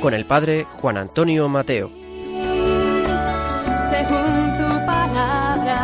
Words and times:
Con 0.00 0.14
el 0.14 0.24
padre 0.26 0.66
Juan 0.80 0.96
Antonio 0.98 1.48
Mateo. 1.48 1.90
según 3.90 4.56
tu 4.58 4.68
palabra. 4.86 5.78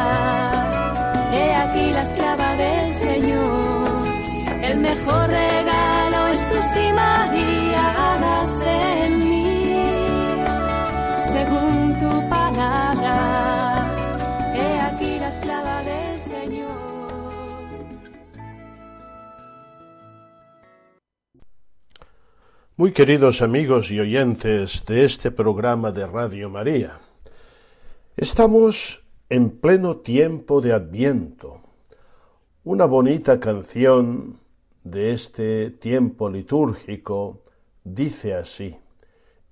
He 1.33 1.55
aquí 1.55 1.91
la 1.91 2.03
esclava 2.03 2.57
del 2.57 2.95
Señor. 2.95 4.07
El 4.63 4.79
mejor 4.79 5.29
regalo 5.29 6.27
es 6.29 6.49
tu 6.49 6.63
sí, 6.75 6.93
Muy 22.83 22.91
queridos 22.91 23.43
amigos 23.43 23.93
y 23.93 24.01
oyentes 24.01 24.85
de 24.87 25.05
este 25.05 25.31
programa 25.31 25.93
de 25.93 26.05
Radio 26.05 26.51
María, 26.51 26.99
estamos 28.17 29.05
en 29.29 29.51
pleno 29.51 29.99
tiempo 29.99 30.61
de 30.61 30.73
Adviento. 30.73 31.61
Una 32.65 32.87
bonita 32.87 33.39
canción 33.39 34.41
de 34.83 35.13
este 35.13 35.71
tiempo 35.71 36.29
litúrgico 36.29 37.45
dice 37.85 38.35
así, 38.35 38.77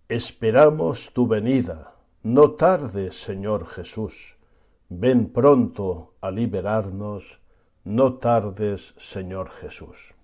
Esperamos 0.09 1.13
tu 1.13 1.29
venida, 1.29 1.99
no 2.25 2.51
tardes, 2.55 3.15
Señor 3.15 3.69
Jesús, 3.69 4.39
ven 4.89 5.33
pronto 5.33 6.15
a 6.21 6.33
liberarnos, 6.33 7.39
no 7.85 8.15
tardes, 8.15 8.93
Señor 8.97 9.51
Jesús. 9.51 10.17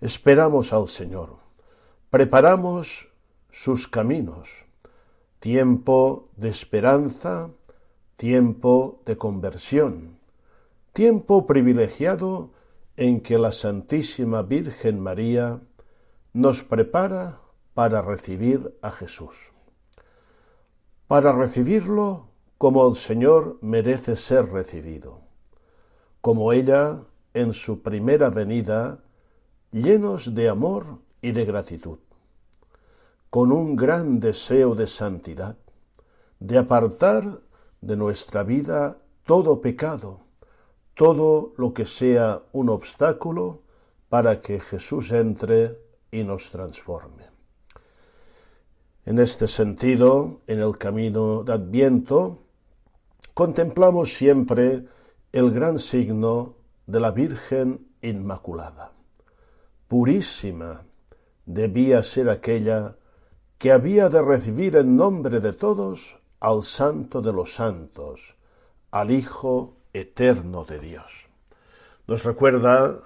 Esperamos 0.00 0.72
al 0.72 0.88
Señor 0.88 1.43
preparamos 2.14 3.08
sus 3.50 3.88
caminos, 3.88 4.66
tiempo 5.40 6.28
de 6.36 6.48
esperanza, 6.48 7.50
tiempo 8.14 9.02
de 9.04 9.18
conversión, 9.18 10.20
tiempo 10.92 11.44
privilegiado 11.44 12.52
en 12.96 13.20
que 13.20 13.36
la 13.36 13.50
Santísima 13.50 14.42
Virgen 14.42 15.00
María 15.00 15.60
nos 16.32 16.62
prepara 16.62 17.40
para 17.74 18.00
recibir 18.00 18.78
a 18.80 18.92
Jesús, 18.92 19.50
para 21.08 21.32
recibirlo 21.32 22.28
como 22.58 22.88
el 22.88 22.94
Señor 22.94 23.58
merece 23.60 24.14
ser 24.14 24.52
recibido, 24.52 25.22
como 26.20 26.52
ella 26.52 27.02
en 27.32 27.52
su 27.54 27.82
primera 27.82 28.30
venida, 28.30 29.02
llenos 29.72 30.32
de 30.32 30.48
amor 30.48 31.02
y 31.24 31.32
de 31.32 31.46
gratitud, 31.46 32.00
con 33.30 33.50
un 33.50 33.76
gran 33.76 34.20
deseo 34.20 34.74
de 34.74 34.86
santidad, 34.86 35.56
de 36.38 36.58
apartar 36.58 37.40
de 37.80 37.96
nuestra 37.96 38.42
vida 38.42 38.98
todo 39.24 39.62
pecado, 39.62 40.20
todo 40.92 41.54
lo 41.56 41.72
que 41.72 41.86
sea 41.86 42.42
un 42.52 42.68
obstáculo 42.68 43.62
para 44.10 44.42
que 44.42 44.60
Jesús 44.60 45.12
entre 45.12 45.78
y 46.10 46.24
nos 46.24 46.50
transforme. 46.50 47.24
En 49.06 49.18
este 49.18 49.48
sentido, 49.48 50.42
en 50.46 50.60
el 50.60 50.76
camino 50.76 51.42
de 51.42 51.54
Adviento, 51.54 52.42
contemplamos 53.32 54.12
siempre 54.12 54.84
el 55.32 55.50
gran 55.52 55.78
signo 55.78 56.52
de 56.86 57.00
la 57.00 57.12
Virgen 57.12 57.88
Inmaculada, 58.02 58.92
purísima, 59.88 60.84
debía 61.46 62.02
ser 62.02 62.30
aquella 62.30 62.96
que 63.58 63.72
había 63.72 64.08
de 64.08 64.22
recibir 64.22 64.76
en 64.76 64.96
nombre 64.96 65.40
de 65.40 65.52
todos 65.52 66.18
al 66.40 66.62
Santo 66.62 67.22
de 67.22 67.32
los 67.32 67.54
Santos, 67.54 68.36
al 68.90 69.10
Hijo 69.10 69.76
Eterno 69.92 70.64
de 70.64 70.78
Dios. 70.78 71.28
Nos 72.06 72.24
recuerda 72.24 72.98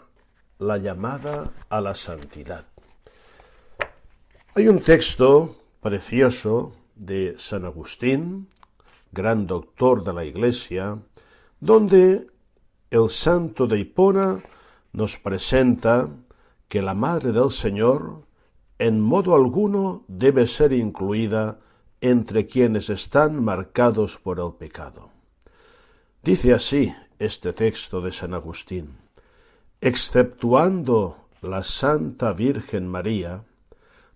la 0.59 0.78
llamada 0.78 1.53
a 1.69 1.81
la 1.81 1.94
santidad. 1.94 2.65
Hay 4.54 4.66
un 4.66 4.81
texto 4.81 5.54
precioso 5.81 6.72
de 6.97 7.37
San 7.38 7.65
Agustín, 7.65 8.48
gran 9.12 9.47
doctor 9.47 10.03
de 10.03 10.12
la 10.12 10.25
Iglesia, 10.25 10.98
donde 11.60 12.27
el 12.91 13.09
santo 13.09 13.66
de 13.66 13.78
Hipona 13.78 14.41
nos 14.93 15.19
presenta 15.19 16.09
que 16.66 16.82
la 16.82 16.94
Madre 16.94 17.32
del 17.32 17.50
Señor 17.50 18.28
en 18.78 19.00
modo 19.00 19.34
alguno 19.34 20.05
debe 20.06 20.47
ser 20.47 20.72
incluida 20.72 21.59
entre 22.00 22.47
quienes 22.47 22.91
están 22.91 23.43
marcados 23.43 24.19
por 24.19 24.39
el 24.39 24.53
pecado. 24.55 25.11
Dice 26.22 26.55
así 26.55 26.94
este 27.19 27.53
texto 27.53 28.00
de 28.00 28.12
San 28.12 28.34
Agustín, 28.34 28.97
exceptuando 29.81 31.16
la 31.43 31.62
Santa 31.62 32.33
Virgen 32.33 32.87
María, 32.87 33.43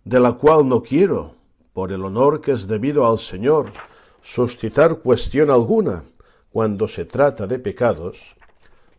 de 0.05 0.21
la 0.21 0.33
cual 0.33 0.69
no 0.69 0.83
quiero, 0.83 1.35
por 1.73 1.91
el 1.91 2.05
honor 2.05 2.41
que 2.41 2.53
es 2.53 2.67
debido 2.67 3.07
al 3.07 3.19
Señor, 3.19 3.73
suscitar 4.21 4.99
cuestión 4.99 5.51
alguna 5.51 6.05
cuando 6.53 6.87
se 6.87 7.05
trata 7.05 7.47
de 7.47 7.59
pecados, 7.59 8.37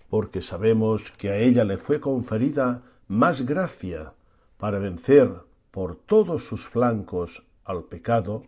porque 0.10 0.42
sabemos 0.42 1.12
que 1.12 1.30
a 1.30 1.38
ella 1.38 1.64
le 1.64 1.78
fue 1.78 2.00
conferida 2.00 2.82
más 3.08 3.46
gracia 3.46 4.14
para 4.58 4.80
vencer 4.80 5.32
por 5.74 5.96
todos 5.96 6.46
sus 6.46 6.70
flancos 6.70 7.44
al 7.66 7.86
pecado, 7.86 8.44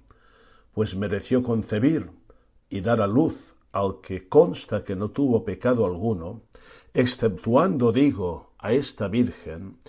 pues 0.74 0.96
mereció 0.96 1.42
concebir 1.42 2.12
y 2.70 2.82
dar 2.82 3.02
a 3.02 3.08
luz 3.08 3.56
al 3.72 4.00
que 4.00 4.30
consta 4.30 4.84
que 4.84 4.96
no 4.96 5.10
tuvo 5.10 5.44
pecado 5.44 5.88
alguno, 5.88 6.44
exceptuando, 6.94 7.92
digo, 7.92 8.54
a 8.60 8.74
esta 8.74 9.08
Virgen, 9.08 9.80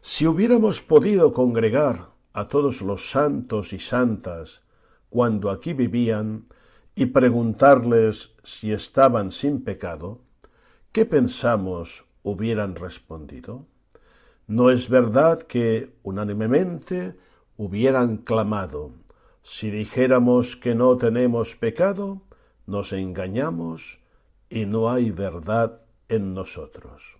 si 0.00 0.26
hubiéramos 0.26 0.80
podido 0.80 1.34
congregar 1.34 2.12
a 2.32 2.48
todos 2.48 2.80
los 2.80 3.10
santos 3.10 3.74
y 3.74 3.78
santas 3.78 4.62
cuando 5.10 5.50
aquí 5.50 5.74
vivían 5.74 6.46
y 6.94 7.06
preguntarles 7.06 8.32
si 8.42 8.72
estaban 8.72 9.30
sin 9.30 9.62
pecado, 9.62 10.22
¿qué 10.92 11.04
pensamos 11.04 12.06
hubieran 12.22 12.74
respondido? 12.74 13.66
¿No 14.48 14.70
es 14.70 14.88
verdad 14.88 15.42
que 15.42 15.90
unánimemente 16.04 17.16
hubieran 17.56 18.18
clamado, 18.18 18.92
si 19.42 19.72
dijéramos 19.72 20.54
que 20.54 20.76
no 20.76 20.96
tenemos 20.96 21.56
pecado, 21.56 22.22
nos 22.64 22.92
engañamos 22.92 23.98
y 24.48 24.66
no 24.66 24.88
hay 24.88 25.10
verdad 25.10 25.82
en 26.08 26.32
nosotros? 26.32 27.16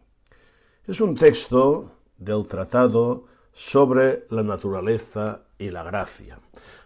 Es 0.87 1.01
un 1.01 1.17
texto 1.17 1.91
del 2.17 2.47
tratado 2.47 3.25
sobre 3.53 4.27
la 4.31 4.45
naturaleza 4.45 5.47
y 5.59 5.73
la 5.73 5.83
gracia. 5.83 6.39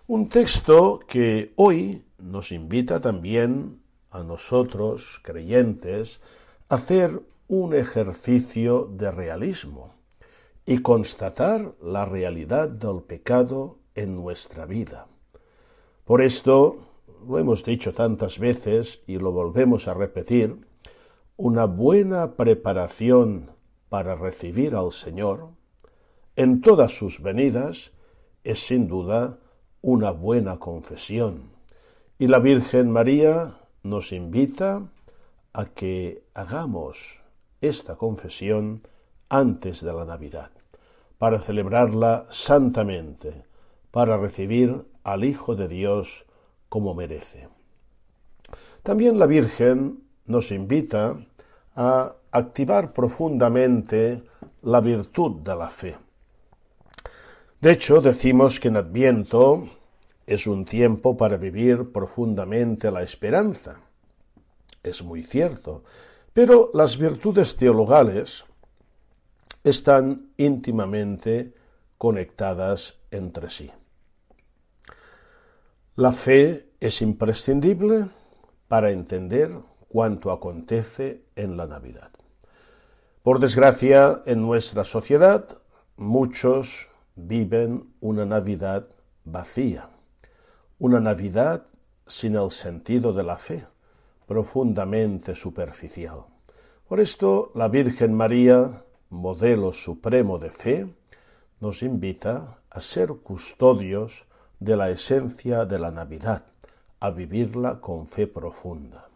Un 0.07 0.31
texto 0.31 1.01
que 1.07 1.53
hoy 1.57 2.03
nos 2.17 2.51
invita 2.51 2.99
también 2.99 3.83
a 4.11 4.23
nosotros, 4.23 5.21
creyentes, 5.23 6.23
a 6.71 6.77
hacer 6.77 7.21
un 7.47 7.75
ejercicio 7.75 8.89
de 8.91 9.11
realismo 9.11 10.00
y 10.67 10.79
constatar 10.79 11.75
la 11.83 12.05
realidad 12.05 12.69
del 12.69 13.03
pecado 13.03 13.79
en 13.95 14.17
nuestra 14.17 14.67
vida. 14.67 15.07
Por 16.05 16.23
esto, 16.23 16.79
lo 17.27 17.39
hemos 17.39 17.65
dicho 17.65 17.93
tantas 17.93 18.39
veces 18.39 19.03
y 19.07 19.19
lo 19.19 19.33
volvemos 19.33 19.89
a 19.89 19.95
repetir, 19.95 20.67
una 21.37 21.65
buena 21.65 22.35
preparación 22.37 23.51
para 23.89 24.15
recibir 24.15 24.75
al 24.75 24.93
Señor 24.93 25.51
en 26.37 26.61
todas 26.61 26.97
sus 26.97 27.21
venidas 27.21 27.93
es 28.45 28.61
sin 28.61 28.89
duda 28.89 29.41
una 29.83 30.11
buena 30.11 30.59
confesión. 30.59 31.51
Y 32.19 32.29
la 32.29 32.39
Virgen 32.39 32.91
María 32.91 33.59
nos 33.83 34.13
invita 34.13 34.91
a 35.53 35.67
que 35.67 36.25
hagamos 36.33 37.23
esta 37.61 37.97
confesión 37.97 38.83
antes 39.31 39.81
de 39.83 39.93
la 39.93 40.05
Navidad, 40.05 40.51
para 41.17 41.39
celebrarla 41.39 42.27
santamente, 42.31 43.45
para 43.91 44.19
recibir 44.19 44.85
al 45.03 45.25
Hijo 45.25 45.57
de 45.57 45.69
Dios 45.69 46.27
como 46.69 46.95
merece. 46.95 47.49
También 48.83 49.19
la 49.19 49.27
Virgen 49.27 50.03
nos 50.27 50.51
invita 50.51 51.17
a 51.75 52.15
activar 52.33 52.93
profundamente 52.93 54.23
la 54.63 54.81
virtud 54.81 55.41
de 55.41 55.57
la 55.57 55.69
fe. 55.69 55.97
De 57.61 57.73
hecho, 57.73 58.01
decimos 58.01 58.59
que 58.59 58.69
en 58.69 58.77
Adviento 58.77 59.69
es 60.27 60.47
un 60.47 60.65
tiempo 60.65 61.17
para 61.17 61.37
vivir 61.37 61.93
profundamente 61.93 62.91
la 62.91 63.03
esperanza. 63.03 63.81
Es 64.83 65.03
muy 65.03 65.23
cierto, 65.23 65.85
pero 66.33 66.71
las 66.73 66.97
virtudes 66.97 67.57
teologales 67.57 68.47
están 69.65 70.33
íntimamente 70.37 71.55
conectadas 71.99 72.99
entre 73.11 73.51
sí. 73.51 73.71
La 75.97 76.13
fe 76.13 76.71
es 76.81 77.03
imprescindible 77.03 78.07
para 78.69 78.91
entender 78.91 79.53
cuanto 79.89 80.31
acontece 80.31 81.25
en 81.37 81.57
la 81.57 81.67
Navidad. 81.67 82.11
Por 83.23 83.39
desgracia, 83.39 84.23
en 84.25 84.41
nuestra 84.41 84.85
sociedad 84.85 85.59
muchos 85.97 86.89
viven 87.17 87.93
una 88.01 88.25
Navidad 88.25 88.87
vacía, 89.25 89.91
una 90.79 91.01
Navidad 91.01 91.67
sin 92.07 92.37
el 92.37 92.51
sentido 92.51 93.13
de 93.13 93.25
la 93.25 93.37
fe, 93.37 93.67
profundamente 94.27 95.35
superficial. 95.35 96.25
Por 96.89 97.01
esto, 97.01 97.53
la 97.55 97.69
Virgen 97.69 98.15
María, 98.15 98.85
modelo 99.11 99.73
supremo 99.73 100.39
de 100.39 100.51
fe, 100.51 100.87
nos 101.61 101.83
invita 101.83 102.59
a 102.71 102.81
ser 102.81 103.09
custodios 103.23 104.27
de 104.61 104.77
la 104.77 104.91
esencia 104.91 105.67
de 105.67 105.79
la 105.79 105.91
Navidad, 105.91 106.45
a 107.01 107.11
vivirla 107.11 107.81
con 107.81 108.07
fe 108.07 108.27
profunda. 108.27 109.09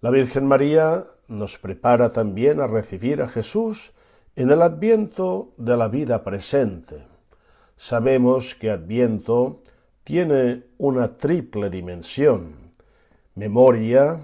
La 0.00 0.10
Virgen 0.10 0.46
María 0.46 1.04
nos 1.28 1.58
prepara 1.58 2.10
también 2.10 2.60
a 2.60 2.66
recibir 2.66 3.22
a 3.22 3.28
Jesús 3.28 3.92
en 4.34 4.50
el 4.50 4.62
adviento 4.62 5.52
de 5.56 5.76
la 5.76 5.88
vida 5.88 6.24
presente. 6.24 7.04
Sabemos 7.76 8.54
que 8.54 8.70
adviento 8.70 9.62
tiene 10.04 10.64
una 10.78 11.16
triple 11.16 11.70
dimensión, 11.70 12.54
memoria 13.34 14.18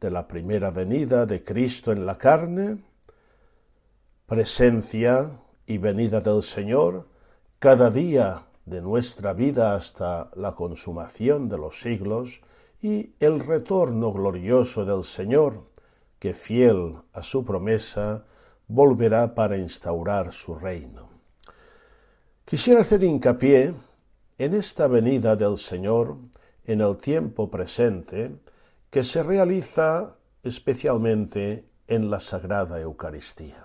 de 0.00 0.10
la 0.10 0.28
primera 0.28 0.70
venida 0.70 1.26
de 1.26 1.42
Cristo 1.42 1.92
en 1.92 2.06
la 2.06 2.18
carne, 2.18 2.78
presencia 4.26 5.38
y 5.66 5.76
venida 5.76 6.20
del 6.22 6.42
Señor 6.42 7.06
cada 7.58 7.90
día 7.90 8.46
de 8.64 8.80
nuestra 8.80 9.34
vida 9.34 9.74
hasta 9.74 10.30
la 10.34 10.54
consumación 10.54 11.50
de 11.50 11.58
los 11.58 11.80
siglos 11.80 12.40
y 12.80 13.12
el 13.20 13.40
retorno 13.40 14.14
glorioso 14.14 14.86
del 14.86 15.04
Señor, 15.04 15.68
que 16.18 16.32
fiel 16.32 16.96
a 17.12 17.22
su 17.22 17.44
promesa 17.44 18.24
volverá 18.66 19.34
para 19.34 19.58
instaurar 19.58 20.32
su 20.32 20.54
reino. 20.54 21.10
Quisiera 22.46 22.80
hacer 22.80 23.02
hincapié 23.02 23.74
en 24.38 24.54
esta 24.54 24.86
venida 24.86 25.36
del 25.36 25.58
Señor 25.58 26.16
en 26.64 26.80
el 26.80 26.96
tiempo 26.96 27.50
presente 27.50 28.32
que 28.88 29.04
se 29.04 29.22
realiza 29.22 30.16
especialmente 30.42 31.66
en 31.88 32.10
la 32.10 32.20
Sagrada 32.20 32.80
Eucaristía 32.80 33.63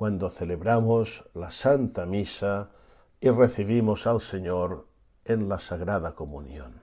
cuando 0.00 0.30
celebramos 0.30 1.28
la 1.34 1.50
Santa 1.50 2.06
Misa 2.06 2.70
y 3.20 3.28
recibimos 3.28 4.06
al 4.06 4.22
Señor 4.22 4.86
en 5.26 5.46
la 5.46 5.58
Sagrada 5.58 6.14
Comunión. 6.14 6.80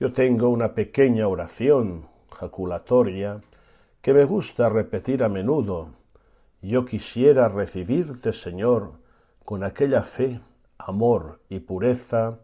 Yo 0.00 0.12
tengo 0.12 0.48
una 0.48 0.74
pequeña 0.74 1.28
oración 1.28 2.08
jaculatoria 2.32 3.42
que 4.02 4.12
me 4.12 4.24
gusta 4.24 4.68
repetir 4.68 5.22
a 5.22 5.28
menudo. 5.28 5.90
Yo 6.60 6.84
quisiera 6.84 7.48
recibirte, 7.48 8.32
Señor, 8.32 8.94
con 9.44 9.62
aquella 9.62 10.02
fe, 10.02 10.40
amor 10.78 11.38
y 11.48 11.60
pureza 11.60 12.40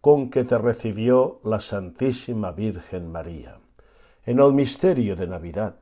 con 0.00 0.30
que 0.30 0.44
te 0.44 0.56
recibió 0.56 1.40
la 1.42 1.58
Santísima 1.58 2.52
Virgen 2.52 3.10
María. 3.10 3.58
En 4.24 4.38
el 4.38 4.52
misterio 4.52 5.16
de 5.16 5.26
Navidad, 5.26 5.74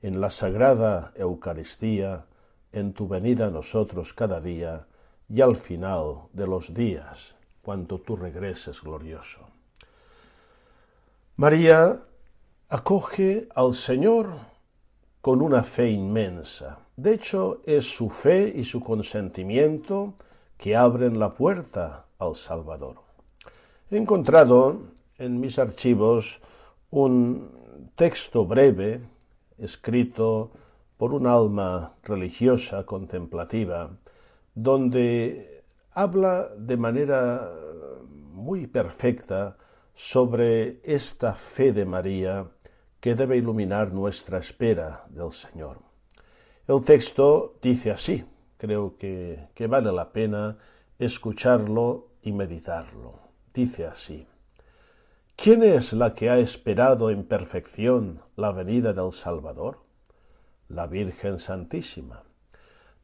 en 0.00 0.22
la 0.22 0.30
Sagrada 0.30 1.12
Eucaristía, 1.16 2.24
en 2.72 2.92
tu 2.92 3.08
venida 3.08 3.46
a 3.46 3.50
nosotros 3.50 4.12
cada 4.12 4.40
día 4.40 4.86
y 5.28 5.40
al 5.40 5.56
final 5.56 6.28
de 6.32 6.46
los 6.46 6.72
días, 6.72 7.34
cuando 7.62 8.00
tú 8.00 8.16
regreses 8.16 8.80
glorioso. 8.80 9.40
María 11.36 11.96
acoge 12.68 13.48
al 13.54 13.74
Señor 13.74 14.30
con 15.20 15.42
una 15.42 15.62
fe 15.62 15.90
inmensa. 15.90 16.78
De 16.96 17.14
hecho, 17.14 17.62
es 17.64 17.84
su 17.84 18.08
fe 18.08 18.52
y 18.54 18.64
su 18.64 18.80
consentimiento 18.80 20.14
que 20.56 20.74
abren 20.74 21.18
la 21.18 21.32
puerta 21.34 22.06
al 22.18 22.34
Salvador. 22.34 22.96
He 23.90 23.96
encontrado 23.96 24.82
en 25.18 25.40
mis 25.40 25.58
archivos 25.58 26.40
un 26.90 27.90
texto 27.94 28.44
breve 28.44 29.00
escrito 29.58 30.50
por 30.98 31.14
un 31.14 31.26
alma 31.26 31.94
religiosa 32.02 32.84
contemplativa, 32.84 33.96
donde 34.54 35.62
habla 35.92 36.48
de 36.58 36.76
manera 36.76 37.50
muy 38.32 38.66
perfecta 38.66 39.56
sobre 39.94 40.80
esta 40.82 41.34
fe 41.34 41.72
de 41.72 41.84
María 41.84 42.46
que 43.00 43.14
debe 43.14 43.36
iluminar 43.36 43.92
nuestra 43.92 44.38
espera 44.38 45.06
del 45.08 45.32
Señor. 45.32 45.78
El 46.66 46.82
texto 46.82 47.54
dice 47.62 47.92
así, 47.92 48.24
creo 48.56 48.96
que, 48.98 49.48
que 49.54 49.68
vale 49.68 49.92
la 49.92 50.12
pena 50.12 50.58
escucharlo 50.98 52.08
y 52.22 52.32
meditarlo. 52.32 53.20
Dice 53.54 53.86
así, 53.86 54.26
¿quién 55.36 55.62
es 55.62 55.92
la 55.92 56.14
que 56.14 56.28
ha 56.28 56.38
esperado 56.38 57.10
en 57.10 57.24
perfección 57.24 58.20
la 58.34 58.50
venida 58.50 58.92
del 58.92 59.12
Salvador? 59.12 59.87
La 60.68 60.86
Virgen 60.86 61.38
Santísima. 61.38 62.22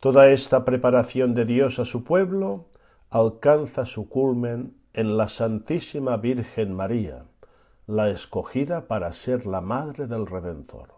Toda 0.01 0.29
esta 0.29 0.65
preparación 0.65 1.35
de 1.35 1.45
Dios 1.47 1.79
a 1.79 1.85
su 1.85 2.05
pueblo 2.05 2.67
alcanza 3.11 3.87
su 3.87 4.09
culmen 4.09 4.77
en 4.93 5.17
la 5.17 5.29
Santísima 5.29 6.17
Virgen 6.19 6.75
María, 6.75 7.25
la 7.87 8.11
escogida 8.11 8.87
para 8.87 9.13
ser 9.13 9.47
la 9.47 9.61
madre 9.61 10.07
del 10.07 10.27
Redentor. 10.27 10.95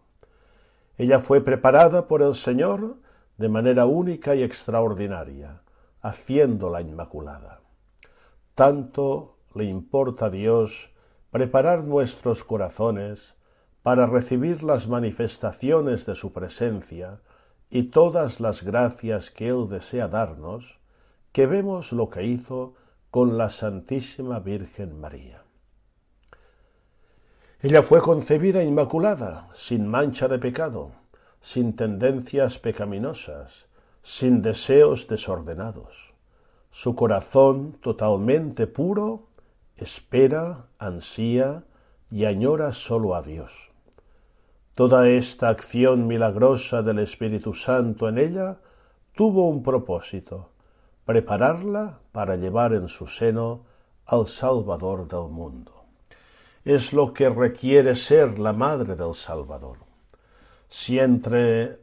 Ella 0.98 1.20
fue 1.20 1.40
preparada 1.40 2.08
por 2.08 2.22
el 2.22 2.34
Señor 2.34 2.96
de 3.38 3.48
manera 3.48 3.86
única 3.86 4.34
y 4.34 4.42
extraordinaria, 4.42 5.62
haciéndola 6.00 6.80
inmaculada. 6.80 7.60
Tanto 8.54 9.36
le 9.54 9.64
importa 9.64 10.26
a 10.26 10.30
Dios 10.30 10.90
preparar 11.30 11.84
nuestros 11.84 12.42
corazones 12.42 13.35
para 13.86 14.08
recibir 14.08 14.64
las 14.64 14.88
manifestaciones 14.88 16.06
de 16.06 16.16
su 16.16 16.32
presencia 16.32 17.20
y 17.70 17.84
todas 17.84 18.40
las 18.40 18.64
gracias 18.64 19.30
que 19.30 19.46
Él 19.46 19.68
desea 19.68 20.08
darnos, 20.08 20.80
que 21.30 21.46
vemos 21.46 21.92
lo 21.92 22.10
que 22.10 22.24
hizo 22.24 22.74
con 23.12 23.38
la 23.38 23.48
Santísima 23.48 24.40
Virgen 24.40 25.00
María. 25.00 25.44
Ella 27.60 27.80
fue 27.80 28.00
concebida 28.00 28.64
inmaculada, 28.64 29.48
sin 29.52 29.86
mancha 29.86 30.26
de 30.26 30.40
pecado, 30.40 30.90
sin 31.40 31.76
tendencias 31.76 32.58
pecaminosas, 32.58 33.66
sin 34.02 34.42
deseos 34.42 35.06
desordenados. 35.06 36.12
Su 36.72 36.96
corazón 36.96 37.78
totalmente 37.80 38.66
puro 38.66 39.28
espera, 39.76 40.66
ansía 40.80 41.62
y 42.10 42.24
añora 42.24 42.72
sólo 42.72 43.14
a 43.14 43.22
Dios. 43.22 43.75
Toda 44.76 45.08
esta 45.08 45.48
acción 45.48 46.06
milagrosa 46.06 46.82
del 46.82 46.98
Espíritu 46.98 47.54
Santo 47.54 48.10
en 48.10 48.18
ella 48.18 48.58
tuvo 49.14 49.48
un 49.48 49.62
propósito, 49.62 50.50
prepararla 51.06 52.00
para 52.12 52.36
llevar 52.36 52.74
en 52.74 52.86
su 52.88 53.06
seno 53.06 53.64
al 54.04 54.26
Salvador 54.26 55.08
del 55.08 55.30
mundo. 55.30 55.72
Es 56.62 56.92
lo 56.92 57.14
que 57.14 57.30
requiere 57.30 57.94
ser 57.94 58.38
la 58.38 58.52
madre 58.52 58.96
del 58.96 59.14
Salvador. 59.14 59.78
Si 60.68 60.98
entre 60.98 61.78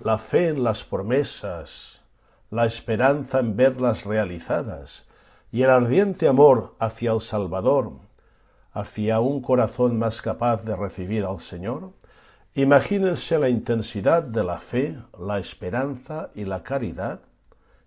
la 0.00 0.18
fe 0.18 0.48
en 0.48 0.62
las 0.62 0.84
promesas, 0.84 2.02
la 2.50 2.66
esperanza 2.66 3.38
en 3.38 3.56
verlas 3.56 4.04
realizadas 4.04 5.06
y 5.50 5.62
el 5.62 5.70
ardiente 5.70 6.28
amor 6.28 6.74
hacia 6.80 7.12
el 7.12 7.22
Salvador, 7.22 7.92
hacia 8.74 9.20
un 9.20 9.40
corazón 9.40 9.98
más 9.98 10.20
capaz 10.20 10.62
de 10.64 10.76
recibir 10.76 11.24
al 11.24 11.40
Señor, 11.40 11.92
Imagínense 12.58 13.38
la 13.38 13.50
intensidad 13.50 14.22
de 14.22 14.42
la 14.42 14.56
fe, 14.56 14.96
la 15.18 15.38
esperanza 15.38 16.30
y 16.34 16.46
la 16.46 16.62
caridad 16.62 17.20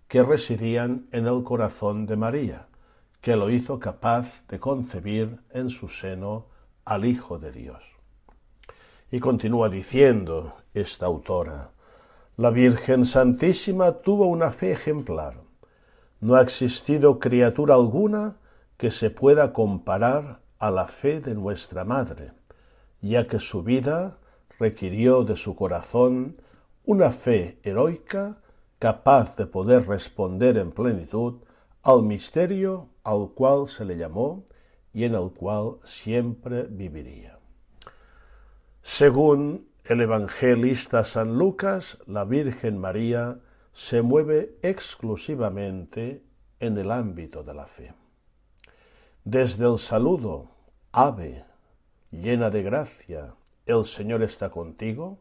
que 0.06 0.22
residían 0.22 1.08
en 1.10 1.26
el 1.26 1.42
corazón 1.42 2.06
de 2.06 2.14
María, 2.14 2.68
que 3.20 3.34
lo 3.34 3.50
hizo 3.50 3.80
capaz 3.80 4.46
de 4.46 4.60
concebir 4.60 5.40
en 5.50 5.70
su 5.70 5.88
seno 5.88 6.46
al 6.84 7.04
Hijo 7.04 7.40
de 7.40 7.50
Dios. 7.50 7.82
Y 9.10 9.18
continúa 9.18 9.68
diciendo 9.68 10.54
esta 10.72 11.06
autora, 11.06 11.70
la 12.36 12.50
Virgen 12.50 13.04
Santísima 13.04 13.90
tuvo 13.90 14.28
una 14.28 14.52
fe 14.52 14.70
ejemplar. 14.70 15.34
No 16.20 16.36
ha 16.36 16.42
existido 16.42 17.18
criatura 17.18 17.74
alguna 17.74 18.36
que 18.76 18.92
se 18.92 19.10
pueda 19.10 19.52
comparar 19.52 20.42
a 20.60 20.70
la 20.70 20.86
fe 20.86 21.20
de 21.20 21.34
nuestra 21.34 21.84
Madre, 21.84 22.30
ya 23.00 23.26
que 23.26 23.40
su 23.40 23.64
vida 23.64 24.19
requirió 24.60 25.24
de 25.24 25.36
su 25.36 25.56
corazón 25.56 26.36
una 26.84 27.10
fe 27.10 27.58
heroica 27.62 28.42
capaz 28.78 29.34
de 29.36 29.46
poder 29.46 29.88
responder 29.88 30.58
en 30.58 30.70
plenitud 30.70 31.42
al 31.82 32.02
misterio 32.02 32.90
al 33.02 33.30
cual 33.34 33.66
se 33.68 33.86
le 33.86 33.96
llamó 33.96 34.44
y 34.92 35.04
en 35.04 35.14
el 35.14 35.30
cual 35.30 35.78
siempre 35.82 36.64
viviría. 36.64 37.38
Según 38.82 39.66
el 39.84 40.02
evangelista 40.02 41.04
San 41.04 41.38
Lucas, 41.38 41.98
la 42.06 42.24
Virgen 42.24 42.78
María 42.78 43.40
se 43.72 44.02
mueve 44.02 44.58
exclusivamente 44.62 46.22
en 46.58 46.76
el 46.76 46.90
ámbito 46.90 47.42
de 47.42 47.54
la 47.54 47.66
fe. 47.66 47.94
Desde 49.24 49.66
el 49.66 49.78
saludo, 49.78 50.50
ave, 50.92 51.44
llena 52.10 52.50
de 52.50 52.62
gracia, 52.62 53.34
el 53.70 53.84
Señor 53.84 54.22
está 54.22 54.50
contigo, 54.50 55.18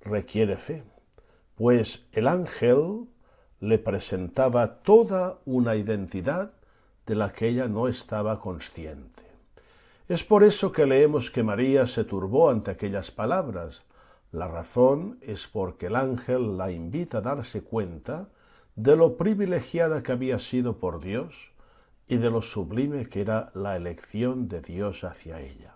requiere 0.00 0.56
fe 0.56 0.82
pues 1.60 2.06
el 2.12 2.26
ángel 2.26 3.04
le 3.60 3.76
presentaba 3.76 4.76
toda 4.76 5.40
una 5.44 5.76
identidad 5.76 6.52
de 7.04 7.14
la 7.14 7.34
que 7.34 7.48
ella 7.48 7.68
no 7.68 7.86
estaba 7.86 8.40
consciente. 8.40 9.24
Es 10.08 10.24
por 10.24 10.42
eso 10.42 10.72
que 10.72 10.86
leemos 10.86 11.30
que 11.30 11.42
María 11.42 11.86
se 11.86 12.04
turbó 12.04 12.48
ante 12.48 12.70
aquellas 12.70 13.10
palabras. 13.10 13.84
La 14.32 14.48
razón 14.48 15.18
es 15.20 15.48
porque 15.48 15.88
el 15.88 15.96
ángel 15.96 16.56
la 16.56 16.70
invita 16.70 17.18
a 17.18 17.20
darse 17.20 17.60
cuenta 17.60 18.30
de 18.74 18.96
lo 18.96 19.18
privilegiada 19.18 20.02
que 20.02 20.12
había 20.12 20.38
sido 20.38 20.78
por 20.78 20.98
Dios 20.98 21.52
y 22.08 22.16
de 22.16 22.30
lo 22.30 22.40
sublime 22.40 23.10
que 23.10 23.20
era 23.20 23.50
la 23.52 23.76
elección 23.76 24.48
de 24.48 24.62
Dios 24.62 25.04
hacia 25.04 25.42
ella. 25.42 25.74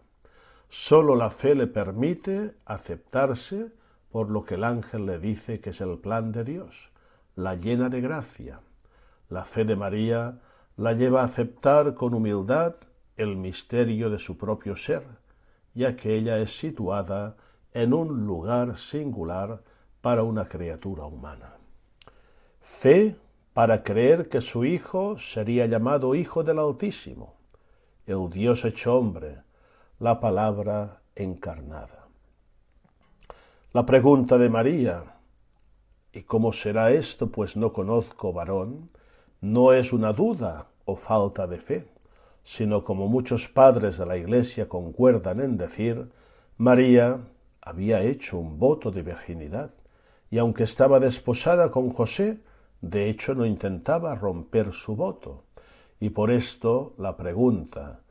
Sólo 0.69 1.15
la 1.17 1.31
fe 1.31 1.55
le 1.55 1.67
permite 1.67 2.55
aceptarse 2.65 3.73
por 4.11 4.31
lo 4.31 4.45
que 4.45 4.55
el 4.55 4.65
ángel 4.65 5.07
le 5.07 5.19
dice 5.19 5.61
que 5.61 5.71
es 5.71 5.81
el 5.81 5.99
plan 5.99 6.33
de 6.33 6.45
Dios, 6.45 6.91
la 7.37 7.55
llena 7.55 7.89
de 7.89 8.01
gracia. 8.01 8.61
La 9.29 9.45
fe 9.45 9.65
de 9.65 9.77
María 9.77 10.41
la 10.77 10.93
lleva 10.93 11.23
a 11.23 11.25
aceptar 11.25 11.95
con 11.95 12.15
humildad 12.15 12.77
el 13.17 13.37
misterio 13.37 14.11
de 14.11 14.19
su 14.19 14.37
propio 14.37 14.77
ser, 14.77 15.03
ya 15.75 15.97
que 15.97 16.15
ella 16.15 16.39
es 16.39 16.57
situada 16.57 17.37
en 17.73 17.93
un 17.93 18.27
lugar 18.27 18.77
singular 18.77 19.63
para 20.01 20.23
una 20.23 20.49
criatura 20.49 21.05
humana. 21.05 21.57
Fe 22.61 23.17
para 23.53 23.83
creer 23.83 24.29
que 24.29 24.41
su 24.41 24.65
Hijo 24.65 25.19
sería 25.19 25.67
llamado 25.67 26.15
Hijo 26.15 26.43
del 26.43 26.59
Altísimo, 26.59 27.35
el 28.07 28.29
Dios 28.31 28.65
hecho 28.65 28.97
hombre, 28.97 29.44
la 30.05 30.21
palabra 30.21 31.01
encarnada. 31.17 32.09
La 33.73 33.87
pregunta 33.87 34.37
de 34.37 34.51
María, 34.51 35.03
¿y 36.13 36.25
cómo 36.25 36.53
será 36.53 36.91
esto? 36.91 37.33
Pues 37.33 37.57
no 37.57 37.73
conozco 37.73 38.31
varón, 38.31 38.91
no 39.41 39.73
es 39.73 39.95
una 39.95 40.13
duda 40.13 40.67
o 40.85 40.95
falta 40.95 41.47
de 41.47 41.57
fe, 41.57 41.89
sino 42.43 42.85
como 42.85 43.09
muchos 43.09 43.49
padres 43.49 43.97
de 43.97 44.05
la 44.05 44.19
Iglesia 44.19 44.69
concuerdan 44.69 45.41
en 45.41 45.57
decir, 45.57 46.11
María 46.59 47.21
había 47.63 48.03
hecho 48.03 48.37
un 48.37 48.59
voto 48.59 48.91
de 48.91 49.03
virginidad, 49.03 49.71
y 50.31 50.37
aunque 50.37 50.65
estaba 50.65 51.01
desposada 51.01 51.71
con 51.71 51.89
José, 51.89 52.41
de 52.83 53.09
hecho 53.09 53.35
no 53.35 53.47
intentaba 53.47 54.15
romper 54.15 54.75
su 54.75 54.97
voto. 54.97 55.45
Y 55.99 56.11
por 56.11 56.31
esto 56.31 56.93
la 56.99 57.17
pregunta, 57.17 58.04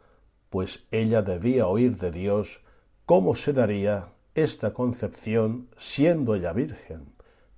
pues 0.53 0.85
ella 0.91 1.23
debía 1.23 1.65
oír 1.65 1.97
de 1.97 2.11
Dios 2.11 2.61
cómo 3.07 3.33
se 3.33 3.53
daría 3.53 4.09
esta 4.35 4.71
concepción 4.71 5.67
siendo 5.77 6.35
ella 6.35 6.53
virgen, 6.53 7.07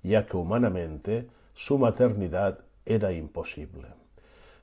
ya 0.02 0.24
que 0.24 0.38
humanamente 0.38 1.28
su 1.52 1.76
maternidad 1.76 2.60
era 2.86 3.12
imposible. 3.12 3.88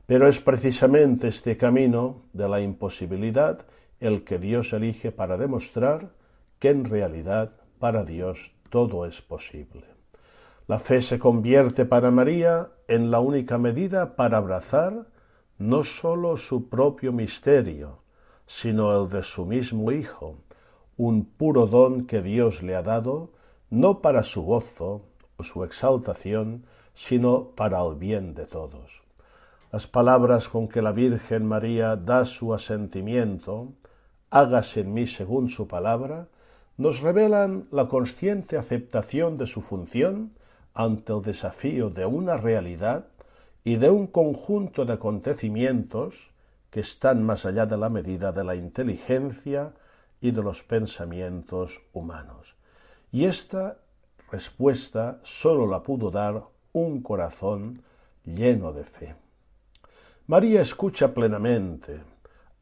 Pero 0.07 0.27
es 0.27 0.39
precisamente 0.39 1.27
este 1.27 1.57
camino 1.57 2.23
de 2.33 2.49
la 2.49 2.59
imposibilidad 2.59 3.67
el 3.99 4.23
que 4.23 4.39
Dios 4.39 4.73
elige 4.73 5.11
para 5.11 5.37
demostrar 5.37 6.09
que 6.57 6.69
en 6.69 6.85
realidad 6.85 7.51
para 7.77 8.03
Dios 8.03 8.55
todo 8.71 9.05
es 9.05 9.21
posible. 9.21 9.85
La 10.65 10.79
fe 10.79 11.03
se 11.03 11.19
convierte 11.19 11.85
para 11.85 12.09
María 12.09 12.71
en 12.87 13.11
la 13.11 13.19
única 13.19 13.59
medida 13.59 14.15
para 14.15 14.39
abrazar 14.39 15.05
no 15.59 15.83
sólo 15.83 16.35
su 16.35 16.67
propio 16.67 17.13
misterio, 17.13 18.01
sino 18.47 18.95
el 18.95 19.09
de 19.09 19.23
su 19.23 19.45
mismo 19.45 19.91
Hijo, 19.91 20.37
un 20.97 21.25
puro 21.25 21.67
don 21.67 22.05
que 22.05 22.21
Dios 22.21 22.61
le 22.63 22.75
ha 22.75 22.83
dado, 22.83 23.31
no 23.69 24.01
para 24.01 24.23
su 24.23 24.43
gozo 24.43 25.01
o 25.37 25.43
su 25.43 25.63
exaltación, 25.63 26.65
sino 26.93 27.49
para 27.55 27.81
el 27.83 27.95
bien 27.95 28.35
de 28.35 28.45
todos. 28.45 29.01
Las 29.71 29.87
palabras 29.87 30.49
con 30.49 30.67
que 30.67 30.83
la 30.83 30.91
Virgen 30.91 31.47
María 31.47 31.95
da 31.95 32.25
su 32.25 32.53
asentimiento, 32.53 33.73
hágase 34.29 34.81
en 34.81 34.93
mí 34.93 35.07
según 35.07 35.49
su 35.49 35.67
palabra, 35.67 36.27
nos 36.77 37.01
revelan 37.01 37.67
la 37.71 37.87
consciente 37.87 38.57
aceptación 38.57 39.37
de 39.37 39.47
su 39.47 39.61
función 39.61 40.33
ante 40.73 41.13
el 41.13 41.21
desafío 41.21 41.89
de 41.89 42.05
una 42.05 42.37
realidad 42.37 43.07
y 43.63 43.77
de 43.77 43.89
un 43.89 44.07
conjunto 44.07 44.85
de 44.85 44.93
acontecimientos 44.93 46.32
que 46.73 46.79
están 46.79 47.23
más 47.23 47.45
allá 47.45 47.67
de 47.67 47.77
la 47.77 47.87
medida 47.87 48.31
de 48.31 48.43
la 48.43 48.55
inteligencia, 48.55 49.73
y 50.23 50.31
de 50.31 50.41
los 50.41 50.63
pensamientos 50.63 51.81
humanos. 51.91 52.55
Y 53.11 53.25
esta 53.25 53.77
respuesta 54.31 55.19
sólo 55.21 55.67
la 55.67 55.83
pudo 55.83 56.09
dar 56.09 56.41
un 56.71 57.01
corazón 57.01 57.83
lleno 58.23 58.71
de 58.71 58.85
fe. 58.85 59.15
María 60.27 60.61
escucha 60.61 61.13
plenamente, 61.13 62.01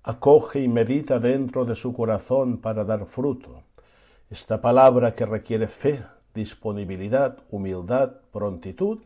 acoge 0.01 0.59
y 0.59 0.67
medita 0.67 1.19
dentro 1.19 1.63
de 1.63 1.75
su 1.75 1.93
corazón 1.93 2.57
para 2.57 2.83
dar 2.83 3.05
fruto. 3.05 3.61
Esta 4.31 4.59
palabra 4.59 5.13
que 5.13 5.27
requiere 5.27 5.67
fe, 5.67 6.03
disponibilidad, 6.33 7.37
humildad, 7.51 8.13
prontitud, 8.31 9.03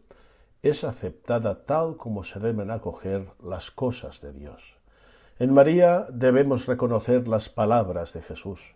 es 0.61 0.85
aceptada 0.85 1.65
tal 1.65 1.97
como 1.97 2.23
se 2.23 2.39
deben 2.39 2.71
acoger 2.71 3.27
las 3.43 3.69
cosas 3.69 4.21
de 4.21 4.31
Dios. 4.31 4.75
En 5.37 5.53
María 5.53 6.07
debemos 6.09 6.65
reconocer 6.65 7.27
las 7.27 7.49
palabras 7.49 8.13
de 8.13 8.21
Jesús. 8.21 8.73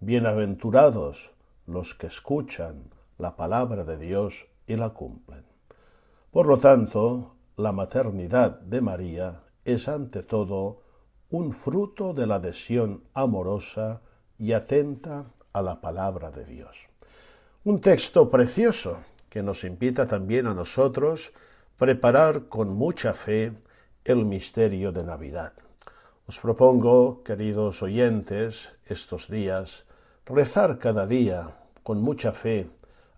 Bienaventurados 0.00 1.30
los 1.68 1.94
que 1.94 2.08
escuchan 2.08 2.90
la 3.16 3.36
palabra 3.36 3.84
de 3.84 3.96
Dios 3.96 4.48
y 4.66 4.74
la 4.74 4.90
cumplen. 4.90 5.44
Por 6.32 6.46
lo 6.46 6.58
tanto, 6.58 7.36
la 7.56 7.70
maternidad 7.70 8.58
de 8.58 8.80
María 8.80 9.42
es 9.64 9.88
ante 9.88 10.24
todo 10.24 10.82
un 11.30 11.52
fruto 11.52 12.12
de 12.12 12.26
la 12.26 12.36
adhesión 12.36 13.04
amorosa 13.14 14.00
y 14.36 14.50
atenta 14.50 15.26
a 15.52 15.62
la 15.62 15.80
palabra 15.80 16.32
de 16.32 16.44
Dios. 16.44 16.88
Un 17.62 17.80
texto 17.80 18.28
precioso 18.28 18.98
que 19.28 19.44
nos 19.44 19.62
invita 19.62 20.08
también 20.08 20.48
a 20.48 20.54
nosotros 20.54 21.32
preparar 21.78 22.48
con 22.48 22.74
mucha 22.74 23.14
fe 23.14 23.52
el 24.04 24.24
misterio 24.24 24.90
de 24.90 25.04
Navidad. 25.04 25.52
Os 26.30 26.38
propongo, 26.38 27.24
queridos 27.24 27.82
oyentes, 27.82 28.70
estos 28.86 29.26
días, 29.26 29.82
rezar 30.24 30.78
cada 30.78 31.04
día 31.04 31.58
con 31.82 32.00
mucha 32.00 32.30
fe 32.30 32.70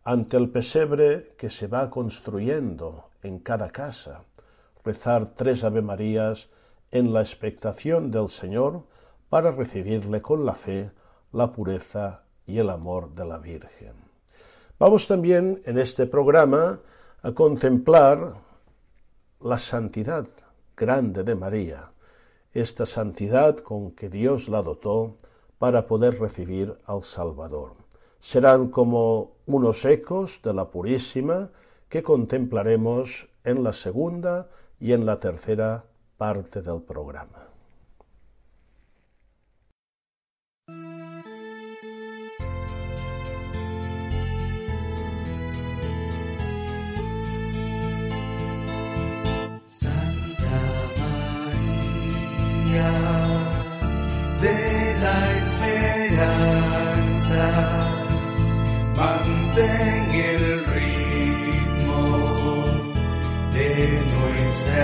ante 0.02 0.38
el 0.38 0.48
pesebre 0.48 1.36
que 1.36 1.50
se 1.50 1.66
va 1.66 1.90
construyendo 1.90 3.10
en 3.22 3.38
cada 3.40 3.68
casa, 3.68 4.24
rezar 4.82 5.36
tres 5.36 5.62
Ave 5.62 5.82
Marías 5.82 6.48
en 6.90 7.12
la 7.12 7.20
expectación 7.20 8.10
del 8.10 8.30
Señor 8.30 8.88
para 9.28 9.52
recibirle 9.52 10.22
con 10.22 10.46
la 10.46 10.54
fe, 10.54 10.90
la 11.32 11.52
pureza 11.52 12.22
y 12.46 12.56
el 12.56 12.70
amor 12.70 13.14
de 13.14 13.26
la 13.26 13.36
Virgen. 13.36 13.92
Vamos 14.78 15.06
también 15.06 15.60
en 15.66 15.76
este 15.76 16.06
programa 16.06 16.80
a 17.20 17.32
contemplar 17.32 18.36
la 19.42 19.58
santidad 19.58 20.26
grande 20.74 21.22
de 21.24 21.34
María, 21.34 21.91
esta 22.54 22.86
santidad 22.86 23.58
con 23.58 23.92
que 23.92 24.08
Dios 24.08 24.48
la 24.48 24.62
dotó 24.62 25.16
para 25.58 25.86
poder 25.86 26.18
recibir 26.18 26.76
al 26.86 27.02
Salvador. 27.02 27.74
Serán 28.20 28.68
como 28.68 29.32
unos 29.46 29.84
ecos 29.84 30.40
de 30.42 30.52
la 30.52 30.70
Purísima 30.70 31.50
que 31.88 32.02
contemplaremos 32.02 33.28
en 33.44 33.62
la 33.62 33.72
segunda 33.72 34.48
y 34.80 34.92
en 34.92 35.06
la 35.06 35.20
tercera 35.20 35.84
parte 36.16 36.62
del 36.62 36.82
programa. 36.82 37.51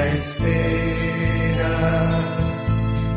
Espera, 0.06 1.76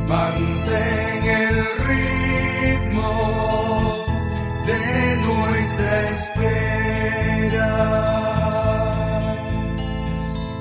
mantén 0.08 1.24
el 1.26 1.58
ritmo 1.88 3.12
de 4.66 5.18
nuestra 5.18 6.10
espera. 6.10 7.72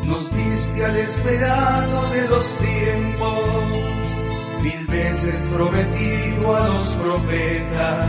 Nos 0.05 0.31
diste 0.31 0.85
al 0.85 0.97
esperado 0.97 2.09
de 2.11 2.29
los 2.29 2.57
tiempos, 2.59 3.65
mil 4.63 4.87
veces 4.87 5.49
prometido 5.53 6.57
a 6.57 6.69
los 6.69 6.95
profetas, 6.95 8.09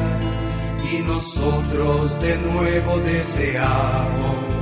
y 0.91 0.99
nosotros 1.03 2.19
de 2.21 2.37
nuevo 2.37 2.99
deseamos 2.99 4.60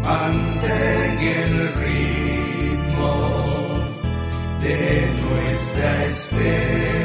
mantén 0.03 1.19
el 1.19 1.73
ritmo 1.85 3.13
de 4.59 4.81
nuestra 5.23 5.89
espera, 6.05 7.04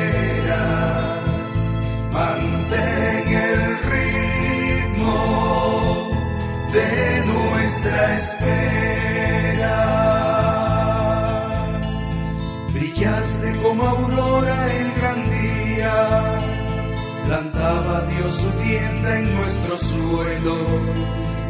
el 14.20 14.92
gran 14.96 15.24
día, 15.24 16.38
plantaba 17.24 18.02
Dios 18.02 18.32
su 18.34 18.50
tienda 18.62 19.18
en 19.18 19.34
nuestro 19.34 19.78
suelo 19.78 20.56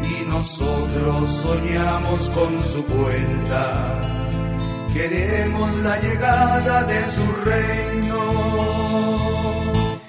y 0.02 0.24
nosotros 0.28 1.30
soñamos 1.42 2.30
con 2.30 2.60
su 2.62 2.84
vuelta. 2.84 4.00
Queremos 4.92 5.76
la 5.78 5.98
llegada 6.00 6.84
de 6.84 7.06
su 7.06 7.32
reino. 7.44 8.20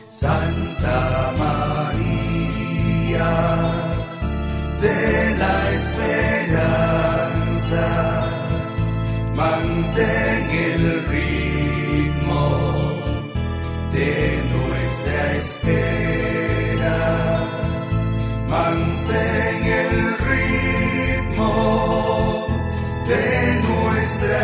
Santa 0.09 1.33
María 1.37 2.11
de 4.81 5.35
la 5.37 5.71
esperanza, 5.79 6.65
mantén 9.35 10.20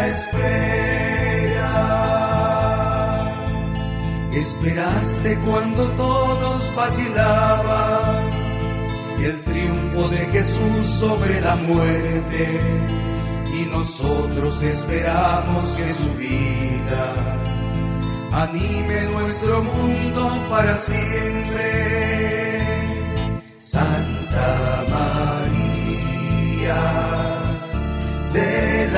espera. 0.08 1.88
Esperaste 4.32 5.38
cuando 5.46 5.90
todos 5.92 6.76
vacilaban 6.76 8.30
el 9.20 9.44
triunfo 9.44 10.10
de 10.10 10.26
Jesús 10.28 10.86
sobre 11.00 11.42
la 11.42 11.56
muerte 11.56 12.62
y 13.52 13.66
nosotros 13.72 14.62
esperamos 14.62 15.66
que 15.78 15.90
su 15.90 16.14
vida 16.14 17.42
anime 18.32 19.02
nuestro 19.12 19.64
mundo 19.64 20.30
para 20.50 20.78
siempre. 20.78 22.62
Santa 23.58 24.86
María 24.90 26.28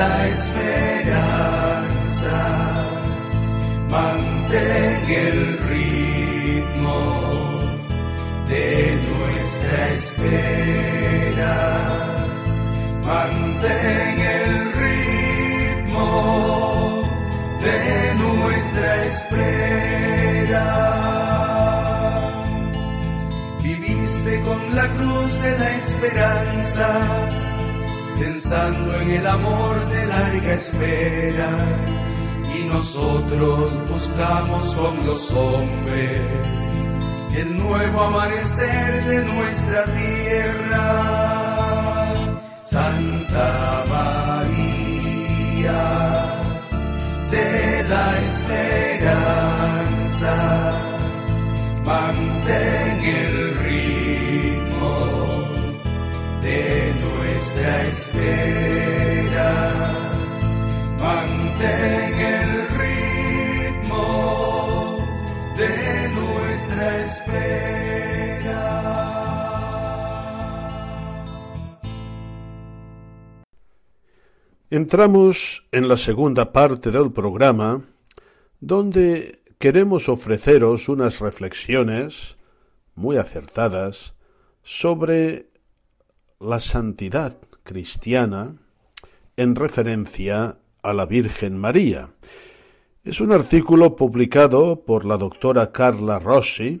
la 0.00 0.28
esperanza, 0.28 2.38
mantén 3.90 5.02
el 5.26 5.38
ritmo 5.72 7.00
de 8.48 8.68
nuestra 9.10 9.78
espera, 9.98 11.56
mantén 13.10 14.16
el 14.38 14.52
ritmo 14.84 16.08
de 17.66 17.80
nuestra 18.24 18.90
espera. 19.12 20.68
Viviste 23.62 24.32
con 24.46 24.60
la 24.78 24.86
cruz 24.96 25.32
de 25.42 25.52
la 25.58 25.70
esperanza, 25.82 26.88
pensando 28.20 29.00
en 29.00 29.10
el 29.10 29.26
amor 29.26 29.84
de 29.88 30.06
larga 30.06 30.52
espera, 30.52 31.66
y 32.54 32.66
nosotros 32.66 33.72
buscamos 33.88 34.74
con 34.74 35.06
los 35.06 35.32
hombres 35.32 36.20
el 37.34 37.56
nuevo 37.56 38.02
amanecer 38.02 39.06
de 39.06 39.24
nuestra 39.24 39.86
tierra. 39.86 41.02
Santa 42.58 43.86
María 43.88 45.80
de 47.30 47.84
la 47.88 48.18
esperanza 48.28 50.34
mantén 51.84 53.00
el 53.02 53.58
ritmo 53.58 54.59
de 56.50 56.94
nuestra 56.94 57.86
espera, 57.86 59.52
mantén 60.98 62.14
el 62.38 62.50
ritmo 62.80 64.08
de 65.60 65.74
nuestra 66.18 67.04
espera. 67.04 68.62
Entramos 74.70 75.64
en 75.70 75.88
la 75.88 75.96
segunda 75.96 76.52
parte 76.52 76.90
del 76.90 77.12
programa 77.12 77.82
donde 78.60 79.42
queremos 79.58 80.08
ofreceros 80.08 80.88
unas 80.88 81.20
reflexiones 81.20 82.36
muy 82.96 83.16
acertadas 83.18 84.14
sobre 84.62 85.49
la 86.40 86.58
santidad 86.58 87.36
cristiana 87.64 88.56
en 89.36 89.54
referencia 89.54 90.56
a 90.82 90.94
la 90.94 91.04
Virgen 91.04 91.58
María. 91.58 92.08
Es 93.04 93.20
un 93.20 93.32
artículo 93.32 93.94
publicado 93.94 94.80
por 94.80 95.04
la 95.04 95.18
doctora 95.18 95.70
Carla 95.70 96.18
Rossi, 96.18 96.80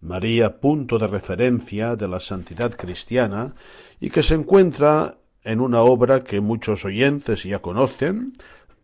María 0.00 0.60
punto 0.60 1.00
de 1.00 1.08
referencia 1.08 1.96
de 1.96 2.06
la 2.06 2.20
santidad 2.20 2.72
cristiana, 2.76 3.54
y 3.98 4.10
que 4.10 4.22
se 4.22 4.34
encuentra 4.34 5.18
en 5.42 5.60
una 5.60 5.82
obra 5.82 6.22
que 6.22 6.40
muchos 6.40 6.84
oyentes 6.84 7.42
ya 7.42 7.58
conocen, 7.58 8.34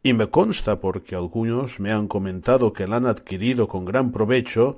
y 0.02 0.14
me 0.14 0.28
consta 0.28 0.80
porque 0.80 1.14
algunos 1.14 1.78
me 1.78 1.92
han 1.92 2.08
comentado 2.08 2.72
que 2.72 2.88
la 2.88 2.96
han 2.96 3.06
adquirido 3.06 3.68
con 3.68 3.84
gran 3.84 4.10
provecho, 4.10 4.76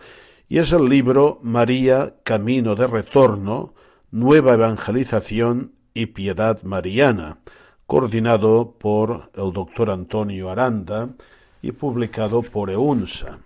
y 0.50 0.58
es 0.58 0.72
el 0.72 0.86
libro 0.86 1.40
María, 1.42 2.16
Camino 2.24 2.74
de 2.74 2.86
Retorno, 2.86 3.74
Nueva 4.12 4.54
Evangelización 4.54 5.72
y 5.94 6.06
Piedad 6.06 6.62
Mariana, 6.62 7.38
coordinado 7.86 8.76
por 8.78 9.30
el 9.34 9.52
doctor 9.52 9.90
Antonio 9.90 10.50
Aranda 10.50 11.10
y 11.62 11.72
publicado 11.72 12.42
por 12.42 12.70
EUNSA. 12.70 13.38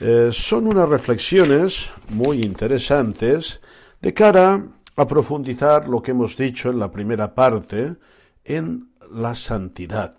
Eh, 0.00 0.30
son 0.32 0.66
unas 0.66 0.88
reflexiones 0.88 1.90
muy 2.08 2.40
interesantes 2.40 3.60
de 4.00 4.14
cara 4.14 4.64
a 4.96 5.06
profundizar 5.06 5.88
lo 5.88 6.02
que 6.02 6.12
hemos 6.12 6.36
dicho 6.36 6.70
en 6.70 6.78
la 6.78 6.90
primera 6.90 7.34
parte 7.34 7.96
en 8.44 8.90
la 9.12 9.34
santidad. 9.34 10.14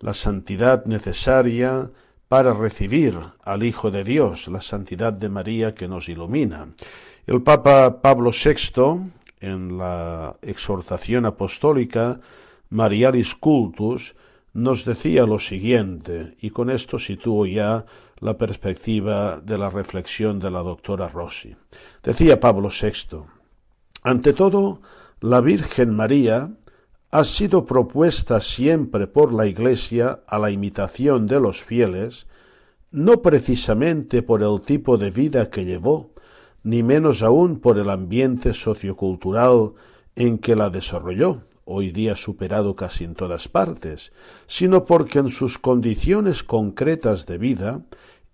la 0.00 0.14
santidad 0.14 0.84
necesaria 0.84 1.88
para 2.26 2.52
recibir 2.54 3.16
al 3.44 3.62
Hijo 3.62 3.92
de 3.92 4.02
Dios, 4.02 4.48
la 4.48 4.60
santidad 4.60 5.12
de 5.12 5.28
María 5.28 5.76
que 5.76 5.86
nos 5.86 6.08
ilumina. 6.08 6.66
El 7.24 7.42
Papa 7.42 8.02
Pablo 8.02 8.30
VI, 8.30 9.12
en 9.42 9.76
la 9.76 10.36
exhortación 10.40 11.26
apostólica 11.26 12.20
Marialis 12.70 13.34
Cultus, 13.34 14.14
nos 14.54 14.84
decía 14.84 15.26
lo 15.26 15.38
siguiente, 15.38 16.36
y 16.40 16.50
con 16.50 16.70
esto 16.70 16.98
sitúo 16.98 17.46
ya 17.46 17.84
la 18.18 18.38
perspectiva 18.38 19.40
de 19.40 19.58
la 19.58 19.68
reflexión 19.68 20.38
de 20.38 20.50
la 20.50 20.62
doctora 20.62 21.08
Rossi. 21.08 21.54
Decía 22.02 22.38
Pablo 22.38 22.68
VI, 22.68 23.24
ante 24.02 24.32
todo, 24.32 24.80
la 25.20 25.40
Virgen 25.40 25.94
María 25.94 26.50
ha 27.10 27.24
sido 27.24 27.64
propuesta 27.64 28.40
siempre 28.40 29.06
por 29.06 29.32
la 29.32 29.46
Iglesia 29.46 30.20
a 30.26 30.38
la 30.38 30.50
imitación 30.50 31.26
de 31.26 31.40
los 31.40 31.62
fieles, 31.62 32.26
no 32.90 33.22
precisamente 33.22 34.22
por 34.22 34.42
el 34.42 34.60
tipo 34.62 34.98
de 34.98 35.10
vida 35.10 35.50
que 35.50 35.64
llevó, 35.64 36.11
ni 36.62 36.82
menos 36.82 37.22
aún 37.22 37.58
por 37.58 37.78
el 37.78 37.90
ambiente 37.90 38.54
sociocultural 38.54 39.72
en 40.14 40.38
que 40.38 40.56
la 40.56 40.70
desarrolló, 40.70 41.42
hoy 41.64 41.90
día 41.90 42.16
superado 42.16 42.76
casi 42.76 43.04
en 43.04 43.14
todas 43.14 43.48
partes, 43.48 44.12
sino 44.46 44.84
porque 44.84 45.18
en 45.18 45.28
sus 45.28 45.58
condiciones 45.58 46.42
concretas 46.42 47.26
de 47.26 47.38
vida 47.38 47.82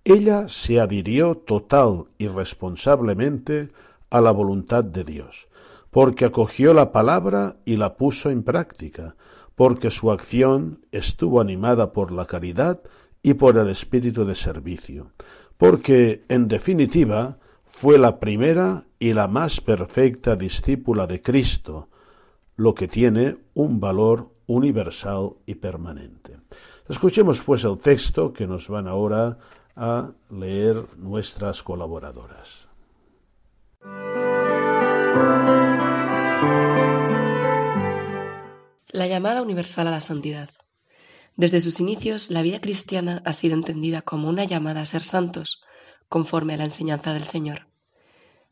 ella 0.05 0.49
se 0.49 0.81
adhirió 0.81 1.37
total 1.37 2.07
y 2.19 2.29
responsablemente 2.29 3.69
a 4.11 4.21
la 4.21 4.31
voluntad 4.31 4.85
de 4.85 5.05
Dios, 5.05 5.49
porque 5.91 6.25
acogió 6.25 6.73
la 6.73 6.93
palabra 6.93 7.57
y 7.65 7.77
la 7.77 7.97
puso 7.97 8.31
en 8.31 8.43
práctica, 8.43 9.17
porque 9.55 9.91
su 9.91 10.11
acción 10.11 10.81
estuvo 10.93 11.41
animada 11.41 11.93
por 11.93 12.13
la 12.13 12.27
caridad 12.27 12.81
y 13.23 13.35
por 13.35 13.59
el 13.59 13.69
espíritu 13.69 14.25
de 14.25 14.35
servicio, 14.35 15.13
porque, 15.57 16.25
en 16.29 16.49
definitiva, 16.49 17.39
fue 17.81 17.97
la 17.97 18.19
primera 18.19 18.83
y 18.99 19.13
la 19.13 19.29
más 19.29 19.61
perfecta 19.61 20.35
discípula 20.35 21.07
de 21.07 21.23
Cristo, 21.23 21.89
lo 22.57 22.75
que 22.75 22.89
tiene 22.89 23.37
un 23.55 23.79
valor 23.79 24.35
universal 24.49 25.35
y 25.47 25.55
permanente. 25.55 26.41
Escuchemos 26.89 27.41
pues 27.43 27.63
el 27.63 27.79
texto 27.79 28.33
que 28.33 28.49
nos 28.49 28.69
van 28.69 28.89
ahora 28.89 29.39
a 29.77 30.11
leer 30.29 30.87
nuestras 30.97 31.63
colaboradoras. 31.63 32.67
La 38.91 39.07
llamada 39.07 39.41
universal 39.41 39.87
a 39.87 39.93
la 39.93 40.01
santidad. 40.01 40.51
Desde 41.37 41.61
sus 41.61 41.79
inicios, 41.79 42.33
la 42.33 42.43
vida 42.43 42.61
cristiana 42.61 43.23
ha 43.25 43.33
sido 43.33 43.55
entendida 43.55 44.03
como 44.03 44.29
una 44.29 44.43
llamada 44.43 44.81
a 44.81 44.85
ser 44.85 45.05
santos, 45.05 45.63
conforme 46.09 46.55
a 46.55 46.57
la 46.57 46.65
enseñanza 46.65 47.15
del 47.15 47.23
Señor. 47.23 47.68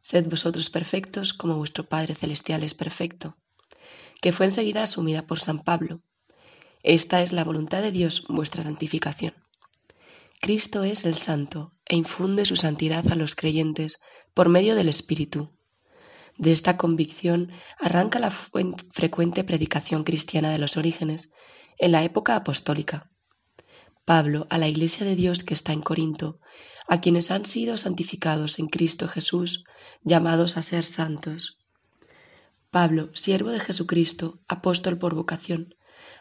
Sed 0.09 0.29
vosotros 0.29 0.71
perfectos 0.71 1.35
como 1.35 1.57
vuestro 1.57 1.89
Padre 1.89 2.15
Celestial 2.15 2.63
es 2.63 2.75
perfecto, 2.75 3.37
que 4.23 4.31
fue 4.31 4.47
enseguida 4.47 4.85
asumida 4.85 5.27
por 5.27 5.41
San 5.41 5.59
Pablo. 5.59 6.01
Esta 6.85 7.23
es 7.23 7.33
la 7.33 7.43
voluntad 7.43 7.83
de 7.83 7.91
Dios, 7.91 8.23
vuestra 8.29 8.63
santificación. 8.63 9.35
Cristo 10.41 10.85
es 10.85 11.07
el 11.07 11.17
Santo 11.17 11.75
e 11.87 11.97
infunde 11.97 12.45
su 12.45 12.55
santidad 12.55 13.11
a 13.11 13.17
los 13.17 13.35
creyentes 13.35 14.01
por 14.33 14.49
medio 14.49 14.77
del 14.77 14.89
Espíritu. 14.89 15.59
De 16.39 16.53
esta 16.53 16.77
convicción 16.77 17.51
arranca 17.81 18.21
la 18.21 18.31
frecuente 18.31 19.43
predicación 19.43 20.05
cristiana 20.05 20.53
de 20.53 20.59
los 20.59 20.77
orígenes 20.77 21.33
en 21.79 21.91
la 21.91 22.05
época 22.05 22.37
apostólica. 22.37 23.11
Pablo 24.05 24.47
a 24.51 24.59
la 24.59 24.69
Iglesia 24.69 25.05
de 25.05 25.17
Dios 25.17 25.43
que 25.43 25.53
está 25.53 25.73
en 25.73 25.83
Corinto, 25.83 26.39
a 26.89 27.01
quienes 27.01 27.31
han 27.31 27.45
sido 27.45 27.77
santificados 27.77 28.59
en 28.59 28.67
Cristo 28.67 29.09
Jesús, 29.09 29.65
llamados 30.03 30.57
a 30.57 30.63
ser 30.63 30.85
santos. 30.85 31.59
Pablo, 32.71 33.11
siervo 33.15 33.51
de 33.51 33.61
Jesucristo, 33.61 34.41
apóstol 34.49 34.99
por 34.99 35.15
vocación, 35.15 35.75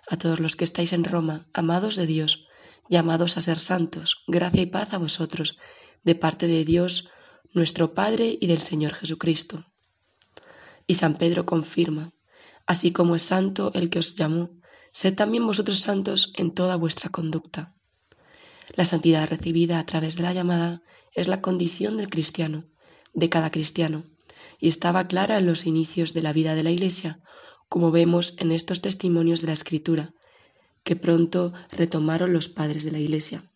a 0.10 0.18
todos 0.18 0.40
los 0.40 0.56
que 0.56 0.64
estáis 0.64 0.94
en 0.94 1.04
Roma, 1.04 1.48
amados 1.54 1.96
de 1.96 2.06
Dios, 2.06 2.48
llamados 2.90 3.38
a 3.38 3.42
ser 3.42 3.60
santos, 3.60 4.24
gracia 4.28 4.62
y 4.62 4.66
paz 4.68 4.94
a 4.94 4.98
vosotros, 4.98 5.58
de 6.04 6.16
parte 6.16 6.48
de 6.48 6.64
Dios, 6.66 7.10
nuestro 7.54 7.94
Padre 7.94 8.38
y 8.40 8.48
del 8.48 8.60
Señor 8.60 8.94
Jesucristo. 8.94 9.66
Y 10.88 10.96
San 10.96 11.16
Pedro 11.16 11.46
confirma, 11.46 12.14
así 12.68 12.92
como 12.92 13.16
es 13.16 13.24
santo 13.24 13.72
el 13.74 13.90
que 13.90 14.00
os 14.00 14.16
llamó, 14.16 14.52
sed 14.92 15.16
también 15.16 15.46
vosotros 15.46 15.80
santos 15.80 16.32
en 16.36 16.54
toda 16.54 16.76
vuestra 16.76 17.10
conducta. 17.10 17.76
La 18.76 18.84
santidad 18.84 19.30
recibida 19.30 19.80
a 19.80 19.86
través 19.86 20.18
de 20.18 20.24
la 20.24 20.34
llamada 20.34 20.82
es 21.14 21.30
la 21.30 21.42
condición 21.42 21.96
del 21.96 22.10
cristiano, 22.10 22.66
de 23.14 23.30
cada 23.30 23.50
cristiano, 23.50 24.04
y 24.60 24.68
estaba 24.68 25.08
clara 25.08 25.38
en 25.38 25.46
los 25.46 25.66
inicios 25.66 26.14
de 26.14 26.22
la 26.22 26.34
vida 26.34 26.56
de 26.56 26.64
la 26.64 26.72
Iglesia, 26.72 27.22
como 27.70 27.92
vemos 27.92 28.36
en 28.38 28.52
estos 28.52 28.82
testimonios 28.82 29.40
de 29.40 29.48
la 29.48 29.54
Escritura, 29.54 30.14
que 30.84 30.98
pronto 30.98 31.54
retomaron 31.72 32.34
los 32.34 32.50
padres 32.50 32.84
de 32.84 32.92
la 32.92 33.00
Iglesia. 33.00 33.50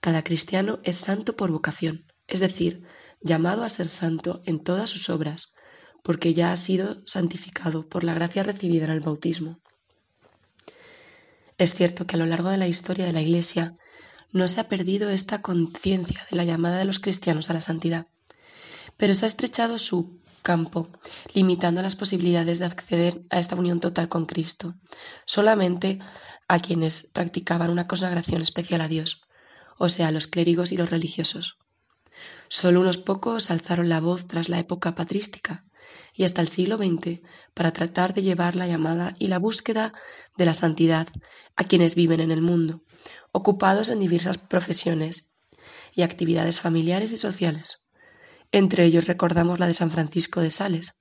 Cada 0.00 0.22
cristiano 0.22 0.78
es 0.84 0.96
santo 0.96 1.34
por 1.34 1.50
vocación, 1.50 2.06
es 2.28 2.38
decir, 2.38 2.84
llamado 3.20 3.64
a 3.64 3.68
ser 3.68 3.88
santo 3.88 4.42
en 4.44 4.62
todas 4.62 4.90
sus 4.90 5.10
obras, 5.10 5.52
porque 6.04 6.34
ya 6.34 6.52
ha 6.52 6.56
sido 6.56 7.02
santificado 7.04 7.88
por 7.88 8.04
la 8.04 8.14
gracia 8.14 8.44
recibida 8.44 8.84
en 8.84 8.92
el 8.92 9.00
bautismo. 9.00 9.60
Es 11.58 11.74
cierto 11.74 12.06
que 12.06 12.14
a 12.14 12.18
lo 12.18 12.26
largo 12.26 12.50
de 12.50 12.58
la 12.58 12.68
historia 12.68 13.06
de 13.06 13.12
la 13.12 13.22
Iglesia 13.22 13.76
no 14.34 14.48
se 14.48 14.60
ha 14.60 14.68
perdido 14.68 15.08
esta 15.10 15.40
conciencia 15.40 16.26
de 16.28 16.36
la 16.36 16.44
llamada 16.44 16.76
de 16.76 16.84
los 16.84 16.98
cristianos 16.98 17.48
a 17.48 17.54
la 17.54 17.60
santidad, 17.60 18.06
pero 18.96 19.14
se 19.14 19.24
ha 19.24 19.28
estrechado 19.28 19.78
su 19.78 20.20
campo, 20.42 20.90
limitando 21.34 21.80
las 21.82 21.94
posibilidades 21.94 22.58
de 22.58 22.66
acceder 22.66 23.22
a 23.30 23.38
esta 23.38 23.54
unión 23.54 23.78
total 23.78 24.08
con 24.08 24.26
Cristo, 24.26 24.74
solamente 25.24 26.00
a 26.48 26.58
quienes 26.58 27.06
practicaban 27.06 27.70
una 27.70 27.86
consagración 27.86 28.42
especial 28.42 28.80
a 28.80 28.88
Dios, 28.88 29.22
o 29.78 29.88
sea, 29.88 30.10
los 30.10 30.26
clérigos 30.26 30.72
y 30.72 30.76
los 30.76 30.90
religiosos. 30.90 31.56
Solo 32.48 32.80
unos 32.80 32.98
pocos 32.98 33.52
alzaron 33.52 33.88
la 33.88 34.00
voz 34.00 34.26
tras 34.26 34.48
la 34.48 34.58
época 34.58 34.96
patrística 34.96 35.64
y 36.12 36.24
hasta 36.24 36.40
el 36.40 36.48
siglo 36.48 36.76
XX 36.76 37.20
para 37.54 37.72
tratar 37.72 38.14
de 38.14 38.22
llevar 38.22 38.56
la 38.56 38.66
llamada 38.66 39.12
y 39.18 39.28
la 39.28 39.38
búsqueda 39.38 39.92
de 40.36 40.44
la 40.44 40.54
santidad 40.54 41.06
a 41.56 41.64
quienes 41.64 41.94
viven 41.94 42.20
en 42.20 42.32
el 42.32 42.42
mundo, 42.42 42.82
ocupados 43.34 43.88
en 43.88 43.98
diversas 43.98 44.38
profesiones 44.38 45.34
y 45.92 46.02
actividades 46.02 46.60
familiares 46.60 47.10
y 47.10 47.16
sociales. 47.16 47.82
Entre 48.52 48.84
ellos 48.84 49.08
recordamos 49.08 49.58
la 49.58 49.66
de 49.66 49.74
San 49.74 49.90
Francisco 49.90 50.40
de 50.40 50.50
Sales 50.50 50.94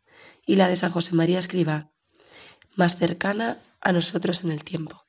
y 0.43 0.55
la 0.55 0.67
de 0.67 0.75
San 0.75 0.89
José 0.89 1.13
María 1.13 1.37
Escribá, 1.37 1.91
más 2.75 2.97
cercana 2.97 3.61
a 3.81 3.91
nosotros 3.91 4.43
en 4.43 4.49
el 4.49 4.63
tiempo. 4.63 5.03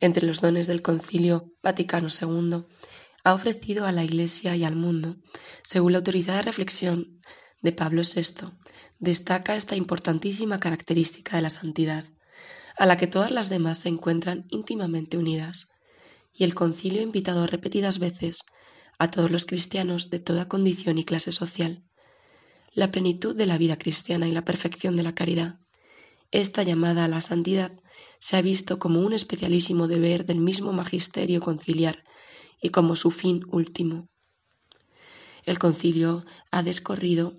Entre 0.00 0.26
los 0.26 0.40
dones 0.40 0.66
del 0.66 0.82
Concilio 0.82 1.52
Vaticano 1.62 2.08
II, 2.08 2.64
ha 3.22 3.32
ofrecido 3.32 3.86
a 3.86 3.92
la 3.92 4.02
Iglesia 4.02 4.56
y 4.56 4.64
al 4.64 4.74
mundo, 4.74 5.18
según 5.62 5.92
la 5.92 5.98
autorizada 5.98 6.42
reflexión 6.42 7.20
de 7.62 7.70
Pablo 7.70 8.02
VI, 8.02 8.48
destaca 8.98 9.54
esta 9.54 9.76
importantísima 9.76 10.58
característica 10.58 11.36
de 11.36 11.42
la 11.42 11.50
santidad, 11.50 12.06
a 12.76 12.86
la 12.86 12.96
que 12.96 13.06
todas 13.06 13.30
las 13.30 13.48
demás 13.48 13.78
se 13.78 13.88
encuentran 13.88 14.46
íntimamente 14.48 15.16
unidas, 15.16 15.68
y 16.32 16.44
el 16.44 16.54
concilio 16.54 17.00
ha 17.00 17.04
invitado 17.04 17.46
repetidas 17.46 17.98
veces 17.98 18.40
a 18.98 19.10
todos 19.10 19.30
los 19.30 19.46
cristianos 19.46 20.10
de 20.10 20.18
toda 20.18 20.48
condición 20.48 20.98
y 20.98 21.04
clase 21.04 21.32
social. 21.32 21.84
La 22.72 22.90
plenitud 22.90 23.36
de 23.36 23.46
la 23.46 23.58
vida 23.58 23.78
cristiana 23.78 24.26
y 24.28 24.32
la 24.32 24.44
perfección 24.44 24.96
de 24.96 25.04
la 25.04 25.14
caridad. 25.14 25.60
Esta 26.32 26.62
llamada 26.64 27.04
a 27.04 27.08
la 27.08 27.20
santidad 27.20 27.72
se 28.18 28.36
ha 28.36 28.42
visto 28.42 28.78
como 28.78 29.00
un 29.00 29.12
especialísimo 29.12 29.86
deber 29.86 30.26
del 30.26 30.40
mismo 30.40 30.72
magisterio 30.72 31.40
conciliar 31.40 32.02
y 32.60 32.70
como 32.70 32.96
su 32.96 33.10
fin 33.10 33.44
último. 33.50 34.08
El 35.44 35.58
concilio 35.58 36.24
ha 36.50 36.62
descorrido 36.62 37.36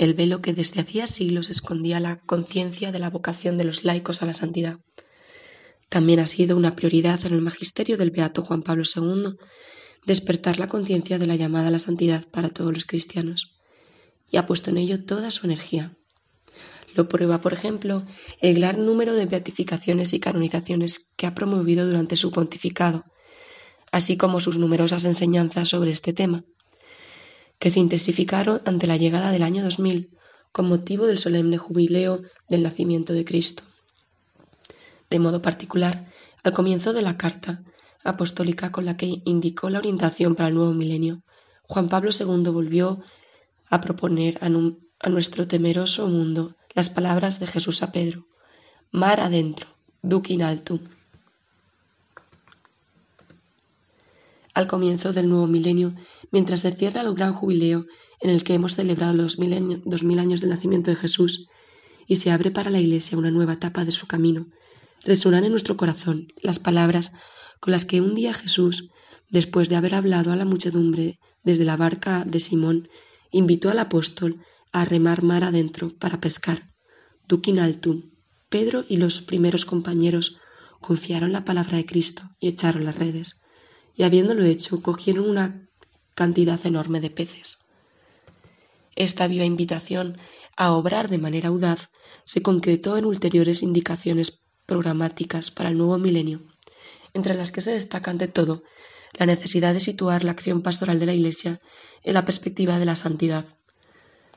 el 0.00 0.14
velo 0.14 0.40
que 0.40 0.54
desde 0.54 0.80
hacía 0.80 1.06
siglos 1.06 1.50
escondía 1.50 2.00
la 2.00 2.20
conciencia 2.20 2.90
de 2.90 2.98
la 2.98 3.10
vocación 3.10 3.58
de 3.58 3.64
los 3.64 3.84
laicos 3.84 4.22
a 4.22 4.26
la 4.26 4.32
santidad. 4.32 4.78
También 5.90 6.20
ha 6.20 6.26
sido 6.26 6.56
una 6.56 6.74
prioridad 6.74 7.26
en 7.26 7.34
el 7.34 7.42
magisterio 7.42 7.98
del 7.98 8.10
Beato 8.10 8.42
Juan 8.42 8.62
Pablo 8.62 8.84
II 8.96 9.36
despertar 10.06 10.58
la 10.58 10.68
conciencia 10.68 11.18
de 11.18 11.26
la 11.26 11.36
llamada 11.36 11.68
a 11.68 11.70
la 11.70 11.78
santidad 11.78 12.26
para 12.30 12.48
todos 12.48 12.72
los 12.72 12.86
cristianos, 12.86 13.58
y 14.30 14.38
ha 14.38 14.46
puesto 14.46 14.70
en 14.70 14.78
ello 14.78 15.04
toda 15.04 15.30
su 15.30 15.44
energía. 15.44 15.94
Lo 16.94 17.06
prueba, 17.06 17.42
por 17.42 17.52
ejemplo, 17.52 18.02
el 18.40 18.54
gran 18.54 18.86
número 18.86 19.12
de 19.12 19.26
beatificaciones 19.26 20.14
y 20.14 20.18
canonizaciones 20.18 21.10
que 21.18 21.26
ha 21.26 21.34
promovido 21.34 21.86
durante 21.86 22.16
su 22.16 22.30
pontificado, 22.30 23.04
así 23.92 24.16
como 24.16 24.40
sus 24.40 24.56
numerosas 24.56 25.04
enseñanzas 25.04 25.68
sobre 25.68 25.90
este 25.90 26.14
tema, 26.14 26.42
que 27.60 27.70
se 27.70 27.78
intensificaron 27.78 28.62
ante 28.64 28.88
la 28.88 28.96
llegada 28.96 29.30
del 29.30 29.44
año 29.44 29.62
2000 29.62 30.10
con 30.50 30.66
motivo 30.66 31.06
del 31.06 31.18
solemne 31.18 31.58
jubileo 31.58 32.22
del 32.48 32.64
nacimiento 32.64 33.12
de 33.12 33.24
Cristo. 33.24 33.62
De 35.08 35.20
modo 35.20 35.40
particular, 35.40 36.06
Al 36.42 36.52
comienzo 36.52 36.94
de 36.94 37.02
la 37.02 37.18
carta 37.18 37.62
apostólica 38.02 38.72
con 38.72 38.86
la 38.86 38.96
que 38.96 39.20
indicó 39.26 39.68
la 39.68 39.78
orientación 39.78 40.34
para 40.34 40.48
el 40.48 40.54
nuevo 40.54 40.72
milenio, 40.72 41.22
Juan 41.64 41.88
Pablo 41.88 42.10
II 42.18 42.50
volvió 42.50 43.02
a 43.68 43.82
proponer 43.82 44.38
a, 44.40 44.48
nuestro 45.10 45.46
temeroso 45.46 46.08
mundo 46.08 46.56
las 46.74 46.88
palabras 46.88 47.40
de 47.40 47.46
Jesús 47.46 47.82
a 47.82 47.92
Pedro, 47.92 48.26
mar 48.90 49.20
adentro, 49.20 49.68
duc 50.00 50.30
in. 50.30 50.42
Al 54.54 54.66
comienzo 54.66 55.12
del 55.12 55.28
nuevo 55.28 55.46
milenio, 55.46 55.94
mientras 56.32 56.60
se 56.60 56.72
cierra 56.72 57.02
el 57.02 57.14
gran 57.14 57.32
jubileo 57.32 57.86
en 58.20 58.30
el 58.30 58.44
que 58.44 58.54
hemos 58.54 58.74
celebrado 58.74 59.14
los 59.14 59.36
dos 59.36 60.02
mil 60.02 60.18
años 60.18 60.40
del 60.40 60.50
nacimiento 60.50 60.90
de 60.90 60.96
Jesús 60.96 61.46
y 62.06 62.16
se 62.16 62.30
abre 62.30 62.50
para 62.50 62.70
la 62.70 62.80
Iglesia 62.80 63.16
una 63.16 63.30
nueva 63.30 63.54
etapa 63.54 63.84
de 63.84 63.92
su 63.92 64.06
camino, 64.06 64.46
resuenan 65.04 65.44
en 65.44 65.52
nuestro 65.52 65.76
corazón 65.76 66.26
las 66.42 66.58
palabras 66.58 67.12
con 67.60 67.72
las 67.72 67.84
que 67.84 68.00
un 68.00 68.14
día 68.14 68.34
Jesús, 68.34 68.88
después 69.28 69.68
de 69.68 69.76
haber 69.76 69.94
hablado 69.94 70.32
a 70.32 70.36
la 70.36 70.44
muchedumbre 70.44 71.18
desde 71.44 71.64
la 71.64 71.76
barca 71.76 72.24
de 72.26 72.40
Simón, 72.40 72.88
invitó 73.30 73.70
al 73.70 73.78
apóstol 73.78 74.40
a 74.72 74.84
remar 74.84 75.22
mar 75.22 75.44
adentro 75.44 75.90
para 75.98 76.20
pescar. 76.20 76.70
Duquin 77.28 77.60
altum. 77.60 78.10
Pedro 78.48 78.84
y 78.88 78.96
los 78.96 79.22
primeros 79.22 79.64
compañeros 79.64 80.38
confiaron 80.80 81.32
la 81.32 81.44
palabra 81.44 81.76
de 81.76 81.86
Cristo 81.86 82.24
y 82.40 82.48
echaron 82.48 82.84
las 82.84 82.96
redes, 82.96 83.39
y 84.00 84.02
habiéndolo 84.02 84.46
hecho 84.46 84.80
cogieron 84.80 85.28
una 85.28 85.68
cantidad 86.14 86.58
enorme 86.64 87.02
de 87.02 87.10
peces. 87.10 87.58
Esta 88.96 89.26
viva 89.26 89.44
invitación 89.44 90.16
a 90.56 90.72
obrar 90.72 91.10
de 91.10 91.18
manera 91.18 91.50
audaz 91.50 91.90
se 92.24 92.40
concretó 92.40 92.96
en 92.96 93.04
ulteriores 93.04 93.62
indicaciones 93.62 94.40
programáticas 94.64 95.50
para 95.50 95.68
el 95.68 95.76
nuevo 95.76 95.98
milenio, 95.98 96.40
entre 97.12 97.34
las 97.34 97.52
que 97.52 97.60
se 97.60 97.72
destaca 97.72 98.10
ante 98.10 98.26
todo 98.26 98.62
la 99.18 99.26
necesidad 99.26 99.74
de 99.74 99.80
situar 99.80 100.24
la 100.24 100.30
acción 100.30 100.62
pastoral 100.62 100.98
de 100.98 101.04
la 101.04 101.12
Iglesia 101.12 101.58
en 102.02 102.14
la 102.14 102.24
perspectiva 102.24 102.78
de 102.78 102.86
la 102.86 102.94
santidad, 102.94 103.44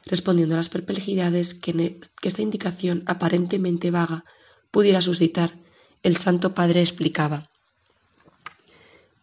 respondiendo 0.05 0.55
a 0.55 0.57
las 0.57 0.67
perplejidades 0.67 1.53
que, 1.53 1.71
que 1.71 2.27
esta 2.27 2.41
indicación 2.41 3.03
aparentemente 3.05 3.91
vaga 3.91 4.25
pudiera 4.71 4.99
suscitar, 4.99 5.57
el 6.01 6.17
Santo 6.17 6.53
Padre 6.53 6.81
explicaba. 6.81 7.52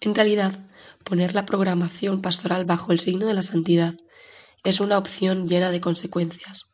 En 0.01 0.15
realidad, 0.15 0.67
poner 1.05 1.35
la 1.35 1.45
programación 1.45 2.23
pastoral 2.23 2.65
bajo 2.65 2.93
el 2.93 3.01
signo 3.01 3.27
de 3.27 3.35
la 3.35 3.43
santidad 3.43 3.95
es 4.65 4.81
una 4.81 4.97
opción 4.97 5.47
llena 5.47 5.71
de 5.71 5.81
consecuencias. 5.81 6.73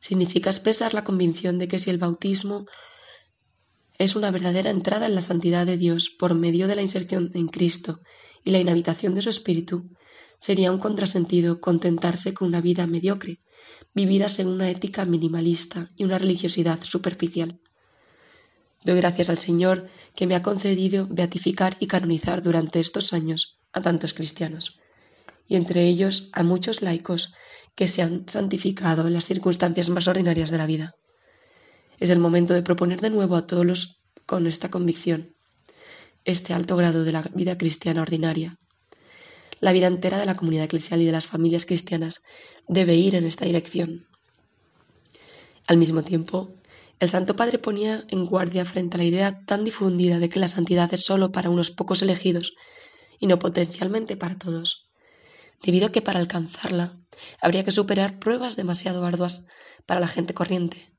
Significa 0.00 0.50
expresar 0.50 0.94
la 0.94 1.04
convicción 1.04 1.58
de 1.58 1.68
que 1.68 1.78
si 1.78 1.90
el 1.90 1.98
bautismo 1.98 2.66
es 3.98 4.16
una 4.16 4.30
verdadera 4.30 4.70
entrada 4.70 5.06
en 5.06 5.14
la 5.14 5.20
santidad 5.20 5.66
de 5.66 5.76
Dios 5.76 6.10
por 6.10 6.34
medio 6.34 6.66
de 6.66 6.74
la 6.74 6.82
inserción 6.82 7.30
en 7.34 7.48
Cristo 7.48 8.00
y 8.44 8.50
la 8.50 8.58
inhabitación 8.58 9.14
de 9.14 9.22
su 9.22 9.28
Espíritu, 9.28 9.90
sería 10.38 10.72
un 10.72 10.78
contrasentido 10.78 11.60
contentarse 11.60 12.32
con 12.32 12.48
una 12.48 12.60
vida 12.60 12.86
mediocre, 12.86 13.40
vivida 13.94 14.28
según 14.28 14.54
una 14.54 14.70
ética 14.70 15.04
minimalista 15.04 15.86
y 15.96 16.04
una 16.04 16.18
religiosidad 16.18 16.82
superficial. 16.82 17.60
Doy 18.82 18.96
gracias 18.96 19.28
al 19.30 19.38
Señor 19.38 19.88
que 20.14 20.26
me 20.26 20.34
ha 20.34 20.42
concedido 20.42 21.06
beatificar 21.10 21.76
y 21.80 21.86
canonizar 21.86 22.42
durante 22.42 22.80
estos 22.80 23.12
años 23.12 23.58
a 23.72 23.82
tantos 23.82 24.14
cristianos, 24.14 24.80
y 25.46 25.56
entre 25.56 25.86
ellos 25.86 26.30
a 26.32 26.42
muchos 26.42 26.80
laicos 26.80 27.34
que 27.74 27.88
se 27.88 28.02
han 28.02 28.28
santificado 28.28 29.06
en 29.06 29.12
las 29.12 29.24
circunstancias 29.24 29.90
más 29.90 30.08
ordinarias 30.08 30.50
de 30.50 30.58
la 30.58 30.66
vida. 30.66 30.94
Es 31.98 32.10
el 32.10 32.18
momento 32.18 32.54
de 32.54 32.62
proponer 32.62 33.00
de 33.00 33.10
nuevo 33.10 33.36
a 33.36 33.46
todos 33.46 33.66
los 33.66 34.00
con 34.26 34.46
esta 34.46 34.70
convicción 34.70 35.34
este 36.24 36.52
alto 36.54 36.76
grado 36.76 37.04
de 37.04 37.12
la 37.12 37.22
vida 37.34 37.56
cristiana 37.56 38.02
ordinaria. 38.02 38.58
La 39.60 39.72
vida 39.72 39.86
entera 39.86 40.18
de 40.18 40.26
la 40.26 40.36
comunidad 40.36 40.64
eclesial 40.64 41.00
y 41.02 41.06
de 41.06 41.12
las 41.12 41.26
familias 41.26 41.66
cristianas 41.66 42.22
debe 42.68 42.94
ir 42.94 43.14
en 43.14 43.24
esta 43.24 43.44
dirección. 43.44 44.06
Al 45.66 45.76
mismo 45.76 46.02
tiempo, 46.02 46.54
el 47.00 47.08
Santo 47.08 47.34
Padre 47.34 47.58
ponía 47.58 48.04
en 48.08 48.26
guardia 48.26 48.66
frente 48.66 48.94
a 48.94 48.98
la 48.98 49.04
idea 49.04 49.44
tan 49.46 49.64
difundida 49.64 50.18
de 50.18 50.28
que 50.28 50.38
la 50.38 50.48
santidad 50.48 50.92
es 50.92 51.04
sólo 51.04 51.32
para 51.32 51.48
unos 51.48 51.70
pocos 51.70 52.02
elegidos 52.02 52.54
y 53.18 53.26
no 53.26 53.38
potencialmente 53.38 54.18
para 54.18 54.36
todos, 54.38 54.90
debido 55.62 55.86
a 55.86 55.92
que 55.92 56.02
para 56.02 56.20
alcanzarla 56.20 57.00
habría 57.40 57.64
que 57.64 57.70
superar 57.70 58.18
pruebas 58.18 58.56
demasiado 58.56 59.04
arduas 59.04 59.46
para 59.86 60.00
la 60.00 60.08
gente 60.08 60.34
corriente, 60.34 60.92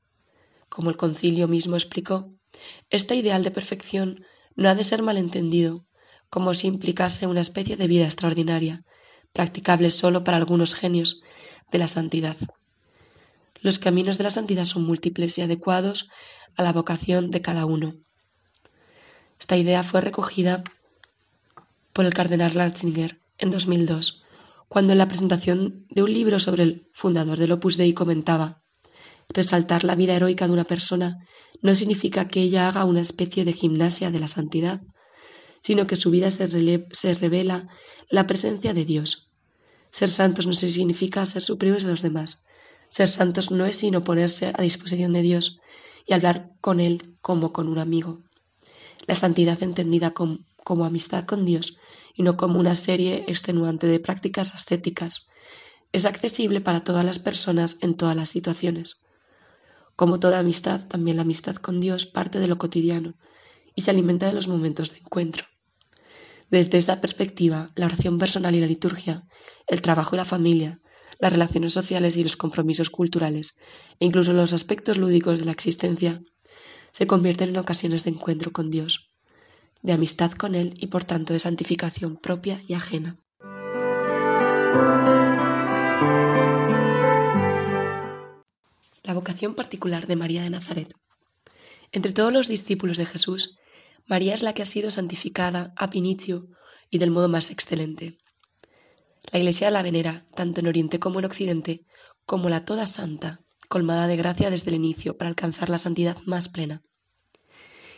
como 0.68 0.90
el 0.90 0.96
concilio 0.96 1.46
mismo 1.46 1.76
explicó, 1.76 2.34
este 2.90 3.14
ideal 3.14 3.44
de 3.44 3.52
perfección 3.52 4.24
no 4.56 4.68
ha 4.68 4.74
de 4.74 4.84
ser 4.84 5.02
malentendido, 5.02 5.86
como 6.30 6.52
si 6.52 6.66
implicase 6.66 7.26
una 7.26 7.40
especie 7.40 7.76
de 7.76 7.86
vida 7.86 8.04
extraordinaria, 8.04 8.84
practicable 9.32 9.90
sólo 9.90 10.24
para 10.24 10.36
algunos 10.36 10.74
genios 10.74 11.22
de 11.70 11.78
la 11.78 11.86
santidad. 11.86 12.36
Los 13.62 13.78
caminos 13.78 14.18
de 14.18 14.24
la 14.24 14.30
santidad 14.30 14.64
son 14.64 14.84
múltiples 14.84 15.38
y 15.38 15.42
adecuados 15.42 16.10
a 16.56 16.64
la 16.64 16.72
vocación 16.72 17.30
de 17.30 17.40
cada 17.40 17.64
uno. 17.64 17.94
Esta 19.38 19.56
idea 19.56 19.84
fue 19.84 20.00
recogida 20.00 20.64
por 21.92 22.04
el 22.04 22.12
cardenal 22.12 22.50
Ratzinger 22.50 23.20
en 23.38 23.50
2002, 23.50 24.24
cuando 24.68 24.92
en 24.92 24.98
la 24.98 25.06
presentación 25.06 25.86
de 25.90 26.02
un 26.02 26.12
libro 26.12 26.40
sobre 26.40 26.64
el 26.64 26.88
fundador 26.92 27.38
del 27.38 27.52
Opus 27.52 27.76
Dei 27.76 27.94
comentaba 27.94 28.62
Resaltar 29.28 29.84
la 29.84 29.94
vida 29.94 30.14
heroica 30.14 30.46
de 30.46 30.52
una 30.52 30.64
persona 30.64 31.24
no 31.60 31.74
significa 31.76 32.28
que 32.28 32.42
ella 32.42 32.68
haga 32.68 32.84
una 32.84 33.00
especie 33.00 33.44
de 33.44 33.52
gimnasia 33.52 34.10
de 34.10 34.18
la 34.18 34.26
santidad, 34.26 34.82
sino 35.62 35.86
que 35.86 35.96
su 35.96 36.10
vida 36.10 36.30
se, 36.30 36.48
se 36.90 37.14
revela 37.14 37.68
la 38.10 38.26
presencia 38.26 38.74
de 38.74 38.84
Dios. 38.84 39.30
Ser 39.90 40.10
santos 40.10 40.46
no 40.46 40.52
significa 40.52 41.24
ser 41.26 41.42
superiores 41.42 41.84
a 41.84 41.88
los 41.88 42.02
demás. 42.02 42.44
Ser 42.92 43.08
santos 43.08 43.50
no 43.50 43.64
es 43.64 43.76
sino 43.76 44.04
ponerse 44.04 44.52
a 44.54 44.60
disposición 44.60 45.14
de 45.14 45.22
Dios 45.22 45.62
y 46.04 46.12
hablar 46.12 46.50
con 46.60 46.78
Él 46.78 47.16
como 47.22 47.50
con 47.50 47.68
un 47.68 47.78
amigo. 47.78 48.20
La 49.06 49.14
santidad 49.14 49.62
entendida 49.62 50.10
como, 50.10 50.40
como 50.62 50.84
amistad 50.84 51.24
con 51.24 51.46
Dios 51.46 51.78
y 52.12 52.22
no 52.22 52.36
como 52.36 52.60
una 52.60 52.74
serie 52.74 53.24
extenuante 53.28 53.86
de 53.86 53.98
prácticas 53.98 54.54
ascéticas 54.54 55.30
es 55.92 56.04
accesible 56.04 56.60
para 56.60 56.84
todas 56.84 57.02
las 57.02 57.18
personas 57.18 57.78
en 57.80 57.94
todas 57.94 58.14
las 58.14 58.28
situaciones. 58.28 59.00
Como 59.96 60.20
toda 60.20 60.40
amistad, 60.40 60.86
también 60.86 61.16
la 61.16 61.22
amistad 61.22 61.56
con 61.56 61.80
Dios 61.80 62.04
parte 62.04 62.40
de 62.40 62.46
lo 62.46 62.58
cotidiano 62.58 63.14
y 63.74 63.80
se 63.82 63.90
alimenta 63.90 64.26
de 64.26 64.34
los 64.34 64.48
momentos 64.48 64.92
de 64.92 64.98
encuentro. 64.98 65.46
Desde 66.50 66.76
esta 66.76 67.00
perspectiva, 67.00 67.68
la 67.74 67.86
oración 67.86 68.18
personal 68.18 68.54
y 68.54 68.60
la 68.60 68.66
liturgia, 68.66 69.26
el 69.66 69.80
trabajo 69.80 70.14
y 70.14 70.18
la 70.18 70.26
familia, 70.26 70.82
las 71.22 71.32
relaciones 71.32 71.72
sociales 71.72 72.16
y 72.16 72.24
los 72.24 72.36
compromisos 72.36 72.90
culturales, 72.90 73.56
e 74.00 74.06
incluso 74.06 74.32
los 74.32 74.52
aspectos 74.52 74.96
lúdicos 74.98 75.38
de 75.38 75.44
la 75.44 75.52
existencia, 75.52 76.20
se 76.90 77.06
convierten 77.06 77.50
en 77.50 77.58
ocasiones 77.58 78.02
de 78.02 78.10
encuentro 78.10 78.52
con 78.52 78.70
Dios, 78.70 79.12
de 79.82 79.92
amistad 79.92 80.32
con 80.32 80.56
Él 80.56 80.74
y 80.76 80.88
por 80.88 81.04
tanto 81.04 81.32
de 81.32 81.38
santificación 81.38 82.16
propia 82.16 82.60
y 82.66 82.74
ajena. 82.74 83.18
la 89.04 89.14
vocación 89.14 89.54
particular 89.54 90.06
de 90.06 90.16
María 90.16 90.42
de 90.42 90.50
Nazaret. 90.50 90.94
Entre 91.90 92.12
todos 92.12 92.32
los 92.32 92.48
discípulos 92.48 92.96
de 92.96 93.04
Jesús, 93.04 93.58
María 94.06 94.32
es 94.32 94.42
la 94.42 94.52
que 94.54 94.62
ha 94.62 94.64
sido 94.64 94.90
santificada 94.90 95.74
a 95.76 95.90
inicio 95.92 96.46
y 96.88 96.98
del 96.98 97.10
modo 97.10 97.28
más 97.28 97.50
excelente. 97.50 98.21
La 99.30 99.38
Iglesia 99.38 99.70
la 99.70 99.82
venera, 99.82 100.26
tanto 100.34 100.60
en 100.60 100.66
Oriente 100.66 100.98
como 100.98 101.20
en 101.20 101.24
Occidente, 101.24 101.86
como 102.26 102.48
la 102.48 102.64
toda 102.64 102.86
santa, 102.86 103.40
colmada 103.68 104.06
de 104.06 104.16
gracia 104.16 104.50
desde 104.50 104.70
el 104.70 104.76
inicio 104.76 105.16
para 105.16 105.28
alcanzar 105.28 105.70
la 105.70 105.78
santidad 105.78 106.18
más 106.26 106.48
plena. 106.48 106.82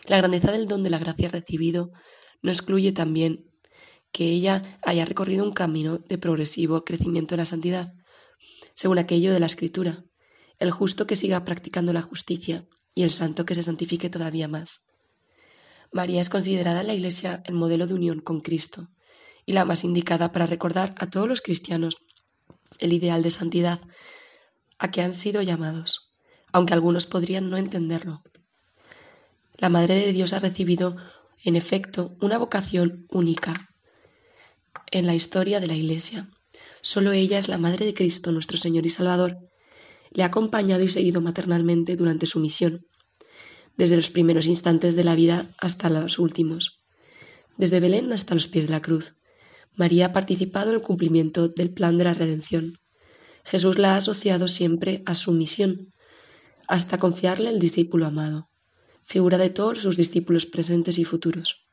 La 0.07 0.19
grandeza 0.19 0.53
del 0.53 0.67
don 0.67 0.83
de 0.83 0.91
la 0.91 0.99
gracia 0.99 1.29
recibido 1.29 1.91
no 2.43 2.51
excluye 2.51 2.93
también 2.93 3.51
que 4.13 4.27
ella 4.27 4.79
haya 4.83 5.05
recorrido 5.05 5.45
un 5.45 5.53
camino 5.53 5.99
de 5.99 6.19
progresivo 6.19 6.85
crecimiento 6.85 7.35
en 7.35 7.41
la 7.41 7.47
santidad, 7.47 7.93
según 8.75 8.99
aquello 8.99 9.33
de 9.33 9.41
la 9.41 9.47
Escritura, 9.47 10.05
el 10.59 10.71
justo 10.71 11.07
que 11.07 11.17
siga 11.17 11.45
practicando 11.45 11.93
la 11.93 12.03
justicia 12.03 12.69
y 12.95 13.03
el 13.03 13.11
santo 13.11 13.45
que 13.45 13.55
se 13.55 13.63
santifique 13.63 14.11
todavía 14.11 14.47
más. 14.47 14.85
María 15.91 16.21
es 16.21 16.29
considerada 16.29 16.83
en 16.83 16.87
la 16.89 16.95
Iglesia 16.95 17.43
el 17.47 17.55
modelo 17.55 17.87
de 17.87 17.95
unión 17.95 18.21
con 18.21 18.41
Cristo 18.41 18.91
y 19.47 19.53
la 19.53 19.65
más 19.65 19.85
indicada 19.85 20.33
para 20.33 20.47
recordar 20.47 20.95
a 20.99 21.09
todos 21.09 21.29
los 21.29 21.41
cristianos 21.41 21.99
el 22.79 22.93
ideal 22.93 23.23
de 23.23 23.31
santidad 23.31 23.81
a 24.79 24.91
que 24.91 25.03
han 25.03 25.13
sido 25.13 25.43
llamados, 25.43 26.13
aunque 26.53 26.75
algunos 26.75 27.07
podrían 27.07 27.51
no 27.51 27.57
entenderlo. 27.57 28.23
La 29.57 29.69
Madre 29.69 29.95
de 29.95 30.13
Dios 30.13 30.33
ha 30.33 30.41
recibido, 30.41 30.97
en 31.45 31.57
efecto, 31.57 32.17
una 32.21 32.39
vocación 32.39 33.07
única 33.11 33.71
en 34.91 35.07
la 35.07 35.15
historia 35.15 35.61
de 35.61 35.69
la 35.69 35.75
Iglesia. 35.75 36.29
Solo 36.81 37.13
ella 37.13 37.39
es 37.39 37.49
la 37.49 37.59
Madre 37.59 37.87
de 37.87 37.95
Cristo, 37.95 38.33
nuestro 38.33 38.57
Señor 38.59 38.85
y 38.87 38.91
Salvador, 38.91 39.39
le 40.11 40.23
ha 40.23 40.27
acompañado 40.27 40.83
y 40.83 40.89
seguido 40.89 41.21
maternalmente 41.21 41.97
durante 41.97 42.27
su 42.27 42.41
misión. 42.41 42.87
desde 43.77 43.97
los 43.97 44.11
primeros 44.11 44.47
instantes 44.47 44.95
de 44.95 45.03
la 45.03 45.17
vida 45.17 45.47
hasta 45.59 45.91
los 45.91 46.21
últimos. 46.21 46.79
Desde 47.57 47.81
Belén 47.81 48.13
hasta 48.13 48.35
los 48.35 48.47
pies 48.47 48.67
de 48.67 48.73
la 48.73 48.83
cruz. 48.83 49.15
María 49.75 50.07
ha 50.07 50.13
participado 50.13 50.71
en 50.71 50.77
el 50.77 50.83
cumplimiento 50.83 51.49
del 51.49 51.71
plan 51.71 51.99
de 51.99 52.05
la 52.05 52.15
redención. 52.15 52.79
Jesús 53.45 53.79
la 53.79 53.95
ha 53.95 53.97
asociado 53.97 54.49
siempre 54.49 55.03
a 55.07 55.15
su 55.15 55.33
misión, 55.33 55.91
hasta 56.67 56.99
confiarle 56.99 57.51
el 57.51 57.59
discípulo 57.59 58.07
amado, 58.07 58.49
figura 59.05 59.37
de 59.37 59.51
todos 59.51 59.81
sus 59.81 59.97
discípulos 59.97 60.47
presentes 60.47 60.99
y 60.99 61.05
futuros. 61.05 61.67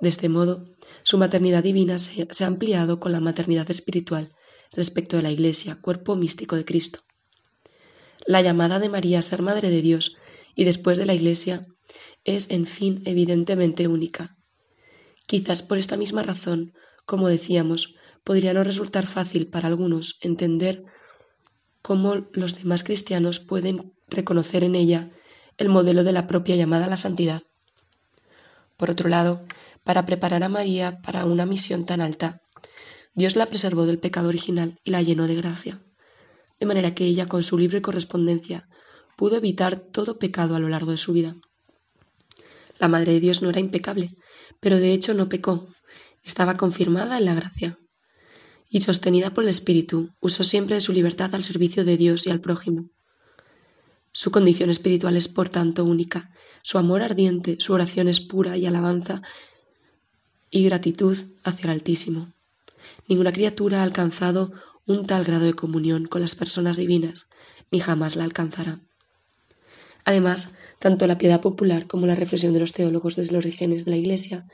De 0.00 0.08
este 0.08 0.28
modo, 0.28 0.68
su 1.04 1.16
maternidad 1.16 1.62
divina 1.62 1.98
se, 1.98 2.26
ha 2.40 2.46
ampliado 2.46 2.98
con 2.98 3.12
la 3.12 3.20
maternidad 3.20 3.70
espiritual 3.70 4.32
respecto 4.72 5.16
de 5.16 5.22
la 5.22 5.30
Iglesia, 5.30 5.80
cuerpo 5.80 6.16
místico 6.16 6.56
de 6.56 6.64
Cristo. 6.64 7.00
La 8.26 8.42
llamada 8.42 8.80
de 8.80 8.88
María 8.88 9.20
a 9.20 9.22
ser 9.22 9.42
Madre 9.42 9.70
de 9.70 9.80
Dios 9.80 10.16
y 10.54 10.64
después 10.64 10.98
de 10.98 11.06
la 11.06 11.14
Iglesia 11.14 11.66
es, 12.24 12.50
en 12.50 12.66
fin, 12.66 13.02
evidentemente 13.04 13.86
única. 13.86 14.36
Quizás 15.26 15.62
por 15.62 15.78
esta 15.78 15.96
misma 15.96 16.22
razón, 16.22 16.72
como 17.04 17.28
decíamos, 17.28 17.94
podría 18.24 18.54
no 18.54 18.64
resultar 18.64 19.06
fácil 19.06 19.48
para 19.48 19.68
algunos 19.68 20.18
entender 20.20 20.84
cómo 21.82 22.26
los 22.32 22.56
demás 22.56 22.84
cristianos 22.84 23.40
pueden 23.40 23.92
reconocer 24.08 24.64
en 24.64 24.74
ella 24.74 25.10
el 25.58 25.68
modelo 25.68 26.04
de 26.04 26.12
la 26.12 26.26
propia 26.26 26.56
llamada 26.56 26.86
a 26.86 26.90
la 26.90 26.96
santidad. 26.96 27.42
Por 28.76 28.90
otro 28.90 29.08
lado, 29.08 29.44
para 29.84 30.06
preparar 30.06 30.44
a 30.44 30.48
María 30.48 31.00
para 31.02 31.24
una 31.24 31.46
misión 31.46 31.86
tan 31.86 32.00
alta, 32.00 32.40
Dios 33.14 33.36
la 33.36 33.46
preservó 33.46 33.84
del 33.84 33.98
pecado 33.98 34.28
original 34.28 34.78
y 34.84 34.90
la 34.90 35.02
llenó 35.02 35.26
de 35.26 35.34
gracia, 35.34 35.82
de 36.58 36.66
manera 36.66 36.94
que 36.94 37.04
ella, 37.04 37.26
con 37.26 37.42
su 37.42 37.58
libre 37.58 37.82
correspondencia, 37.82 38.68
pudo 39.16 39.36
evitar 39.36 39.80
todo 39.80 40.18
pecado 40.18 40.56
a 40.56 40.60
lo 40.60 40.68
largo 40.68 40.92
de 40.92 40.96
su 40.96 41.12
vida. 41.12 41.34
La 42.78 42.88
Madre 42.88 43.12
de 43.12 43.20
Dios 43.20 43.42
no 43.42 43.50
era 43.50 43.60
impecable, 43.60 44.10
pero 44.60 44.78
de 44.78 44.92
hecho 44.92 45.14
no 45.14 45.28
pecó, 45.28 45.68
estaba 46.22 46.56
confirmada 46.56 47.18
en 47.18 47.24
la 47.24 47.34
gracia. 47.34 47.78
Y 48.70 48.80
sostenida 48.80 49.34
por 49.34 49.44
el 49.44 49.50
Espíritu, 49.50 50.10
usó 50.20 50.44
siempre 50.44 50.80
su 50.80 50.92
libertad 50.92 51.34
al 51.34 51.44
servicio 51.44 51.84
de 51.84 51.96
Dios 51.96 52.26
y 52.26 52.30
al 52.30 52.40
prójimo. 52.40 52.90
Su 54.12 54.30
condición 54.30 54.70
espiritual 54.70 55.16
es, 55.16 55.28
por 55.28 55.48
tanto, 55.48 55.84
única, 55.84 56.30
su 56.62 56.78
amor 56.78 57.02
ardiente, 57.02 57.56
su 57.60 57.72
oración 57.72 58.08
es 58.08 58.20
pura 58.20 58.56
y 58.56 58.66
alabanza 58.66 59.22
y 60.50 60.64
gratitud 60.64 61.16
hacia 61.42 61.64
el 61.64 61.70
Altísimo. 61.70 62.32
Ninguna 63.08 63.32
criatura 63.32 63.80
ha 63.80 63.82
alcanzado 63.82 64.52
un 64.86 65.06
tal 65.06 65.24
grado 65.24 65.44
de 65.44 65.54
comunión 65.54 66.06
con 66.06 66.20
las 66.20 66.34
personas 66.34 66.76
divinas, 66.76 67.28
ni 67.70 67.80
jamás 67.80 68.16
la 68.16 68.24
alcanzará. 68.24 68.80
Además, 70.04 70.56
tanto 70.82 71.06
la 71.06 71.16
piedad 71.16 71.40
popular 71.40 71.86
como 71.86 72.08
la 72.08 72.16
reflexión 72.16 72.52
de 72.52 72.58
los 72.58 72.72
teólogos 72.72 73.14
desde 73.14 73.34
los 73.34 73.46
orígenes 73.46 73.84
de 73.84 73.92
la 73.92 73.98
Iglesia 73.98 74.46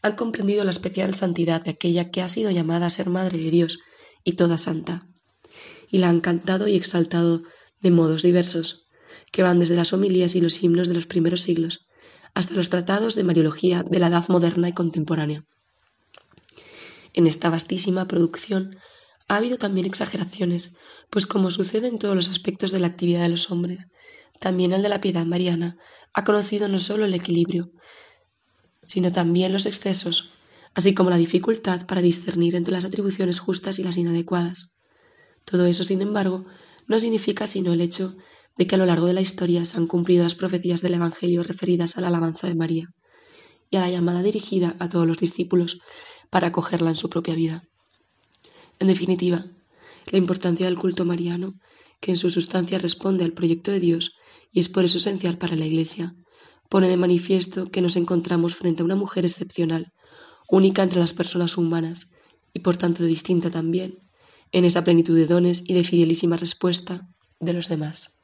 han 0.00 0.16
comprendido 0.16 0.64
la 0.64 0.70
especial 0.70 1.12
santidad 1.12 1.60
de 1.60 1.72
aquella 1.72 2.10
que 2.10 2.22
ha 2.22 2.28
sido 2.28 2.50
llamada 2.50 2.86
a 2.86 2.90
ser 2.90 3.10
Madre 3.10 3.36
de 3.36 3.50
Dios 3.50 3.80
y 4.24 4.32
toda 4.32 4.56
santa, 4.56 5.06
y 5.90 5.98
la 5.98 6.08
han 6.08 6.20
cantado 6.20 6.68
y 6.68 6.74
exaltado 6.74 7.42
de 7.80 7.90
modos 7.90 8.22
diversos, 8.22 8.88
que 9.30 9.42
van 9.42 9.58
desde 9.58 9.76
las 9.76 9.92
homilías 9.92 10.34
y 10.34 10.40
los 10.40 10.62
himnos 10.62 10.88
de 10.88 10.94
los 10.94 11.06
primeros 11.06 11.42
siglos 11.42 11.86
hasta 12.32 12.54
los 12.54 12.70
tratados 12.70 13.14
de 13.14 13.24
Mariología 13.24 13.82
de 13.82 13.98
la 13.98 14.06
edad 14.06 14.26
moderna 14.28 14.70
y 14.70 14.72
contemporánea. 14.72 15.44
En 17.12 17.26
esta 17.26 17.50
vastísima 17.50 18.08
producción 18.08 18.74
ha 19.28 19.36
habido 19.36 19.56
también 19.58 19.86
exageraciones, 19.86 20.74
pues 21.10 21.26
como 21.26 21.50
sucede 21.50 21.88
en 21.88 21.98
todos 21.98 22.14
los 22.14 22.28
aspectos 22.28 22.70
de 22.70 22.80
la 22.80 22.86
actividad 22.86 23.22
de 23.22 23.30
los 23.30 23.50
hombres, 23.50 23.86
también 24.40 24.72
el 24.72 24.82
de 24.82 24.88
la 24.88 25.00
piedad 25.00 25.24
mariana 25.24 25.76
ha 26.12 26.24
conocido 26.24 26.68
no 26.68 26.78
solo 26.78 27.04
el 27.04 27.14
equilibrio, 27.14 27.70
sino 28.82 29.12
también 29.12 29.52
los 29.52 29.66
excesos, 29.66 30.32
así 30.74 30.94
como 30.94 31.10
la 31.10 31.16
dificultad 31.16 31.86
para 31.86 32.02
discernir 32.02 32.54
entre 32.54 32.72
las 32.72 32.84
atribuciones 32.84 33.38
justas 33.38 33.78
y 33.78 33.84
las 33.84 33.96
inadecuadas. 33.96 34.70
Todo 35.44 35.66
eso, 35.66 35.84
sin 35.84 36.02
embargo, 36.02 36.44
no 36.86 36.98
significa 36.98 37.46
sino 37.46 37.72
el 37.72 37.80
hecho 37.80 38.16
de 38.56 38.66
que 38.66 38.74
a 38.74 38.78
lo 38.78 38.86
largo 38.86 39.06
de 39.06 39.14
la 39.14 39.20
historia 39.20 39.64
se 39.64 39.76
han 39.76 39.86
cumplido 39.86 40.24
las 40.24 40.34
profecías 40.34 40.82
del 40.82 40.94
Evangelio 40.94 41.42
referidas 41.42 41.96
a 41.96 42.00
la 42.00 42.08
alabanza 42.08 42.46
de 42.46 42.54
María 42.54 42.88
y 43.70 43.76
a 43.76 43.80
la 43.80 43.90
llamada 43.90 44.22
dirigida 44.22 44.76
a 44.78 44.88
todos 44.88 45.06
los 45.06 45.18
discípulos 45.18 45.78
para 46.30 46.48
acogerla 46.48 46.90
en 46.90 46.96
su 46.96 47.08
propia 47.08 47.34
vida. 47.34 47.62
En 48.78 48.88
definitiva, 48.88 49.46
la 50.10 50.18
importancia 50.18 50.66
del 50.66 50.78
culto 50.78 51.04
mariano, 51.04 51.54
que 52.00 52.12
en 52.12 52.16
su 52.16 52.30
sustancia 52.30 52.78
responde 52.78 53.24
al 53.24 53.32
proyecto 53.32 53.70
de 53.70 53.80
Dios 53.80 54.14
y 54.52 54.60
es 54.60 54.68
por 54.68 54.84
eso 54.84 54.98
esencial 54.98 55.38
para 55.38 55.56
la 55.56 55.66
Iglesia, 55.66 56.14
pone 56.68 56.88
de 56.88 56.96
manifiesto 56.96 57.66
que 57.66 57.80
nos 57.80 57.96
encontramos 57.96 58.54
frente 58.54 58.82
a 58.82 58.84
una 58.84 58.96
mujer 58.96 59.24
excepcional, 59.24 59.92
única 60.48 60.82
entre 60.82 61.00
las 61.00 61.14
personas 61.14 61.56
humanas 61.56 62.12
y 62.52 62.60
por 62.60 62.76
tanto 62.76 63.04
distinta 63.04 63.50
también, 63.50 63.98
en 64.52 64.64
esa 64.64 64.84
plenitud 64.84 65.16
de 65.16 65.26
dones 65.26 65.62
y 65.66 65.74
de 65.74 65.84
fidelísima 65.84 66.36
respuesta 66.36 67.08
de 67.40 67.52
los 67.52 67.68
demás. 67.68 68.20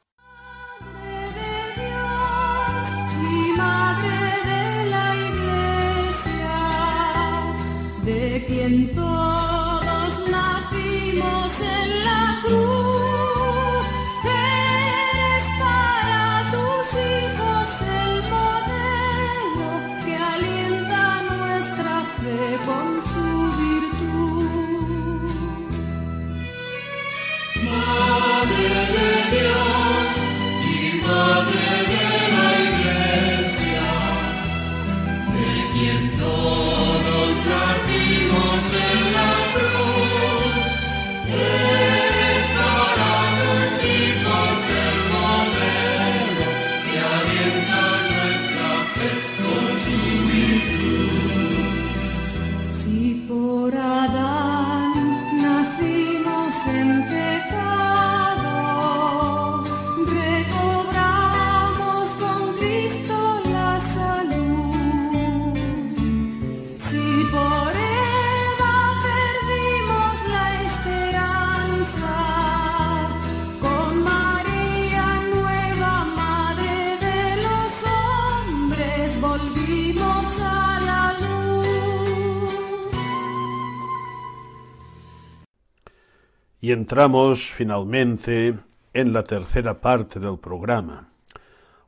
Entramos 86.71 87.51
finalmente 87.51 88.57
en 88.93 89.11
la 89.11 89.25
tercera 89.25 89.81
parte 89.81 90.21
del 90.21 90.39
programa. 90.39 91.09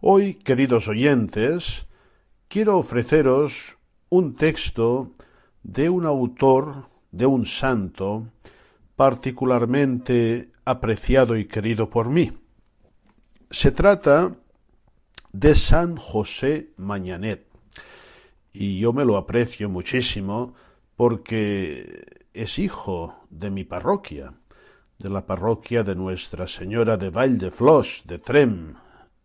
Hoy, 0.02 0.34
queridos 0.34 0.90
oyentes, 0.90 1.86
quiero 2.50 2.78
ofreceros 2.80 3.78
un 4.10 4.36
texto 4.36 5.12
de 5.64 5.90
un 5.90 6.06
autor, 6.06 6.84
de 7.12 7.26
un 7.26 7.46
santo, 7.46 8.28
particularmente 8.98 10.52
apreciado 10.66 11.38
y 11.38 11.46
querido 11.46 11.90
por 11.90 12.10
mí. 12.10 12.34
Se 13.50 13.72
trata 13.72 14.36
de 15.32 15.56
San 15.56 15.96
José 15.96 16.72
Mañanet. 16.76 17.48
Y 18.52 18.80
yo 18.80 18.92
me 18.92 19.06
lo 19.06 19.16
aprecio 19.16 19.70
muchísimo 19.70 20.56
porque 20.98 22.28
es 22.34 22.60
hijo 22.60 23.16
de 23.30 23.50
mi 23.50 23.64
parroquia 23.64 24.34
de 25.04 25.10
la 25.10 25.26
parroquia 25.26 25.84
de 25.84 25.96
Nuestra 25.96 26.48
Señora 26.48 26.96
de 26.96 27.10
Vall-de-Flos, 27.10 28.04
de 28.06 28.20
Trem, 28.20 28.76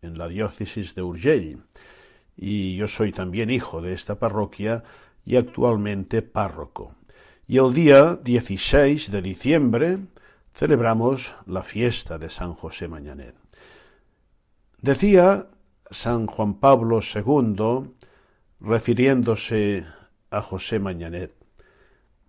en 0.02 0.18
la 0.18 0.26
diócesis 0.26 0.96
de 0.96 1.02
Urgell, 1.02 1.62
y 2.36 2.74
yo 2.74 2.88
soy 2.88 3.12
también 3.12 3.48
hijo 3.48 3.80
de 3.80 3.92
esta 3.92 4.18
parroquia 4.18 4.82
y 5.24 5.36
actualmente 5.36 6.20
párroco. 6.20 6.96
Y 7.46 7.58
el 7.58 7.72
día 7.72 8.16
16 8.16 9.12
de 9.12 9.22
diciembre 9.22 9.98
celebramos 10.52 11.36
la 11.46 11.62
fiesta 11.62 12.18
de 12.18 12.28
San 12.28 12.54
José 12.54 12.88
Mañanet. 12.88 13.36
Decía 14.82 15.46
San 15.90 16.26
Juan 16.26 16.54
Pablo 16.54 16.98
II, 17.00 17.94
refiriéndose 18.60 19.86
a 20.30 20.42
José 20.42 20.80
Mañanet. 20.80 21.34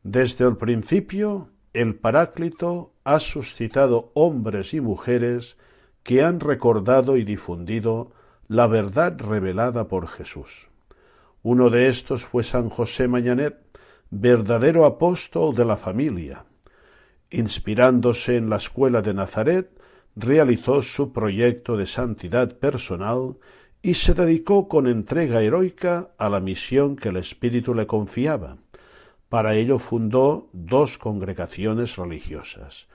Desde 0.03 0.47
el 0.47 0.55
principio, 0.55 1.49
el 1.73 1.95
Paráclito 1.95 2.93
ha 3.09 3.19
suscitado 3.19 4.11
hombres 4.13 4.75
y 4.75 4.81
mujeres 4.81 5.57
que 6.03 6.21
han 6.21 6.39
recordado 6.39 7.17
y 7.17 7.23
difundido 7.23 8.11
la 8.47 8.67
verdad 8.67 9.19
revelada 9.19 9.87
por 9.87 10.07
Jesús. 10.07 10.69
Uno 11.41 11.71
de 11.71 11.87
estos 11.87 12.23
fue 12.23 12.43
San 12.43 12.69
José 12.69 13.07
Mañanet, 13.07 13.57
verdadero 14.11 14.85
apóstol 14.85 15.55
de 15.55 15.65
la 15.65 15.75
familia. 15.75 16.45
Inspirándose 17.31 18.37
en 18.37 18.47
la 18.47 18.57
escuela 18.57 19.01
de 19.01 19.15
Nazaret, 19.15 19.71
realizó 20.15 20.83
su 20.83 21.11
proyecto 21.11 21.77
de 21.77 21.87
santidad 21.87 22.59
personal 22.59 23.37
y 23.81 23.95
se 23.95 24.13
dedicó 24.13 24.67
con 24.67 24.85
entrega 24.85 25.41
heroica 25.41 26.11
a 26.19 26.29
la 26.29 26.39
misión 26.39 26.95
que 26.95 27.09
el 27.09 27.17
Espíritu 27.17 27.73
le 27.73 27.87
confiaba. 27.87 28.57
Para 29.29 29.55
ello 29.55 29.79
fundó 29.79 30.47
dos 30.53 30.99
congregaciones 30.99 31.95
religiosas. 31.95 32.88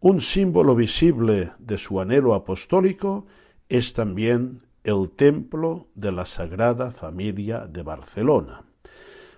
Un 0.00 0.20
símbolo 0.20 0.76
visible 0.76 1.50
de 1.58 1.76
su 1.76 2.00
anhelo 2.00 2.34
apostólico 2.34 3.26
es 3.68 3.94
también 3.94 4.62
el 4.84 5.10
templo 5.10 5.88
de 5.96 6.12
la 6.12 6.24
Sagrada 6.24 6.92
Familia 6.92 7.66
de 7.66 7.82
Barcelona. 7.82 8.62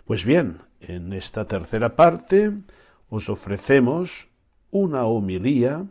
Pues 0.04 0.26
bien, 0.26 0.58
en 0.80 1.14
esta 1.14 1.46
tercera 1.46 1.96
parte 1.96 2.52
os 3.08 3.30
ofrecemos 3.30 4.28
una 4.70 5.06
homilía 5.06 5.86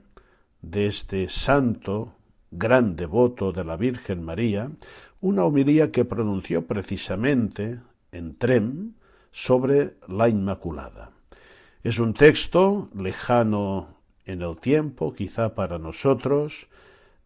de 0.61 0.85
este 0.85 1.29
santo 1.29 2.13
gran 2.51 2.95
devoto 2.95 3.51
de 3.51 3.63
la 3.63 3.75
Virgen 3.75 4.23
María, 4.23 4.69
una 5.19 5.45
homilía 5.45 5.91
que 5.91 6.05
pronunció 6.05 6.67
precisamente 6.67 7.79
en 8.11 8.37
Trem 8.37 8.93
sobre 9.31 9.95
la 10.07 10.29
Inmaculada. 10.29 11.09
Es 11.81 11.97
un 11.97 12.13
texto 12.13 12.89
lejano 12.95 13.98
en 14.29 14.41
el 14.41 14.57
tiempo, 14.57 15.13
quizá 15.13 15.55
para 15.55 15.79
nosotros, 15.79 16.67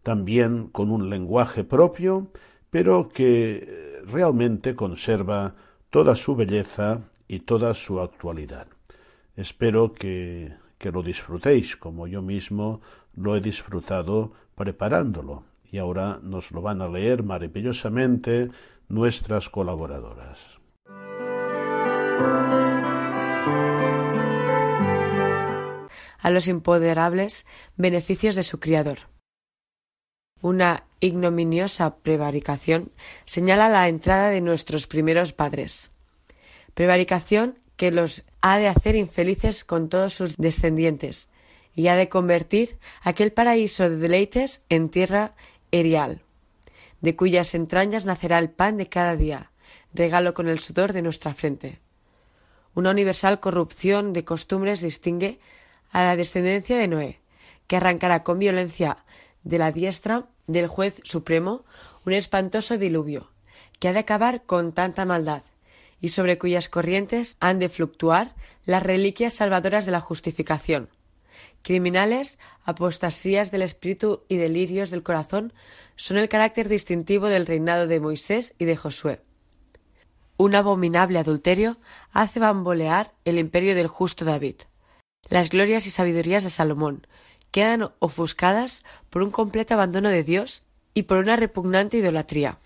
también 0.03 0.67
con 0.67 0.89
un 0.89 1.09
lenguaje 1.09 1.63
propio, 1.63 2.27
pero 2.69 3.09
que 3.09 4.01
realmente 4.05 4.75
conserva 4.75 5.55
toda 5.89 6.15
su 6.15 6.35
belleza 6.35 7.01
y 7.27 7.39
toda 7.39 7.73
su 7.73 7.99
actualidad. 7.99 8.67
Espero 9.35 9.93
que, 9.93 10.53
que 10.77 10.91
lo 10.91 11.03
disfrutéis 11.03 11.75
como 11.75 12.07
yo 12.07 12.21
mismo 12.21 12.81
lo 13.15 13.35
he 13.35 13.41
disfrutado 13.41 14.33
preparándolo 14.55 15.43
y 15.71 15.77
ahora 15.77 16.19
nos 16.21 16.51
lo 16.51 16.61
van 16.61 16.81
a 16.81 16.87
leer 16.87 17.23
maravillosamente 17.23 18.49
nuestras 18.89 19.49
colaboradoras. 19.49 20.59
A 26.23 26.31
los 26.31 26.47
impoderables 26.47 27.45
beneficios 27.75 28.35
de 28.35 28.43
su 28.43 28.61
criador. 28.61 29.09
Una 30.41 30.85
ignominiosa 31.01 31.97
prevaricación 31.97 32.91
señala 33.25 33.67
la 33.67 33.89
entrada 33.89 34.29
de 34.29 34.39
nuestros 34.39 34.87
primeros 34.87 35.33
padres. 35.33 35.91
Prevaricación 36.73 37.59
que 37.75 37.91
los 37.91 38.23
ha 38.41 38.57
de 38.57 38.69
hacer 38.69 38.95
infelices 38.95 39.65
con 39.65 39.89
todos 39.89 40.13
sus 40.13 40.37
descendientes, 40.37 41.27
y 41.75 41.87
ha 41.87 41.95
de 41.95 42.07
convertir 42.07 42.77
aquel 43.01 43.33
paraíso 43.33 43.89
de 43.89 43.97
deleites 43.97 44.63
en 44.69 44.89
tierra 44.89 45.35
erial, 45.71 46.21
de 47.01 47.15
cuyas 47.17 47.53
entrañas 47.53 48.05
nacerá 48.05 48.39
el 48.39 48.49
pan 48.49 48.77
de 48.77 48.87
cada 48.87 49.17
día, 49.17 49.51
regalo 49.93 50.33
con 50.33 50.47
el 50.47 50.59
sudor 50.59 50.93
de 50.93 51.01
nuestra 51.01 51.33
frente. 51.33 51.79
Una 52.75 52.91
universal 52.91 53.39
corrupción 53.39 54.13
de 54.13 54.23
costumbres 54.23 54.81
distingue 54.81 55.39
a 55.93 56.03
la 56.03 56.17
descendencia 56.17 56.77
de 56.77 56.89
Noé, 56.89 57.21
que 57.67 57.77
arrancará 57.77 58.23
con 58.23 58.39
violencia 58.39 58.97
de 59.43 59.57
la 59.57 59.71
diestra 59.71 60.27
del 60.47 60.67
juez 60.67 60.99
supremo 61.05 61.63
un 62.05 62.11
espantoso 62.11 62.77
diluvio, 62.77 63.31
que 63.79 63.87
ha 63.87 63.93
de 63.93 63.99
acabar 63.99 64.43
con 64.43 64.73
tanta 64.73 65.05
maldad, 65.05 65.43
y 66.01 66.09
sobre 66.09 66.37
cuyas 66.37 66.67
corrientes 66.67 67.37
han 67.39 67.59
de 67.59 67.69
fluctuar 67.69 68.35
las 68.65 68.83
reliquias 68.83 69.35
salvadoras 69.35 69.85
de 69.85 69.93
la 69.93 70.01
justificación, 70.01 70.89
Criminales, 71.63 72.39
apostasías 72.65 73.49
del 73.49 73.61
espíritu 73.61 74.23
y 74.27 74.35
delirios 74.35 74.89
del 74.89 75.01
corazón 75.01 75.53
son 75.95 76.17
el 76.17 76.27
carácter 76.27 76.67
distintivo 76.67 77.27
del 77.27 77.45
reinado 77.45 77.87
de 77.87 78.01
Moisés 78.01 78.53
y 78.59 78.65
de 78.65 78.75
Josué. 78.75 79.21
Un 80.35 80.55
abominable 80.55 81.19
adulterio 81.19 81.77
hace 82.11 82.39
bambolear 82.39 83.13
el 83.23 83.39
imperio 83.39 83.75
del 83.75 83.87
justo 83.87 84.25
David. 84.25 84.55
Las 85.29 85.49
glorias 85.49 85.87
y 85.87 85.91
sabidurías 85.91 86.43
de 86.43 86.49
Salomón 86.49 87.07
quedan 87.51 87.91
ofuscadas 87.99 88.83
por 89.09 89.21
un 89.21 89.31
completo 89.31 89.73
abandono 89.73 90.09
de 90.09 90.23
Dios 90.23 90.63
y 90.93 91.03
por 91.03 91.17
una 91.17 91.35
repugnante 91.35 91.97
idolatría. 91.97 92.57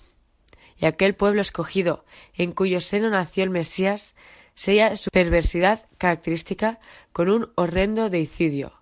Y 0.79 0.85
aquel 0.85 1.15
pueblo 1.15 1.41
escogido, 1.41 2.05
en 2.35 2.51
cuyo 2.51 2.79
seno 2.81 3.09
nació 3.09 3.43
el 3.43 3.49
Mesías, 3.49 4.15
sella 4.55 4.95
su 4.95 5.09
perversidad 5.11 5.87
característica 5.97 6.79
con 7.11 7.29
un 7.29 7.51
horrendo 7.55 8.09
deicidio, 8.09 8.73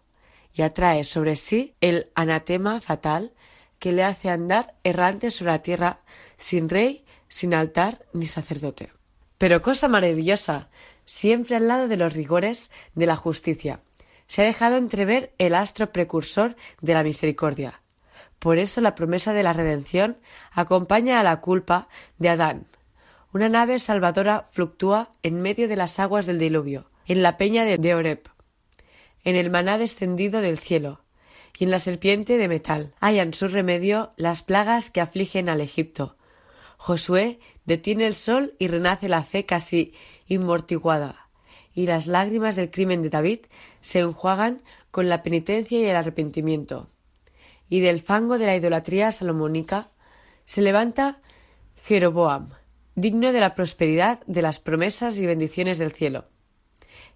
y 0.54 0.62
atrae 0.62 1.04
sobre 1.04 1.36
sí 1.36 1.74
el 1.82 2.12
anatema 2.16 2.82
fatal 2.82 3.34
que 3.80 3.92
le 3.92 4.04
hace 4.04 4.30
andar 4.30 4.76
errante 4.84 5.32
sobre 5.32 5.52
la 5.52 5.62
tierra 5.62 6.00
sin 6.38 6.70
rey, 6.70 7.06
sin 7.28 7.54
altar 7.54 8.06
ni 8.14 8.28
sacerdote. 8.28 8.92
Pero 9.38 9.62
cosa 9.62 9.88
maravillosa, 9.88 10.70
siempre 11.06 11.56
al 11.56 11.68
lado 11.68 11.88
de 11.88 11.98
los 11.98 12.14
rigores 12.14 12.72
de 12.94 13.06
la 13.06 13.16
justicia, 13.16 13.82
se 14.28 14.42
ha 14.42 14.46
dejado 14.46 14.78
entrever 14.78 15.34
el 15.38 15.56
astro 15.56 15.92
precursor 15.92 16.56
de 16.82 16.94
la 16.94 17.04
misericordia. 17.04 17.82
Por 18.40 18.58
eso 18.58 18.82
la 18.82 18.96
promesa 18.96 19.34
de 19.34 19.44
la 19.44 19.54
redención 19.54 20.18
acompaña 20.52 21.20
a 21.20 21.24
la 21.24 21.42
culpa 21.42 21.88
de 22.18 22.30
Adán. 22.30 22.68
Una 23.34 23.50
nave 23.50 23.80
salvadora 23.80 24.44
fluctúa 24.44 25.10
en 25.24 25.42
medio 25.42 25.68
de 25.68 25.76
las 25.76 26.00
aguas 26.00 26.26
del 26.26 26.40
diluvio, 26.40 26.90
en 27.06 27.22
la 27.22 27.38
peña 27.38 27.66
de 27.66 27.96
Oreb 27.96 28.36
en 29.26 29.36
el 29.36 29.50
maná 29.50 29.78
descendido 29.78 30.40
del 30.40 30.58
cielo, 30.58 31.02
y 31.58 31.66
en 31.66 31.72
la 31.72 31.80
serpiente 31.80 32.38
de 32.38 32.48
metal 32.48 32.94
hallan 33.02 33.34
su 33.34 33.48
remedio 33.48 34.14
las 34.18 34.44
plagas 34.44 34.92
que 34.92 35.02
afligen 35.02 35.50
al 35.50 35.62
Egipto. 35.62 36.16
Josué 36.78 37.40
detiene 37.66 38.06
el 38.06 38.14
sol 38.14 38.54
y 38.60 38.68
renace 38.68 39.10
la 39.10 39.24
fe 39.24 39.46
casi 39.46 39.94
inmortiguada, 40.28 41.30
y 41.74 41.88
las 41.88 42.08
lágrimas 42.08 42.56
del 42.56 42.72
crimen 42.72 43.02
de 43.02 43.10
David 43.10 43.40
se 43.82 44.00
enjuagan 44.00 44.62
con 44.92 45.10
la 45.10 45.24
penitencia 45.24 45.80
y 45.80 45.86
el 45.86 45.96
arrepentimiento. 45.96 46.90
Y 47.68 47.80
del 47.80 48.00
fango 48.00 48.38
de 48.38 48.46
la 48.46 48.56
idolatría 48.56 49.12
salomónica 49.12 49.90
se 50.46 50.62
levanta 50.62 51.20
Jeroboam, 51.84 52.50
digno 52.96 53.32
de 53.32 53.40
la 53.40 53.56
prosperidad 53.56 54.20
de 54.26 54.42
las 54.42 54.60
promesas 54.60 55.20
y 55.20 55.26
bendiciones 55.26 55.78
del 55.78 55.92
cielo 55.92 56.26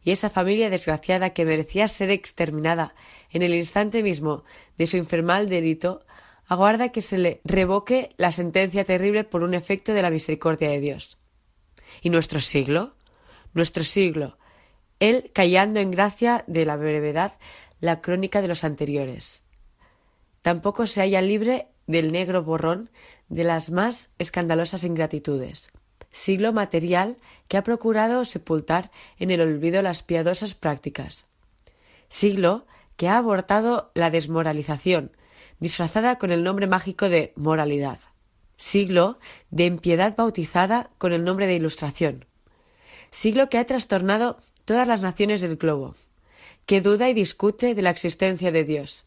y 0.04 0.12
esa 0.12 0.30
familia 0.30 0.70
desgraciada 0.70 1.32
que 1.32 1.46
merecía 1.46 1.88
ser 1.88 2.12
exterminada 2.12 2.96
en 3.32 3.42
el 3.42 3.54
instante 3.54 4.02
mismo 4.04 4.44
de 4.78 4.88
su 4.88 4.98
infernal 4.98 5.50
delito, 5.50 6.06
aguarda 6.48 6.90
que 6.90 7.02
se 7.02 7.18
le 7.18 7.42
revoque 7.44 8.10
la 8.18 8.32
sentencia 8.32 8.84
terrible 8.84 9.24
por 9.24 9.44
un 9.44 9.54
efecto 9.54 9.94
de 9.94 10.02
la 10.02 10.10
misericordia 10.10 10.70
de 10.70 10.80
Dios. 10.80 11.18
¿Y 12.02 12.10
nuestro 12.10 12.40
siglo? 12.40 12.96
Nuestro 13.54 13.84
siglo, 13.84 14.38
él 15.00 15.32
callando 15.34 15.80
en 15.80 15.92
gracia 15.92 16.44
de 16.48 16.66
la 16.66 16.78
brevedad 16.78 17.34
la 17.80 18.02
crónica 18.02 18.42
de 18.42 18.48
los 18.48 18.64
anteriores. 18.64 19.44
Tampoco 20.42 20.88
se 20.88 21.02
halla 21.02 21.22
libre 21.22 21.68
del 21.88 22.12
negro 22.12 22.44
borrón 22.44 22.90
de 23.28 23.44
las 23.44 23.72
más 23.72 24.12
escandalosas 24.18 24.84
ingratitudes 24.84 25.72
siglo 26.12 26.54
material 26.54 27.18
que 27.48 27.58
ha 27.58 27.64
procurado 27.64 28.26
sepultar 28.26 28.92
en 29.18 29.32
el 29.32 29.42
olvido 29.42 29.82
las 29.82 30.04
piadosas 30.04 30.56
prácticas. 30.56 31.26
Siglo 32.08 32.66
que 32.98 33.08
ha 33.08 33.18
abortado 33.18 33.92
la 33.94 34.10
desmoralización, 34.10 35.16
disfrazada 35.60 36.18
con 36.18 36.32
el 36.32 36.44
nombre 36.44 36.68
mágico 36.68 37.10
de 37.10 37.34
moralidad. 37.36 38.00
Siglo 38.58 39.20
de 39.52 39.66
impiedad 39.66 40.16
bautizada 40.18 40.90
con 40.98 41.14
el 41.14 41.24
nombre 41.24 41.48
de 41.48 41.56
ilustración. 41.56 42.26
Siglo 43.12 43.50
que 43.50 43.58
ha 43.58 43.66
trastornado 43.66 44.38
todas 44.66 44.88
las 44.88 45.02
naciones 45.02 45.42
del 45.42 45.58
globo, 45.58 45.96
que 46.66 46.82
duda 46.82 47.10
y 47.10 47.14
discute 47.14 47.74
de 47.74 47.82
la 47.82 47.90
existencia 47.90 48.52
de 48.52 48.64
Dios, 48.64 49.06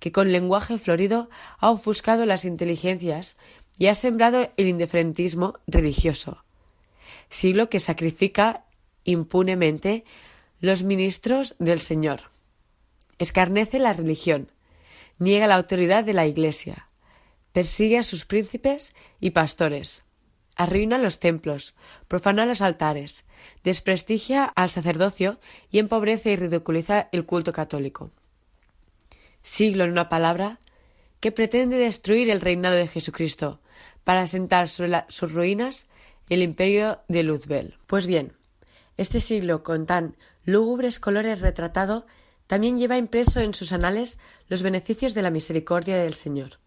que 0.00 0.12
con 0.12 0.32
lenguaje 0.32 0.78
florido 0.78 1.30
ha 1.58 1.70
ofuscado 1.70 2.26
las 2.26 2.44
inteligencias 2.44 3.36
y 3.78 3.86
ha 3.86 3.94
sembrado 3.94 4.50
el 4.56 4.68
indiferentismo 4.68 5.58
religioso, 5.66 6.44
siglo 7.30 7.68
que 7.68 7.80
sacrifica 7.80 8.64
impunemente 9.04 10.04
los 10.60 10.82
ministros 10.82 11.54
del 11.58 11.80
Señor. 11.80 12.30
Escarnece 13.18 13.78
la 13.78 13.92
religión, 13.92 14.50
niega 15.18 15.46
la 15.46 15.56
autoridad 15.56 16.04
de 16.04 16.14
la 16.14 16.26
Iglesia, 16.26 16.88
persigue 17.52 17.98
a 17.98 18.02
sus 18.02 18.24
príncipes 18.24 18.94
y 19.20 19.30
pastores, 19.30 20.02
arruina 20.56 20.98
los 20.98 21.18
templos, 21.18 21.74
profana 22.08 22.46
los 22.46 22.62
altares, 22.62 23.24
desprestigia 23.62 24.44
al 24.44 24.70
sacerdocio 24.70 25.38
y 25.70 25.78
empobrece 25.78 26.32
y 26.32 26.36
ridiculiza 26.36 27.08
el 27.12 27.26
culto 27.26 27.52
católico. 27.52 28.10
Siglo, 29.42 29.84
en 29.84 29.92
una 29.92 30.08
palabra, 30.08 30.58
que 31.20 31.32
pretende 31.32 31.76
destruir 31.76 32.30
el 32.30 32.40
reinado 32.40 32.76
de 32.76 32.88
Jesucristo 32.88 33.60
para 34.04 34.22
asentar 34.22 34.68
sobre 34.68 35.04
sus 35.08 35.32
ruinas 35.32 35.86
el 36.28 36.42
imperio 36.42 37.00
de 37.08 37.22
Luzbel. 37.22 37.78
Pues 37.86 38.06
bien, 38.06 38.32
este 38.96 39.20
siglo 39.20 39.62
con 39.62 39.86
tan 39.86 40.16
lúgubres 40.44 41.00
colores 41.00 41.40
retratado 41.40 42.06
también 42.46 42.78
lleva 42.78 42.98
impreso 42.98 43.40
en 43.40 43.54
sus 43.54 43.72
anales 43.72 44.18
los 44.48 44.62
beneficios 44.62 45.14
de 45.14 45.22
la 45.22 45.30
misericordia 45.30 45.96
del 45.96 46.14
Señor, 46.14 46.58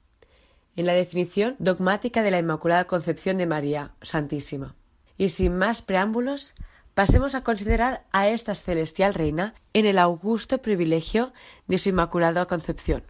en 0.77 0.85
la 0.85 0.93
definición 0.93 1.55
dogmática 1.59 2.23
de 2.23 2.31
la 2.31 2.39
Inmaculada 2.39 2.85
Concepción 2.85 3.37
de 3.37 3.47
María 3.47 3.91
Santísima. 4.01 4.75
Y 5.17 5.29
sin 5.29 5.57
más 5.57 5.81
preámbulos, 5.81 6.53
pasemos 6.93 7.35
a 7.35 7.43
considerar 7.43 8.05
a 8.11 8.29
esta 8.29 8.55
celestial 8.55 9.15
reina 9.15 9.55
en 9.73 9.85
el 9.85 9.97
augusto 9.97 10.59
privilegio 10.59 11.33
de 11.67 11.79
su 11.79 11.89
Inmaculada 11.89 12.45
Concepción, 12.45 13.03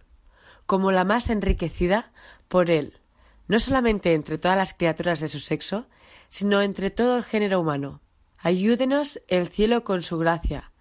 como 0.66 0.90
la 0.90 1.04
más 1.04 1.28
enriquecida 1.28 2.10
por 2.48 2.70
él, 2.70 3.00
no 3.48 3.60
solamente 3.60 4.14
entre 4.14 4.38
todas 4.38 4.56
las 4.56 4.72
criaturas 4.74 5.20
de 5.20 5.28
su 5.28 5.38
sexo, 5.38 5.86
sino 6.28 6.62
entre 6.62 6.90
todo 6.90 7.18
el 7.18 7.24
género 7.24 7.60
humano. 7.60 8.00
Ayúdenos 8.38 9.20
el 9.28 9.48
cielo 9.48 9.84
con 9.84 10.00
su 10.00 10.16
gracia, 10.16 10.72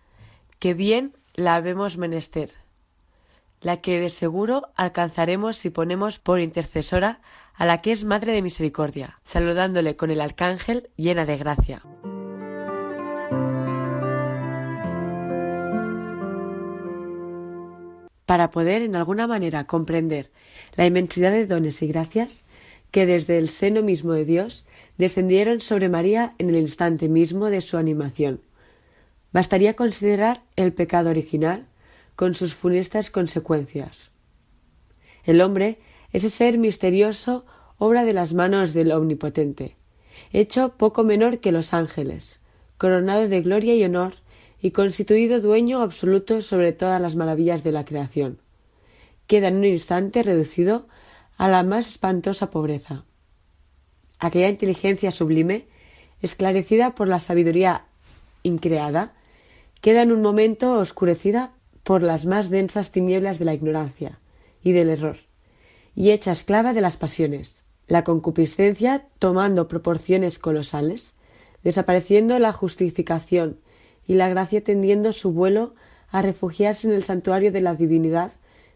que 0.59 0.73
bien 0.73 1.17
la 1.33 1.55
habemos 1.55 1.97
menester, 1.97 2.51
la 3.61 3.81
que 3.81 3.99
de 3.99 4.09
seguro 4.09 4.69
alcanzaremos 4.75 5.57
si 5.57 5.69
ponemos 5.69 6.19
por 6.19 6.39
intercesora 6.39 7.21
a 7.55 7.65
la 7.65 7.81
que 7.81 7.91
es 7.91 8.05
Madre 8.05 8.31
de 8.31 8.41
Misericordia, 8.41 9.19
saludándole 9.23 9.95
con 9.95 10.11
el 10.11 10.21
Arcángel 10.21 10.89
llena 10.95 11.25
de 11.25 11.37
gracia. 11.37 11.81
Para 18.25 18.51
poder 18.51 18.81
en 18.81 18.95
alguna 18.95 19.25
manera 19.25 19.65
comprender 19.65 20.29
la 20.75 20.85
inmensidad 20.85 21.31
de 21.31 21.47
dones 21.47 21.81
y 21.81 21.87
gracias 21.87 22.43
que 22.91 23.05
desde 23.05 23.37
el 23.37 23.49
seno 23.49 23.81
mismo 23.81 24.13
de 24.13 24.25
Dios 24.25 24.65
descendieron 24.97 25.61
sobre 25.61 25.89
María 25.89 26.33
en 26.37 26.49
el 26.49 26.57
instante 26.57 27.09
mismo 27.09 27.49
de 27.49 27.61
su 27.61 27.77
animación. 27.77 28.41
Bastaría 29.31 29.75
considerar 29.75 30.41
el 30.55 30.73
pecado 30.73 31.09
original 31.09 31.65
con 32.17 32.33
sus 32.33 32.53
funestas 32.53 33.09
consecuencias. 33.09 34.11
El 35.23 35.39
hombre, 35.39 35.79
ese 36.11 36.29
ser 36.29 36.57
misterioso, 36.57 37.45
obra 37.77 38.03
de 38.03 38.11
las 38.11 38.33
manos 38.33 38.73
del 38.73 38.91
Omnipotente, 38.91 39.77
hecho 40.33 40.73
poco 40.77 41.05
menor 41.05 41.39
que 41.39 41.53
los 41.53 41.73
ángeles, 41.73 42.41
coronado 42.77 43.29
de 43.29 43.41
gloria 43.41 43.73
y 43.75 43.85
honor 43.85 44.15
y 44.61 44.71
constituido 44.71 45.39
dueño 45.39 45.81
absoluto 45.81 46.41
sobre 46.41 46.73
todas 46.73 47.01
las 47.01 47.15
maravillas 47.15 47.63
de 47.63 47.71
la 47.71 47.85
creación. 47.85 48.39
Queda 49.27 49.47
en 49.47 49.55
un 49.55 49.65
instante 49.65 50.23
reducido 50.23 50.89
a 51.37 51.47
la 51.47 51.63
más 51.63 51.87
espantosa 51.87 52.51
pobreza 52.51 53.05
aquella 54.19 54.49
inteligencia 54.49 55.11
sublime, 55.11 55.67
esclarecida 56.21 56.95
por 56.95 57.07
la 57.07 57.19
sabiduría 57.19 57.85
increada, 58.43 59.13
queda 59.81 60.01
en 60.01 60.11
un 60.11 60.21
momento 60.21 60.73
oscurecida 60.73 61.51
por 61.87 62.03
las 62.03 62.25
más 62.25 62.49
densas 62.49 62.91
tinieblas 62.91 63.39
de 63.39 63.45
la 63.45 63.53
ignorancia 63.53 64.19
y 64.61 64.73
del 64.73 64.89
error, 64.89 65.19
y 65.95 66.11
hecha 66.11 66.33
esclava 66.33 66.73
de 66.73 66.81
las 66.81 66.97
pasiones, 66.97 67.63
la 67.87 68.03
concupiscencia 68.03 69.07
tomando 69.19 69.69
proporciones 69.69 70.37
colosales, 70.37 71.13
desapareciendo 71.63 72.39
la 72.39 72.51
justificación 72.51 73.61
y 74.05 74.15
la 74.15 74.27
gracia 74.27 74.61
tendiendo 74.61 75.13
su 75.13 75.31
vuelo 75.31 75.75
a 76.09 76.21
refugiarse 76.21 76.89
en 76.89 76.93
el 76.93 77.05
santuario 77.05 77.53
de 77.53 77.61
la 77.61 77.73
divinidad 77.73 78.33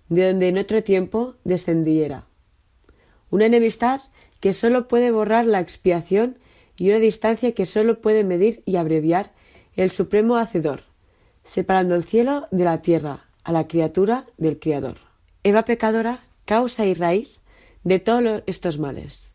de 0.07 0.29
donde 0.29 0.47
en 0.47 0.57
otro 0.57 0.81
tiempo 0.81 1.35
descendiera. 1.43 2.27
Una 3.29 3.47
enemistad 3.47 3.99
que 4.39 4.53
sólo 4.53 4.87
puede 4.87 5.11
borrar 5.11 5.45
la 5.45 5.59
expiación 5.59 6.37
y 6.77 6.91
una 6.91 6.99
distancia 6.99 7.51
que 7.51 7.65
sólo 7.65 7.99
puede 7.99 8.23
medir 8.23 8.63
y 8.65 8.77
abreviar 8.77 9.33
el 9.75 9.91
Supremo 9.91 10.37
Hacedor, 10.37 10.90
separando 11.43 11.95
el 11.95 12.03
cielo 12.03 12.47
de 12.51 12.63
la 12.63 12.81
tierra, 12.81 13.25
a 13.43 13.51
la 13.51 13.67
criatura 13.67 14.25
del 14.37 14.59
Criador. 14.59 14.97
Eva 15.43 15.65
pecadora, 15.65 16.19
causa 16.45 16.85
y 16.85 16.93
raíz 16.93 17.39
de 17.83 17.99
todos 17.99 18.43
estos 18.45 18.79
males. 18.79 19.33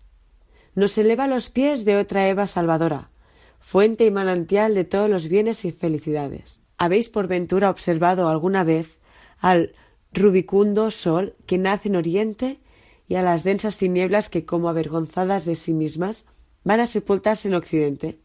Nos 0.74 0.96
eleva 0.98 1.24
a 1.24 1.28
los 1.28 1.50
pies 1.50 1.84
de 1.84 1.96
otra 1.96 2.28
Eva 2.28 2.46
salvadora, 2.46 3.11
fuente 3.59 4.04
y 4.04 4.11
manantial 4.11 4.74
de 4.74 4.84
todos 4.84 5.11
los 5.11 5.28
bienes 5.28 5.64
y 5.64 5.72
felicidades. 5.72 6.61
¿Habéis 6.78 7.09
por 7.09 7.26
ventura 7.26 7.70
observado 7.70 8.28
alguna 8.28 8.62
vez 8.62 8.98
al 9.38 9.74
rubicundo 10.12 10.90
sol 10.90 11.34
que 11.46 11.59
nace 11.59 11.88
en 11.88 11.96
oriente 11.96 12.61
y 13.09 13.14
a 13.14 13.22
las 13.22 13.44
densas 13.44 13.76
tinieblas 13.76 14.28
que, 14.28 14.44
como 14.44 14.68
avergonzadas 14.68 15.44
de 15.44 15.54
sí 15.54 15.72
mismas, 15.72 16.24
van 16.64 16.80
a 16.80 16.86
sepultarse 16.86 17.48
en 17.48 17.54
Occidente. 17.54 18.18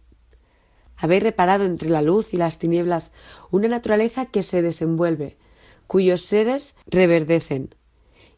Habéis 1.02 1.24
reparado 1.24 1.66
entre 1.66 1.90
la 1.90 2.04
luz 2.04 2.32
y 2.32 2.38
las 2.38 2.60
tinieblas 2.60 3.12
una 3.50 3.68
naturaleza 3.68 4.28
que 4.28 4.44
se 4.44 4.62
desenvuelve, 4.62 5.36
cuyos 5.88 6.22
seres 6.22 6.76
reverdecen, 6.86 7.74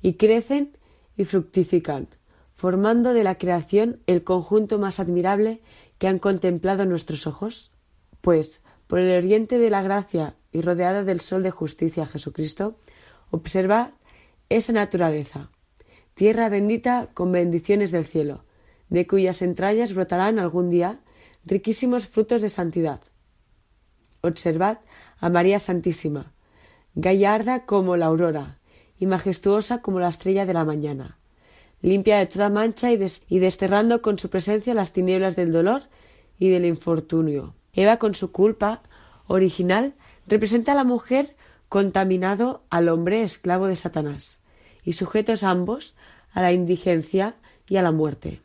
y 0.02 0.14
crecen 0.14 0.78
y 1.18 1.26
fructifican, 1.26 2.08
formando 2.54 3.14
de 3.14 3.26
la 3.26 3.38
creación 3.38 4.00
el 4.08 4.24
conjunto 4.24 4.80
más 4.80 5.02
admirable 5.02 5.60
que 5.98 6.08
han 6.08 6.20
contemplado 6.20 6.86
nuestros 6.86 7.28
ojos? 7.28 7.74
Pues, 8.22 8.64
por 8.88 9.00
el 9.00 9.18
oriente 9.18 9.58
de 9.58 9.70
la 9.70 9.82
gracia 9.82 10.36
y 10.54 10.62
rodeada 10.62 11.04
del 11.04 11.20
sol 11.20 11.44
de 11.44 11.52
justicia 11.52 12.06
Jesucristo, 12.06 12.78
observad 13.30 13.90
esa 14.48 14.72
naturaleza, 14.72 15.50
tierra 16.14 16.48
bendita 16.48 17.10
con 17.14 17.34
bendiciones 17.34 17.92
del 17.92 18.06
cielo, 18.06 18.46
de 18.88 19.06
cuyas 19.06 19.42
entrañas 19.42 19.94
brotarán 19.94 20.40
algún 20.40 20.70
día 20.70 21.00
riquísimos 21.46 22.08
frutos 22.08 22.42
de 22.42 22.50
santidad. 22.50 23.02
Observad 24.22 24.80
a 25.20 25.30
María 25.30 25.60
Santísima, 25.60 26.34
gallarda 26.96 27.66
como 27.66 27.98
la 27.98 28.08
aurora 28.08 28.60
y 29.00 29.06
majestuosa 29.06 29.82
como 29.82 30.00
la 30.00 30.10
estrella 30.10 30.46
de 30.46 30.54
la 30.54 30.66
mañana, 30.66 31.18
limpia 31.82 32.18
de 32.18 32.28
toda 32.28 32.50
mancha 32.50 32.92
y, 32.92 33.00
y 33.28 33.40
desterrando 33.40 34.02
con 34.02 34.18
su 34.20 34.30
presencia 34.30 34.74
las 34.74 34.94
tinieblas 34.94 35.36
del 35.36 35.52
dolor 35.52 35.84
y 36.40 36.50
del 36.50 36.66
infortunio. 36.66 37.56
Eva, 37.74 37.98
con 37.98 38.14
su 38.14 38.32
culpa 38.32 38.82
original, 39.28 39.94
representa 40.28 40.72
a 40.74 40.76
la 40.76 40.84
mujer 40.84 41.36
contaminado 41.70 42.64
al 42.70 42.88
hombre 42.90 43.24
esclavo 43.24 43.68
de 43.68 43.76
Satanás, 43.76 44.40
y 44.84 44.94
sujetos 44.94 45.44
ambos 45.44 45.96
a 46.32 46.42
la 46.42 46.52
indigencia 46.52 47.36
y 47.68 47.78
a 47.78 47.82
la 47.82 47.92
muerte. 47.92 48.42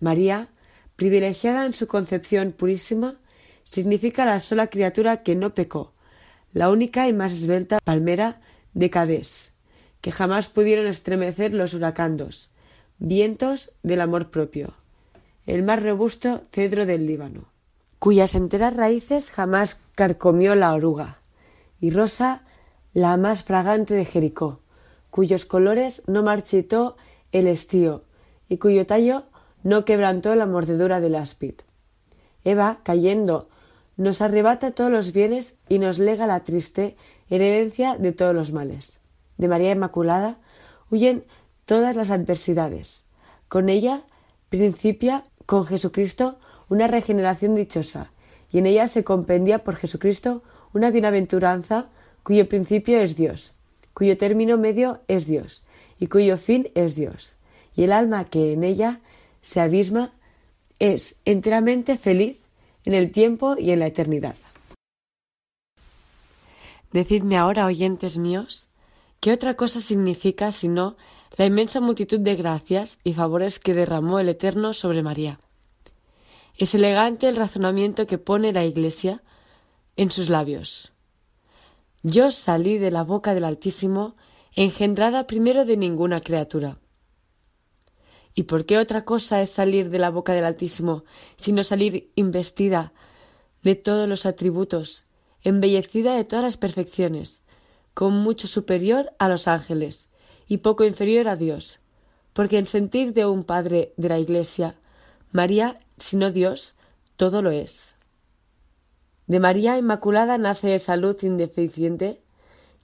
María, 0.00 0.48
privilegiada 0.96 1.66
en 1.66 1.72
su 1.72 1.86
concepción 1.86 2.52
purísima, 2.52 3.16
significa 3.64 4.24
la 4.24 4.40
sola 4.40 4.68
criatura 4.68 5.22
que 5.22 5.34
no 5.34 5.54
pecó, 5.54 5.92
la 6.52 6.70
única 6.70 7.08
y 7.08 7.12
más 7.12 7.32
esbelta 7.32 7.78
palmera 7.82 8.40
de 8.74 8.90
Cadés, 8.90 9.52
que 10.00 10.12
jamás 10.12 10.48
pudieron 10.48 10.86
estremecer 10.86 11.52
los 11.52 11.74
huracandos, 11.74 12.50
vientos 12.98 13.72
del 13.82 14.00
amor 14.00 14.30
propio, 14.30 14.74
el 15.46 15.62
más 15.62 15.82
robusto 15.82 16.42
cedro 16.52 16.86
del 16.86 17.06
Líbano, 17.06 17.46
cuyas 17.98 18.34
enteras 18.34 18.76
raíces 18.76 19.30
jamás 19.30 19.80
carcomió 19.94 20.54
la 20.54 20.72
oruga, 20.74 21.18
y 21.80 21.90
rosa 21.90 22.42
la 22.92 23.16
más 23.16 23.42
fragante 23.42 23.94
de 23.94 24.04
Jericó, 24.04 24.60
cuyos 25.10 25.44
colores 25.44 26.02
no 26.06 26.22
marchitó 26.22 26.96
el 27.32 27.46
estío, 27.46 28.04
y 28.48 28.58
cuyo 28.58 28.86
tallo 28.86 29.24
no 29.64 29.84
quebrantó 29.84 30.36
la 30.36 30.46
mordedura 30.46 31.00
del 31.00 31.16
áspid. 31.16 31.54
Eva, 32.44 32.78
cayendo, 32.84 33.48
nos 33.96 34.20
arrebata 34.22 34.72
todos 34.72 34.92
los 34.92 35.12
bienes 35.12 35.56
y 35.68 35.78
nos 35.78 35.98
lega 35.98 36.26
la 36.26 36.40
triste 36.40 36.96
herencia 37.28 37.96
de 37.96 38.12
todos 38.12 38.34
los 38.34 38.52
males. 38.52 39.00
De 39.38 39.48
María 39.48 39.72
Inmaculada 39.72 40.36
huyen 40.90 41.24
todas 41.64 41.96
las 41.96 42.10
adversidades. 42.10 43.04
Con 43.48 43.68
ella 43.68 44.02
principia 44.50 45.24
con 45.46 45.66
Jesucristo 45.66 46.36
una 46.68 46.86
regeneración 46.86 47.54
dichosa, 47.54 48.10
y 48.50 48.58
en 48.58 48.66
ella 48.66 48.86
se 48.86 49.02
compendia 49.04 49.64
por 49.64 49.76
Jesucristo 49.76 50.42
una 50.72 50.90
bienaventuranza 50.90 51.86
cuyo 52.22 52.48
principio 52.48 52.98
es 52.98 53.16
Dios, 53.16 53.54
cuyo 53.94 54.16
término 54.16 54.58
medio 54.58 55.00
es 55.08 55.26
Dios, 55.26 55.62
y 55.98 56.06
cuyo 56.06 56.36
fin 56.36 56.70
es 56.74 56.94
Dios, 56.94 57.36
y 57.74 57.84
el 57.84 57.92
alma 57.92 58.24
que 58.24 58.52
en 58.52 58.64
ella 58.64 59.00
se 59.44 59.60
abisma 59.60 60.10
es 60.80 61.14
enteramente 61.24 61.96
feliz 61.96 62.38
en 62.84 62.94
el 62.94 63.12
tiempo 63.12 63.54
y 63.56 63.70
en 63.70 63.78
la 63.78 63.86
eternidad. 63.86 64.34
Decidme 66.90 67.36
ahora, 67.36 67.66
oyentes 67.66 68.18
míos, 68.18 68.66
¿qué 69.20 69.32
otra 69.32 69.54
cosa 69.54 69.80
significa 69.80 70.50
sino 70.50 70.96
la 71.36 71.46
inmensa 71.46 71.80
multitud 71.80 72.20
de 72.20 72.36
gracias 72.36 72.98
y 73.02 73.12
favores 73.12 73.58
que 73.58 73.74
derramó 73.74 74.18
el 74.20 74.28
Eterno 74.28 74.72
sobre 74.72 75.02
María. 75.02 75.40
Es 76.56 76.74
elegante 76.74 77.28
el 77.28 77.36
razonamiento 77.36 78.06
que 78.06 78.18
pone 78.18 78.52
la 78.52 78.64
Iglesia 78.64 79.22
en 79.96 80.10
sus 80.12 80.28
labios. 80.28 80.92
Yo 82.04 82.30
salí 82.30 82.78
de 82.78 82.92
la 82.92 83.02
boca 83.02 83.34
del 83.34 83.44
Altísimo, 83.44 84.14
engendrada 84.54 85.26
primero 85.26 85.64
de 85.64 85.76
ninguna 85.76 86.20
criatura. 86.20 86.78
¿Y 88.34 88.44
por 88.44 88.66
qué 88.66 88.78
otra 88.78 89.04
cosa 89.04 89.40
es 89.40 89.50
salir 89.50 89.90
de 89.90 89.98
la 89.98 90.10
boca 90.10 90.32
del 90.32 90.44
Altísimo, 90.44 91.04
sino 91.36 91.62
salir 91.62 92.10
investida 92.16 92.92
de 93.62 93.76
todos 93.76 94.08
los 94.08 94.26
atributos, 94.26 95.06
embellecida 95.42 96.16
de 96.16 96.24
todas 96.24 96.44
las 96.44 96.56
perfecciones, 96.56 97.42
con 97.94 98.12
mucho 98.12 98.48
superior 98.48 99.12
a 99.18 99.28
los 99.28 99.46
ángeles 99.46 100.08
y 100.48 100.58
poco 100.58 100.84
inferior 100.84 101.28
a 101.28 101.36
Dios? 101.36 101.78
Porque 102.32 102.58
en 102.58 102.66
sentir 102.66 103.12
de 103.12 103.26
un 103.26 103.44
padre 103.44 103.94
de 103.96 104.08
la 104.08 104.18
Iglesia, 104.18 104.74
María, 105.30 105.78
sino 105.98 106.32
Dios, 106.32 106.74
todo 107.16 107.40
lo 107.40 107.50
es. 107.52 107.94
De 109.28 109.38
María 109.40 109.78
Inmaculada 109.78 110.38
nace 110.38 110.74
esa 110.74 110.96
luz 110.96 111.22
indeficiente 111.22 112.20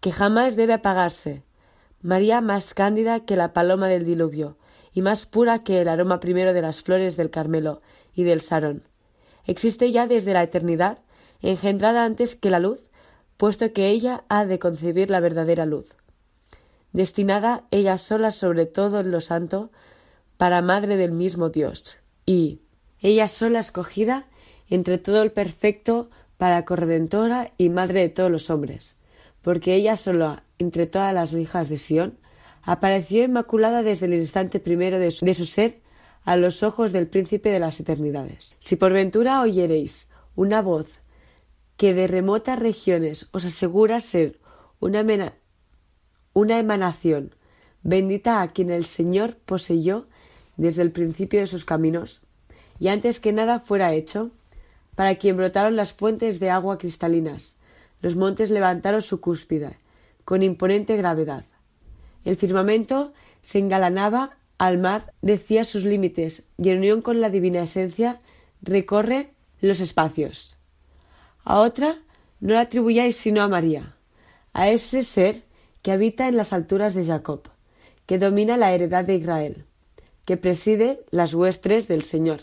que 0.00 0.12
jamás 0.12 0.56
debe 0.56 0.74
apagarse, 0.74 1.42
María 2.00 2.40
más 2.40 2.72
cándida 2.72 3.20
que 3.26 3.36
la 3.36 3.52
paloma 3.52 3.88
del 3.88 4.06
diluvio, 4.06 4.56
y 4.92 5.02
más 5.02 5.26
pura 5.26 5.62
que 5.62 5.80
el 5.80 5.88
aroma 5.88 6.20
primero 6.20 6.52
de 6.52 6.62
las 6.62 6.82
flores 6.82 7.16
del 7.16 7.30
Carmelo 7.30 7.80
y 8.14 8.24
del 8.24 8.40
Sarón. 8.40 8.82
Existe 9.44 9.90
ya 9.92 10.06
desde 10.06 10.32
la 10.32 10.42
eternidad, 10.42 10.98
engendrada 11.40 12.04
antes 12.04 12.36
que 12.36 12.50
la 12.50 12.58
luz, 12.58 12.80
puesto 13.36 13.72
que 13.72 13.88
ella 13.88 14.24
ha 14.28 14.44
de 14.44 14.58
concebir 14.58 15.10
la 15.10 15.20
verdadera 15.20 15.66
luz. 15.66 15.94
Destinada 16.92 17.64
ella 17.70 17.98
sola 17.98 18.30
sobre 18.30 18.66
todo 18.66 19.00
en 19.00 19.10
lo 19.10 19.20
santo, 19.20 19.70
para 20.36 20.62
madre 20.62 20.96
del 20.96 21.12
mismo 21.12 21.50
Dios, 21.50 21.96
y 22.26 22.60
ella 23.00 23.28
sola 23.28 23.60
escogida 23.60 24.26
entre 24.68 24.98
todo 24.98 25.22
el 25.22 25.32
perfecto 25.32 26.10
para 26.36 26.64
corredentora 26.64 27.52
y 27.58 27.68
madre 27.68 28.00
de 28.00 28.08
todos 28.08 28.30
los 28.30 28.50
hombres, 28.50 28.96
porque 29.42 29.74
ella 29.74 29.96
sola 29.96 30.44
entre 30.58 30.86
todas 30.86 31.12
las 31.14 31.32
hijas 31.34 31.68
de 31.68 31.76
Sión 31.76 32.19
apareció 32.62 33.24
inmaculada 33.24 33.82
desde 33.82 34.06
el 34.06 34.14
instante 34.14 34.60
primero 34.60 34.98
de 34.98 35.10
su, 35.10 35.24
de 35.24 35.34
ser 35.34 35.80
a 36.24 36.36
los 36.36 36.62
ojos 36.62 36.92
del 36.92 37.06
príncipe 37.06 37.50
de 37.50 37.58
las 37.58 37.80
eternidades. 37.80 38.56
Si 38.60 38.76
por 38.76 38.92
ventura 38.92 39.40
oyereis 39.40 40.08
una 40.36 40.62
voz 40.62 41.00
que 41.76 41.94
de 41.94 42.06
remotas 42.06 42.58
regiones 42.58 43.28
os 43.32 43.44
asegura 43.44 44.00
ser 44.00 44.38
una 44.80 46.58
emanación 46.58 47.34
bendita 47.82 48.42
a 48.42 48.52
quien 48.52 48.70
el 48.70 48.84
Señor 48.84 49.36
poseyó 49.36 50.06
desde 50.56 50.82
el 50.82 50.92
principio 50.92 51.40
de 51.40 51.46
sus 51.46 51.64
caminos, 51.64 52.22
y 52.78 52.88
antes 52.88 53.20
que 53.20 53.32
nada 53.32 53.60
fuera 53.60 53.94
hecho, 53.94 54.30
para 54.94 55.14
quien 55.14 55.36
brotaron 55.36 55.76
las 55.76 55.92
fuentes 55.92 56.40
de 56.40 56.50
agua 56.50 56.76
cristalinas, 56.76 57.56
los 58.02 58.16
montes 58.16 58.50
levantaron 58.50 59.00
su 59.02 59.20
cúspide, 59.20 59.78
con 60.24 60.42
imponente 60.42 60.96
gravedad. 60.96 61.44
El 62.24 62.36
firmamento 62.36 63.12
se 63.42 63.58
engalanaba 63.58 64.36
al 64.58 64.78
mar, 64.78 65.12
decía 65.22 65.64
sus 65.64 65.84
límites, 65.84 66.44
y 66.58 66.70
en 66.70 66.78
unión 66.78 67.02
con 67.02 67.20
la 67.20 67.30
divina 67.30 67.62
esencia 67.62 68.18
recorre 68.62 69.32
los 69.60 69.80
espacios. 69.80 70.56
A 71.44 71.60
otra 71.60 72.02
no 72.40 72.54
la 72.54 72.60
atribuyáis 72.60 73.16
sino 73.16 73.42
a 73.42 73.48
María, 73.48 73.96
a 74.52 74.68
ese 74.68 75.02
ser 75.02 75.44
que 75.82 75.92
habita 75.92 76.28
en 76.28 76.36
las 76.36 76.52
alturas 76.52 76.94
de 76.94 77.04
Jacob, 77.04 77.48
que 78.06 78.18
domina 78.18 78.56
la 78.56 78.72
heredad 78.72 79.04
de 79.04 79.14
Israel, 79.14 79.64
que 80.24 80.36
preside 80.36 81.00
las 81.10 81.32
huestres 81.32 81.88
del 81.88 82.02
Señor, 82.02 82.42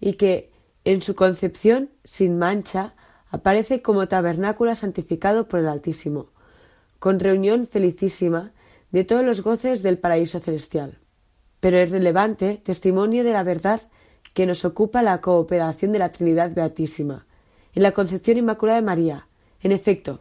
y 0.00 0.14
que, 0.14 0.50
en 0.84 1.02
su 1.02 1.14
concepción 1.14 1.90
sin 2.04 2.38
mancha, 2.38 2.94
aparece 3.30 3.82
como 3.82 4.08
tabernáculo 4.08 4.74
santificado 4.74 5.48
por 5.48 5.60
el 5.60 5.68
Altísimo, 5.68 6.30
con 6.98 7.20
reunión 7.20 7.66
felicísima 7.66 8.52
de 8.90 9.04
todos 9.04 9.24
los 9.24 9.42
goces 9.42 9.82
del 9.82 9.98
paraíso 9.98 10.40
celestial. 10.40 10.98
Pero 11.60 11.78
es 11.78 11.90
relevante 11.90 12.60
testimonio 12.62 13.24
de 13.24 13.32
la 13.32 13.42
verdad 13.42 13.80
que 14.34 14.46
nos 14.46 14.64
ocupa 14.64 15.02
la 15.02 15.20
cooperación 15.20 15.92
de 15.92 15.98
la 15.98 16.12
Trinidad 16.12 16.52
Beatísima, 16.54 17.26
en 17.74 17.82
la 17.82 17.92
concepción 17.92 18.38
inmaculada 18.38 18.80
de 18.80 18.86
María. 18.86 19.26
En 19.60 19.72
efecto, 19.72 20.20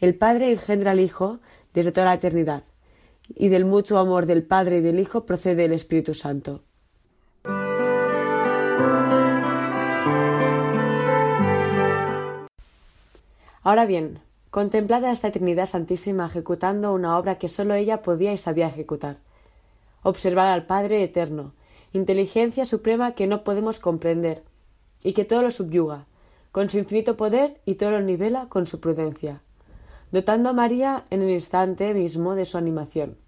el 0.00 0.14
Padre 0.14 0.52
engendra 0.52 0.90
al 0.90 1.00
Hijo 1.00 1.40
desde 1.72 1.92
toda 1.92 2.06
la 2.06 2.14
eternidad, 2.14 2.64
y 3.28 3.48
del 3.48 3.64
mutuo 3.64 3.98
amor 3.98 4.26
del 4.26 4.42
Padre 4.42 4.78
y 4.78 4.80
del 4.82 5.00
Hijo 5.00 5.24
procede 5.24 5.64
el 5.64 5.72
Espíritu 5.72 6.14
Santo. 6.14 6.62
Ahora 13.62 13.84
bien, 13.84 14.20
contemplad 14.56 15.04
a 15.04 15.12
esta 15.12 15.30
Trinidad 15.30 15.66
Santísima 15.66 16.24
ejecutando 16.24 16.94
una 16.94 17.18
obra 17.18 17.36
que 17.36 17.46
sólo 17.46 17.74
ella 17.74 18.00
podía 18.00 18.32
y 18.32 18.38
sabía 18.38 18.68
ejecutar. 18.68 19.18
Observad 20.02 20.50
al 20.50 20.64
Padre 20.64 21.02
Eterno, 21.02 21.52
inteligencia 21.92 22.64
suprema 22.64 23.12
que 23.12 23.26
no 23.26 23.44
podemos 23.44 23.78
comprender, 23.80 24.44
y 25.02 25.12
que 25.12 25.26
todo 25.26 25.42
lo 25.42 25.50
subyuga, 25.50 26.06
con 26.52 26.70
su 26.70 26.78
infinito 26.78 27.18
poder 27.18 27.60
y 27.66 27.74
todo 27.74 27.90
lo 27.90 28.00
nivela 28.00 28.46
con 28.48 28.66
su 28.66 28.80
prudencia, 28.80 29.42
dotando 30.10 30.48
a 30.48 30.54
María 30.54 31.02
en 31.10 31.20
el 31.20 31.28
instante 31.28 31.92
mismo 31.92 32.34
de 32.34 32.46
su 32.46 32.56
animación, 32.56 33.18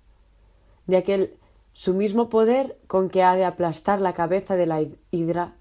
de 0.86 0.96
aquel 0.96 1.36
su 1.74 1.92
mismo 1.92 2.30
poder 2.30 2.78
con 2.86 3.10
que 3.10 3.22
ha 3.22 3.36
de 3.36 3.44
aplastar 3.44 4.00
la 4.00 4.14
cabeza 4.14 4.56
de 4.56 4.64
la 4.64 4.82
hidra 5.10 5.56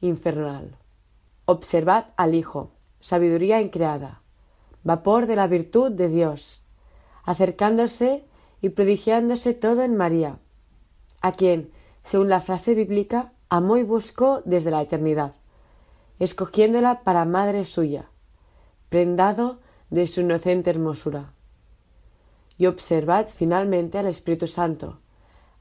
infernal. 0.00 0.76
Observad 1.46 2.04
al 2.16 2.36
Hijo, 2.36 2.70
sabiduría 3.00 3.60
increada, 3.60 4.19
vapor 4.84 5.26
de 5.26 5.36
la 5.36 5.46
virtud 5.46 5.92
de 5.92 6.08
Dios, 6.08 6.62
acercándose 7.24 8.24
y 8.60 8.70
prodigiándose 8.70 9.54
todo 9.54 9.82
en 9.82 9.96
María, 9.96 10.38
a 11.20 11.32
quien, 11.32 11.70
según 12.02 12.28
la 12.28 12.40
frase 12.40 12.74
bíblica, 12.74 13.32
amó 13.48 13.76
y 13.76 13.82
buscó 13.82 14.42
desde 14.44 14.70
la 14.70 14.80
eternidad, 14.80 15.34
escogiéndola 16.18 17.00
para 17.02 17.24
madre 17.24 17.64
suya, 17.64 18.10
prendado 18.88 19.58
de 19.90 20.06
su 20.06 20.22
inocente 20.22 20.70
hermosura. 20.70 21.32
Y 22.56 22.66
observad 22.66 23.28
finalmente 23.28 23.98
al 23.98 24.06
Espíritu 24.06 24.46
Santo, 24.46 25.00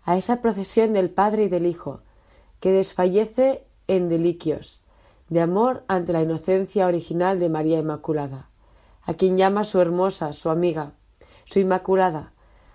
a 0.03 0.17
esa 0.17 0.41
procesión 0.41 0.93
del 0.93 1.09
Padre 1.09 1.43
y 1.43 1.49
del 1.49 1.65
Hijo, 1.65 2.01
que 2.59 2.72
desfallece 2.72 3.63
en 3.88 4.09
deliquios, 4.09 4.84
de 5.30 5.41
amor 5.41 5.84
ante 5.88 6.13
la 6.13 6.22
inocencia 6.22 6.88
original 6.88 7.39
de 7.39 7.49
María 7.49 7.80
Inmaculada, 7.80 8.49
a 9.10 9.16
quien 9.16 9.38
llama 9.38 9.64
su 9.64 9.82
hermosa, 9.82 10.34
su 10.34 10.51
amiga, 10.51 10.91
su 11.43 11.57
Inmaculada, 11.57 12.32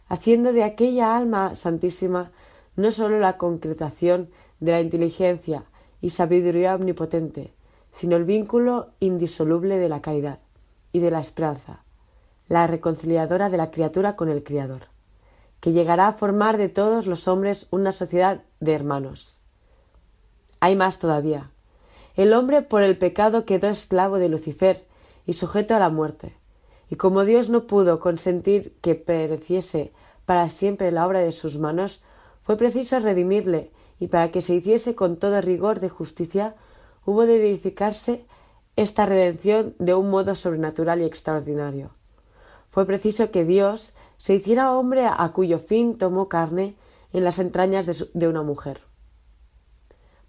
haciendo 0.09 0.53
de 0.53 0.65
aquella 0.65 1.17
alma 1.17 1.55
santísima 1.55 2.33
no 2.75 2.91
sólo 2.91 3.21
la 3.21 3.39
concretación 3.39 4.31
de 4.59 4.73
la 4.73 4.81
inteligencia 4.81 5.63
y 6.01 6.11
sabiduría 6.11 6.75
omnipotente, 6.75 7.53
sino 7.93 8.17
el 8.17 8.25
vínculo 8.25 8.89
indisoluble 8.99 9.79
de 9.79 9.89
la 9.89 10.03
caridad 10.03 10.41
y 10.91 10.99
de 10.99 11.13
la 11.13 11.21
esperanza, 11.21 11.85
la 12.49 12.67
reconciliadora 12.67 13.49
de 13.49 13.57
la 13.57 13.71
criatura 13.71 14.17
con 14.17 14.29
el 14.29 14.43
Criador, 14.43 14.89
que 15.61 15.71
llegará 15.71 16.09
a 16.09 16.15
formar 16.15 16.57
de 16.57 16.69
todos 16.69 17.07
los 17.07 17.29
hombres 17.29 17.69
una 17.71 17.93
sociedad 17.93 18.43
de 18.59 18.73
hermanos. 18.73 19.39
Hay 20.59 20.75
más 20.75 20.99
todavía. 20.99 21.53
El 22.17 22.35
hombre 22.35 22.63
por 22.63 22.83
el 22.83 22.99
pecado 22.99 23.45
quedó 23.45 23.69
esclavo 23.69 24.19
de 24.19 24.29
Lucifer 24.29 24.85
y 25.27 25.35
sujeto 25.35 25.75
a 25.75 25.79
la 25.79 25.89
muerte. 25.89 26.37
Y 26.91 26.97
como 26.97 27.25
Dios 27.25 27.51
no 27.51 27.67
pudo 27.67 28.01
consentir 28.01 28.77
que 28.81 28.95
pereciese 28.95 29.93
para 30.27 30.49
siempre 30.49 30.93
la 30.93 31.07
obra 31.07 31.21
de 31.21 31.33
sus 31.33 31.59
manos, 31.59 32.03
fue 32.43 32.57
preciso 32.57 32.99
redimirle, 32.99 33.71
y 33.99 34.09
para 34.09 34.31
que 34.31 34.43
se 34.43 34.55
hiciese 34.55 34.95
con 34.95 35.17
todo 35.17 35.41
rigor 35.41 35.81
de 35.81 35.89
justicia, 35.89 36.55
hubo 37.07 37.27
de 37.27 37.39
verificarse 37.39 38.27
esta 38.77 39.07
redención 39.07 39.75
de 39.79 39.95
un 39.95 40.11
modo 40.11 40.35
sobrenatural 40.35 41.01
y 41.01 41.05
extraordinario. 41.05 41.91
Fue 42.71 42.87
preciso 42.87 43.31
que 43.31 43.45
Dios 43.45 43.95
se 44.17 44.35
hiciera 44.35 44.73
hombre 44.73 45.07
a 45.07 45.31
cuyo 45.33 45.59
fin 45.59 45.97
tomó 45.97 46.29
carne 46.29 46.77
en 47.13 47.25
las 47.25 47.39
entrañas 47.39 47.87
de, 47.87 48.09
de 48.15 48.29
una 48.29 48.43
mujer. 48.43 48.81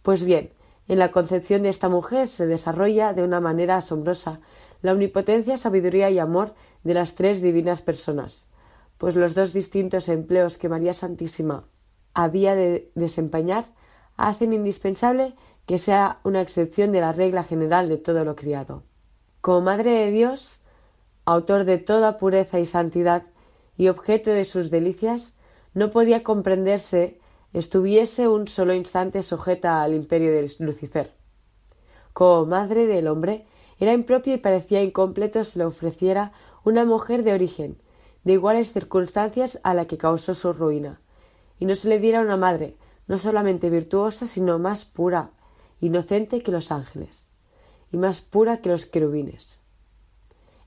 Pues 0.03 0.23
bien, 0.23 0.51
en 0.87 0.99
la 0.99 1.11
concepción 1.11 1.63
de 1.63 1.69
esta 1.69 1.89
mujer 1.89 2.27
se 2.27 2.45
desarrolla 2.45 3.13
de 3.13 3.23
una 3.23 3.39
manera 3.39 3.77
asombrosa 3.77 4.39
la 4.85 4.93
omnipotencia, 4.93 5.57
sabiduría 5.57 6.09
y 6.09 6.19
amor 6.19 6.53
de 6.83 6.93
las 6.93 7.15
tres 7.15 7.41
divinas 7.41 7.81
personas, 7.81 8.45
pues 8.97 9.15
los 9.15 9.33
dos 9.33 9.53
distintos 9.53 10.09
empleos 10.09 10.57
que 10.57 10.69
María 10.69 10.93
Santísima 10.93 11.65
había 12.13 12.55
de 12.55 12.91
desempeñar 12.95 13.65
hacen 14.17 14.53
indispensable 14.53 15.33
que 15.65 15.77
sea 15.77 16.19
una 16.23 16.41
excepción 16.41 16.91
de 16.91 17.01
la 17.01 17.11
regla 17.11 17.43
general 17.43 17.89
de 17.89 17.97
todo 17.97 18.23
lo 18.23 18.35
criado. 18.35 18.83
Como 19.41 19.61
Madre 19.61 19.91
de 19.91 20.11
Dios, 20.11 20.61
autor 21.25 21.65
de 21.65 21.77
toda 21.77 22.17
pureza 22.17 22.59
y 22.59 22.65
santidad 22.65 23.23
y 23.77 23.89
objeto 23.89 24.31
de 24.31 24.45
sus 24.45 24.69
delicias, 24.69 25.33
no 25.73 25.89
podía 25.89 26.23
comprenderse 26.23 27.19
estuviese 27.55 28.27
un 28.27 28.49
solo 28.49 28.73
instante 28.73 29.23
sujeta 29.23 29.81
al 29.81 29.93
imperio 29.93 30.31
de 30.31 30.51
Lucifer. 30.59 31.13
Como 32.11 32.45
madre 32.45 32.85
del 32.85 33.07
hombre, 33.07 33.45
era 33.79 33.93
impropio 33.93 34.33
y 34.33 34.37
parecía 34.37 34.81
incompleto 34.81 35.43
se 35.43 35.59
le 35.59 35.65
ofreciera 35.65 36.31
una 36.63 36.85
mujer 36.85 37.23
de 37.23 37.33
origen, 37.33 37.77
de 38.23 38.33
iguales 38.33 38.71
circunstancias 38.71 39.59
a 39.63 39.73
la 39.73 39.85
que 39.85 39.97
causó 39.97 40.33
su 40.33 40.53
ruina, 40.53 40.99
y 41.59 41.65
no 41.65 41.75
se 41.75 41.89
le 41.89 41.99
diera 41.99 42.21
una 42.21 42.37
madre, 42.37 42.75
no 43.07 43.17
solamente 43.17 43.69
virtuosa, 43.69 44.25
sino 44.25 44.59
más 44.59 44.85
pura, 44.85 45.31
inocente 45.79 46.41
que 46.41 46.51
los 46.51 46.71
ángeles, 46.71 47.27
y 47.91 47.97
más 47.97 48.21
pura 48.21 48.57
que 48.57 48.69
los 48.69 48.85
querubines. 48.85 49.59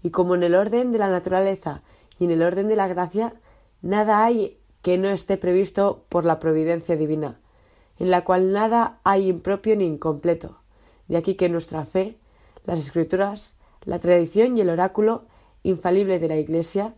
Y 0.02 0.10
como 0.10 0.34
en 0.34 0.42
el 0.42 0.54
orden 0.54 0.92
de 0.92 0.98
la 0.98 1.08
naturaleza 1.08 1.82
y 2.18 2.24
en 2.24 2.30
el 2.30 2.42
orden 2.42 2.68
de 2.68 2.76
la 2.76 2.86
gracia, 2.86 3.34
nada 3.82 4.24
hay 4.24 4.60
que 4.82 4.98
no 4.98 5.08
esté 5.08 5.36
previsto 5.36 6.04
por 6.08 6.24
la 6.24 6.38
providencia 6.38 6.96
divina, 6.96 7.40
en 7.98 8.10
la 8.10 8.24
cual 8.24 8.52
nada 8.52 9.00
hay 9.02 9.28
impropio 9.28 9.74
ni 9.76 9.86
incompleto. 9.86 10.58
De 11.08 11.16
aquí 11.16 11.34
que 11.34 11.48
nuestra 11.48 11.84
fe, 11.84 12.17
las 12.68 12.80
escrituras, 12.80 13.56
la 13.86 13.98
tradición 13.98 14.58
y 14.58 14.60
el 14.60 14.68
oráculo 14.68 15.24
infalible 15.62 16.18
de 16.18 16.28
la 16.28 16.36
Iglesia 16.36 16.92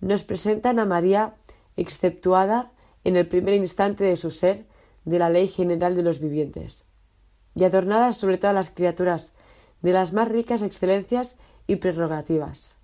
nos 0.00 0.24
presentan 0.24 0.78
a 0.78 0.86
María 0.86 1.34
exceptuada 1.76 2.72
en 3.04 3.16
el 3.16 3.28
primer 3.28 3.52
instante 3.52 4.02
de 4.02 4.16
su 4.16 4.30
ser 4.30 4.64
de 5.04 5.18
la 5.18 5.28
ley 5.28 5.48
general 5.48 5.94
de 5.94 6.02
los 6.02 6.20
vivientes, 6.20 6.86
y 7.54 7.64
adornada 7.64 8.14
sobre 8.14 8.38
todas 8.38 8.54
las 8.54 8.70
criaturas 8.70 9.34
de 9.82 9.92
las 9.92 10.14
más 10.14 10.26
ricas 10.26 10.62
excelencias 10.62 11.36
y 11.66 11.76
prerrogativas. 11.76 12.76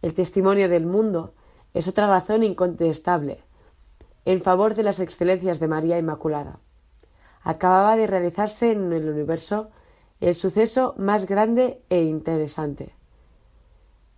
El 0.00 0.14
testimonio 0.14 0.70
del 0.70 0.86
mundo 0.86 1.34
es 1.74 1.86
otra 1.86 2.06
razón 2.06 2.42
incontestable 2.44 3.40
en 4.24 4.40
favor 4.40 4.74
de 4.74 4.84
las 4.84 5.00
excelencias 5.00 5.60
de 5.60 5.68
María 5.68 5.98
Inmaculada. 5.98 6.60
Acababa 7.42 7.96
de 7.96 8.06
realizarse 8.06 8.72
en 8.72 8.90
el 8.94 9.06
universo 9.10 9.70
el 10.20 10.34
suceso 10.34 10.94
más 10.98 11.26
grande 11.26 11.80
e 11.90 12.02
interesante. 12.02 12.94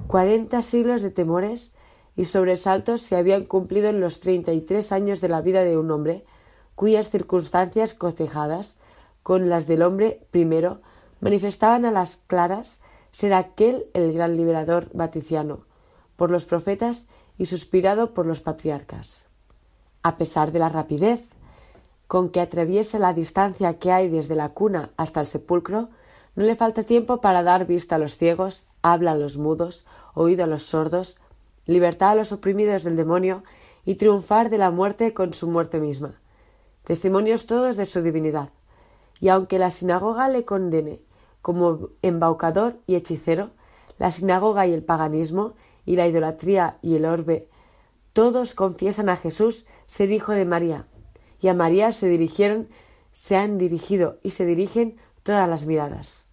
Cuarenta 0.06 0.62
siglos 0.62 1.02
de 1.02 1.10
temores 1.10 1.72
y 2.16 2.24
sobresaltos 2.24 3.02
se 3.02 3.16
habían 3.16 3.44
cumplido 3.44 3.88
en 3.88 4.00
los 4.00 4.20
treinta 4.20 4.52
y 4.52 4.60
tres 4.60 4.92
años 4.92 5.20
de 5.20 5.28
la 5.28 5.40
vida 5.40 5.62
de 5.62 5.76
un 5.76 5.90
hombre, 5.90 6.24
cuyas 6.74 7.10
circunstancias 7.10 7.94
cotejadas 7.94 8.76
con 9.22 9.48
las 9.48 9.66
del 9.66 9.82
hombre 9.82 10.26
primero 10.30 10.80
manifestaban 11.20 11.84
a 11.84 11.90
las 11.90 12.16
claras 12.16 12.78
ser 13.12 13.34
aquel 13.34 13.86
el 13.92 14.12
gran 14.12 14.36
liberador 14.36 14.88
vaticiano 14.94 15.60
por 16.16 16.30
los 16.30 16.46
profetas 16.46 17.06
y 17.38 17.46
suspirado 17.46 18.14
por 18.14 18.26
los 18.26 18.40
patriarcas. 18.40 19.24
A 20.02 20.16
pesar 20.16 20.52
de 20.52 20.58
la 20.58 20.68
rapidez 20.68 21.22
con 22.10 22.30
que 22.30 22.40
atraviesa 22.40 22.98
la 22.98 23.12
distancia 23.12 23.78
que 23.78 23.92
hay 23.92 24.08
desde 24.08 24.34
la 24.34 24.48
cuna 24.48 24.90
hasta 24.96 25.20
el 25.20 25.26
sepulcro, 25.26 25.90
no 26.34 26.42
le 26.42 26.56
falta 26.56 26.82
tiempo 26.82 27.20
para 27.20 27.44
dar 27.44 27.68
vista 27.68 27.94
a 27.94 27.98
los 28.00 28.16
ciegos, 28.16 28.66
habla 28.82 29.12
a 29.12 29.14
los 29.14 29.38
mudos, 29.38 29.86
oído 30.14 30.42
a 30.42 30.48
los 30.48 30.64
sordos, 30.64 31.18
libertad 31.66 32.10
a 32.10 32.14
los 32.16 32.32
oprimidos 32.32 32.82
del 32.82 32.96
demonio 32.96 33.44
y 33.84 33.94
triunfar 33.94 34.50
de 34.50 34.58
la 34.58 34.72
muerte 34.72 35.14
con 35.14 35.34
su 35.34 35.46
muerte 35.48 35.78
misma. 35.78 36.20
Testimonios 36.82 37.46
todos 37.46 37.76
de 37.76 37.84
su 37.84 38.02
divinidad. 38.02 38.48
Y 39.20 39.28
aunque 39.28 39.60
la 39.60 39.70
sinagoga 39.70 40.28
le 40.28 40.44
condene 40.44 41.02
como 41.42 41.90
embaucador 42.02 42.74
y 42.88 42.96
hechicero, 42.96 43.50
la 44.00 44.10
sinagoga 44.10 44.66
y 44.66 44.72
el 44.72 44.82
paganismo 44.82 45.52
y 45.86 45.94
la 45.94 46.08
idolatría 46.08 46.76
y 46.82 46.96
el 46.96 47.04
orbe, 47.04 47.46
todos 48.12 48.56
confiesan 48.56 49.08
a 49.08 49.16
Jesús 49.16 49.64
ser 49.86 50.10
hijo 50.10 50.32
de 50.32 50.44
María, 50.44 50.86
y 51.40 51.48
a 51.48 51.54
María 51.54 51.92
se 51.92 52.08
dirigieron, 52.08 52.68
se 53.12 53.36
han 53.36 53.58
dirigido 53.58 54.18
y 54.22 54.30
se 54.30 54.46
dirigen 54.46 54.96
todas 55.22 55.48
las 55.48 55.66
miradas. 55.66 56.26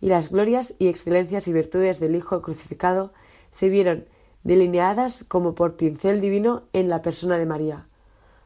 Y 0.00 0.08
las 0.08 0.30
glorias 0.30 0.74
y 0.78 0.88
excelencias 0.88 1.48
y 1.48 1.52
virtudes 1.52 2.00
del 2.00 2.16
Hijo 2.16 2.42
crucificado 2.42 3.12
se 3.52 3.68
vieron 3.68 4.06
delineadas 4.42 5.24
como 5.24 5.54
por 5.54 5.76
pincel 5.76 6.20
divino 6.20 6.62
en 6.72 6.88
la 6.88 7.02
persona 7.02 7.36
de 7.36 7.46
María, 7.46 7.86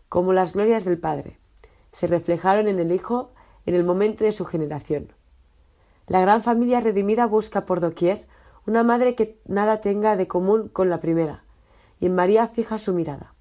como 0.08 0.32
las 0.32 0.54
glorias 0.54 0.84
del 0.84 0.98
Padre, 0.98 1.38
se 1.92 2.06
reflejaron 2.06 2.68
en 2.68 2.78
el 2.78 2.92
Hijo 2.92 3.30
en 3.66 3.74
el 3.74 3.84
momento 3.84 4.24
de 4.24 4.32
su 4.32 4.44
generación. 4.44 5.12
La 6.06 6.20
gran 6.20 6.42
familia 6.42 6.80
redimida 6.80 7.26
busca 7.26 7.64
por 7.64 7.80
doquier 7.80 8.26
una 8.66 8.82
madre 8.82 9.14
que 9.14 9.38
nada 9.46 9.80
tenga 9.80 10.16
de 10.16 10.26
común 10.26 10.68
con 10.68 10.90
la 10.90 11.00
primera, 11.00 11.44
y 12.00 12.06
en 12.06 12.14
María 12.14 12.48
fija 12.48 12.78
su 12.78 12.92
mirada. 12.92 13.34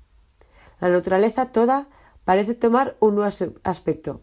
La 0.79 0.89
naturaleza 0.89 1.51
toda 1.51 1.87
parece 2.25 2.53
tomar 2.53 2.95
un 2.99 3.15
nuevo 3.15 3.29
aspecto, 3.63 4.21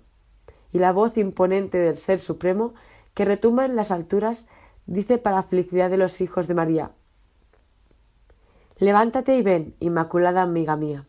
y 0.73 0.79
la 0.79 0.93
voz 0.93 1.17
imponente 1.17 1.79
del 1.79 1.97
Ser 1.97 2.21
Supremo, 2.21 2.75
que 3.15 3.25
retumba 3.25 3.65
en 3.65 3.77
las 3.77 3.91
alturas, 3.91 4.49
dice 4.87 5.19
para 5.19 5.43
felicidad 5.43 5.91
de 5.91 5.97
los 5.97 6.21
hijos 6.21 6.47
de 6.47 6.55
María 6.55 6.91
Levántate 8.79 9.37
y 9.37 9.43
ven, 9.43 9.75
Inmaculada 9.79 10.41
amiga 10.41 10.75
mía. 10.75 11.05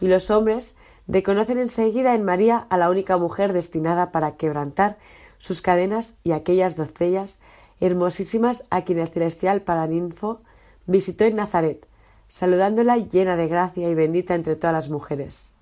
Y 0.00 0.06
los 0.06 0.30
hombres 0.30 0.76
reconocen 1.08 1.58
enseguida 1.58 2.14
en 2.14 2.24
María 2.24 2.66
a 2.70 2.78
la 2.78 2.88
única 2.88 3.16
mujer 3.16 3.52
destinada 3.52 4.12
para 4.12 4.36
quebrantar 4.36 4.96
sus 5.38 5.60
cadenas 5.60 6.16
y 6.22 6.30
aquellas 6.30 6.76
doncellas 6.76 7.38
hermosísimas 7.80 8.64
a 8.70 8.82
quien 8.84 9.00
el 9.00 9.08
celestial 9.08 9.62
Paraninfo 9.62 10.40
visitó 10.86 11.24
en 11.24 11.36
Nazaret, 11.36 11.86
saludándola 12.28 12.96
llena 12.96 13.36
de 13.36 13.48
gracia 13.48 13.88
y 13.88 13.94
bendita 13.94 14.34
entre 14.36 14.54
todas 14.54 14.74
las 14.74 14.88
mujeres. 14.88 15.53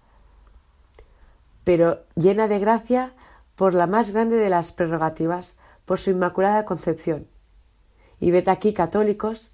Pero 1.65 2.01
llena 2.17 2.49
de 2.49 2.59
gracia 2.59 3.13
por 3.57 3.75
la 3.75 3.87
más 3.87 4.13
grande 4.13 4.37
de 4.37 4.51
las 4.51 4.73
prerrogativas, 4.73 5.57
por 5.85 5.99
su 5.99 6.11
inmaculada 6.11 6.65
concepción. 6.65 7.27
Y 8.21 8.31
ved 8.31 8.49
aquí 8.49 8.73
católicos 8.73 9.53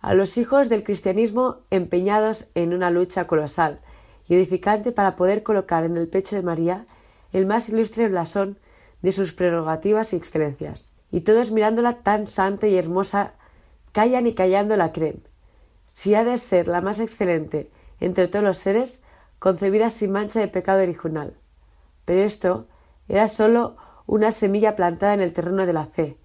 a 0.00 0.14
los 0.14 0.36
hijos 0.36 0.68
del 0.68 0.84
cristianismo 0.84 1.58
empeñados 1.70 2.48
en 2.54 2.74
una 2.74 2.90
lucha 2.90 3.26
colosal 3.26 3.80
y 4.28 4.34
edificante 4.34 4.92
para 4.92 5.16
poder 5.16 5.42
colocar 5.42 5.84
en 5.84 5.96
el 5.96 6.08
pecho 6.08 6.36
de 6.36 6.42
María 6.42 6.86
el 7.32 7.46
más 7.46 7.68
ilustre 7.68 8.08
blasón 8.08 8.58
de 9.02 9.12
sus 9.12 9.32
prerrogativas 9.32 10.12
y 10.12 10.16
excelencias. 10.16 10.90
Y 11.10 11.20
todos 11.20 11.50
mirándola 11.50 12.02
tan 12.02 12.26
santa 12.26 12.66
y 12.66 12.76
hermosa, 12.76 13.34
callan 13.92 14.26
y 14.26 14.34
callando 14.34 14.76
la 14.76 14.92
creen. 14.92 15.22
Si 15.92 16.14
ha 16.14 16.24
de 16.24 16.38
ser 16.38 16.68
la 16.68 16.80
más 16.80 17.00
excelente 17.00 17.70
entre 18.00 18.28
todos 18.28 18.44
los 18.44 18.58
seres, 18.58 19.02
concebida 19.38 19.90
sin 19.90 20.12
mancha 20.12 20.40
de 20.40 20.48
pecado 20.48 20.82
original. 20.82 21.34
Pero 22.06 22.22
esto 22.22 22.66
era 23.08 23.28
sólo 23.28 23.76
una 24.06 24.32
semilla 24.32 24.74
plantada 24.74 25.12
en 25.12 25.20
el 25.20 25.34
terreno 25.34 25.66
de 25.66 25.74
la 25.74 25.84
fe, 25.84 26.16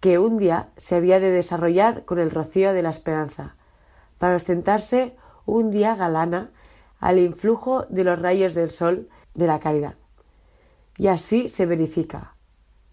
que 0.00 0.18
un 0.18 0.38
día 0.38 0.70
se 0.76 0.96
había 0.96 1.20
de 1.20 1.30
desarrollar 1.30 2.04
con 2.04 2.18
el 2.18 2.32
rocío 2.32 2.72
de 2.72 2.82
la 2.82 2.90
esperanza, 2.90 3.54
para 4.18 4.34
ostentarse 4.34 5.16
un 5.46 5.70
día 5.70 5.94
galana 5.94 6.50
al 6.98 7.18
influjo 7.18 7.86
de 7.90 8.04
los 8.04 8.18
rayos 8.18 8.54
del 8.54 8.70
sol 8.70 9.08
de 9.34 9.46
la 9.46 9.60
caridad. 9.60 9.94
Y 10.96 11.08
así 11.08 11.48
se 11.48 11.66
verifica. 11.66 12.34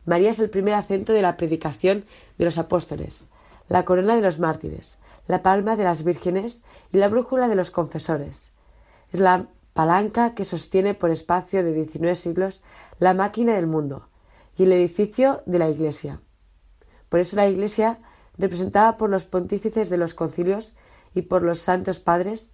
María 0.05 0.31
es 0.31 0.39
el 0.39 0.49
primer 0.49 0.73
acento 0.73 1.13
de 1.13 1.21
la 1.21 1.37
predicación 1.37 2.05
de 2.37 2.45
los 2.45 2.57
apóstoles, 2.57 3.27
la 3.69 3.85
corona 3.85 4.15
de 4.15 4.21
los 4.21 4.39
mártires, 4.39 4.97
la 5.27 5.43
palma 5.43 5.75
de 5.75 5.83
las 5.83 6.03
vírgenes 6.03 6.61
y 6.91 6.97
la 6.97 7.07
brújula 7.07 7.47
de 7.47 7.55
los 7.55 7.71
confesores. 7.71 8.51
Es 9.13 9.19
la 9.19 9.47
palanca 9.81 10.35
que 10.35 10.45
sostiene 10.45 10.93
por 10.93 11.09
espacio 11.09 11.63
de 11.63 11.73
diecinueve 11.73 12.13
siglos 12.13 12.61
la 12.99 13.15
máquina 13.15 13.55
del 13.55 13.65
mundo 13.65 14.09
y 14.55 14.61
el 14.61 14.73
edificio 14.73 15.41
de 15.47 15.57
la 15.57 15.69
Iglesia. 15.69 16.19
Por 17.09 17.19
eso 17.19 17.35
la 17.35 17.47
Iglesia, 17.47 17.97
representada 18.37 18.95
por 18.95 19.09
los 19.09 19.23
pontífices 19.23 19.89
de 19.89 19.97
los 19.97 20.13
concilios 20.13 20.75
y 21.15 21.23
por 21.23 21.41
los 21.41 21.57
santos 21.57 21.99
padres, 21.99 22.51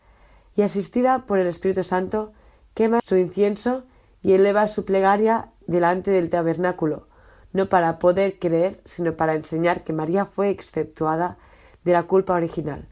y 0.56 0.62
asistida 0.62 1.26
por 1.26 1.40
el 1.40 1.48
Espíritu 1.48 1.84
Santo, 1.84 2.32
quema 2.74 3.02
su 3.04 3.18
incienso 3.18 3.84
y 4.24 4.32
eleva 4.32 4.66
su 4.68 4.86
plegaria 4.86 5.50
delante 5.66 6.12
del 6.12 6.30
tabernáculo, 6.30 7.10
no 7.52 7.68
para 7.68 8.00
poder 8.00 8.40
creer, 8.40 8.80
sino 8.86 9.18
para 9.18 9.36
enseñar 9.36 9.84
que 9.84 9.92
María 9.92 10.24
fue 10.24 10.50
exceptuada 10.50 11.38
de 11.84 11.92
la 11.92 12.04
culpa 12.04 12.36
original. 12.36 12.88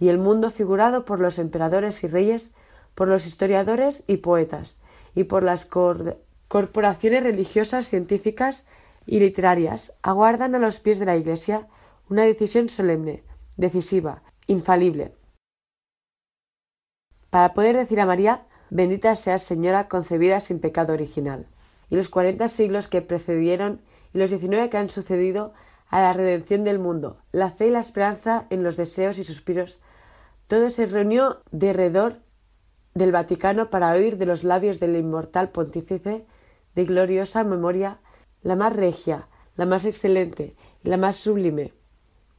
Y 0.00 0.08
el 0.08 0.18
mundo 0.18 0.50
figurado 0.50 1.04
por 1.04 1.20
los 1.20 1.38
emperadores 1.38 2.02
y 2.02 2.08
reyes, 2.08 2.50
por 2.94 3.08
los 3.08 3.26
historiadores 3.26 4.04
y 4.06 4.18
poetas, 4.18 4.78
y 5.14 5.24
por 5.24 5.42
las 5.42 5.66
corporaciones 5.66 7.22
religiosas, 7.22 7.88
científicas 7.88 8.66
y 9.06 9.20
literarias 9.20 9.92
aguardan 10.02 10.54
a 10.54 10.58
los 10.58 10.80
pies 10.80 10.98
de 10.98 11.06
la 11.06 11.16
Iglesia 11.16 11.68
una 12.08 12.22
decisión 12.22 12.68
solemne, 12.68 13.22
decisiva, 13.56 14.22
infalible. 14.46 15.12
Para 17.30 17.52
poder 17.54 17.76
decir 17.76 18.00
a 18.00 18.06
María, 18.06 18.44
bendita 18.70 19.16
seas 19.16 19.42
Señora 19.42 19.88
concebida 19.88 20.40
sin 20.40 20.60
pecado 20.60 20.92
original. 20.92 21.46
Y 21.90 21.96
los 21.96 22.08
cuarenta 22.08 22.48
siglos 22.48 22.88
que 22.88 23.02
precedieron 23.02 23.80
y 24.12 24.18
los 24.18 24.30
diecinueve 24.30 24.70
que 24.70 24.78
han 24.78 24.90
sucedido 24.90 25.52
a 25.88 26.00
la 26.00 26.12
redención 26.12 26.64
del 26.64 26.78
mundo, 26.78 27.18
la 27.30 27.50
fe 27.50 27.68
y 27.68 27.70
la 27.70 27.80
esperanza 27.80 28.46
en 28.50 28.62
los 28.62 28.76
deseos 28.76 29.18
y 29.18 29.24
suspiros 29.24 29.82
todo 30.46 30.70
se 30.70 30.86
reunió 30.86 31.42
derredor 31.50 32.18
del 32.94 33.10
Vaticano 33.10 33.70
para 33.70 33.92
oír 33.92 34.18
de 34.18 34.26
los 34.26 34.44
labios 34.44 34.78
del 34.78 34.94
inmortal 34.94 35.48
pontífice 35.48 36.26
de 36.76 36.84
gloriosa 36.84 37.42
memoria 37.42 37.98
la 38.42 38.54
más 38.54 38.72
regia, 38.72 39.26
la 39.56 39.66
más 39.66 39.84
excelente 39.84 40.54
y 40.84 40.88
la 40.88 40.96
más 40.96 41.16
sublime. 41.16 41.72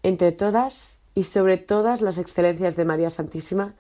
Entre 0.02 0.32
todas 0.32 0.98
y 1.14 1.26
sobre 1.26 1.58
todas 1.58 2.02
las 2.02 2.18
excelencias 2.18 2.78
de 2.78 2.86
María 2.86 3.10
Santísima 3.10 3.74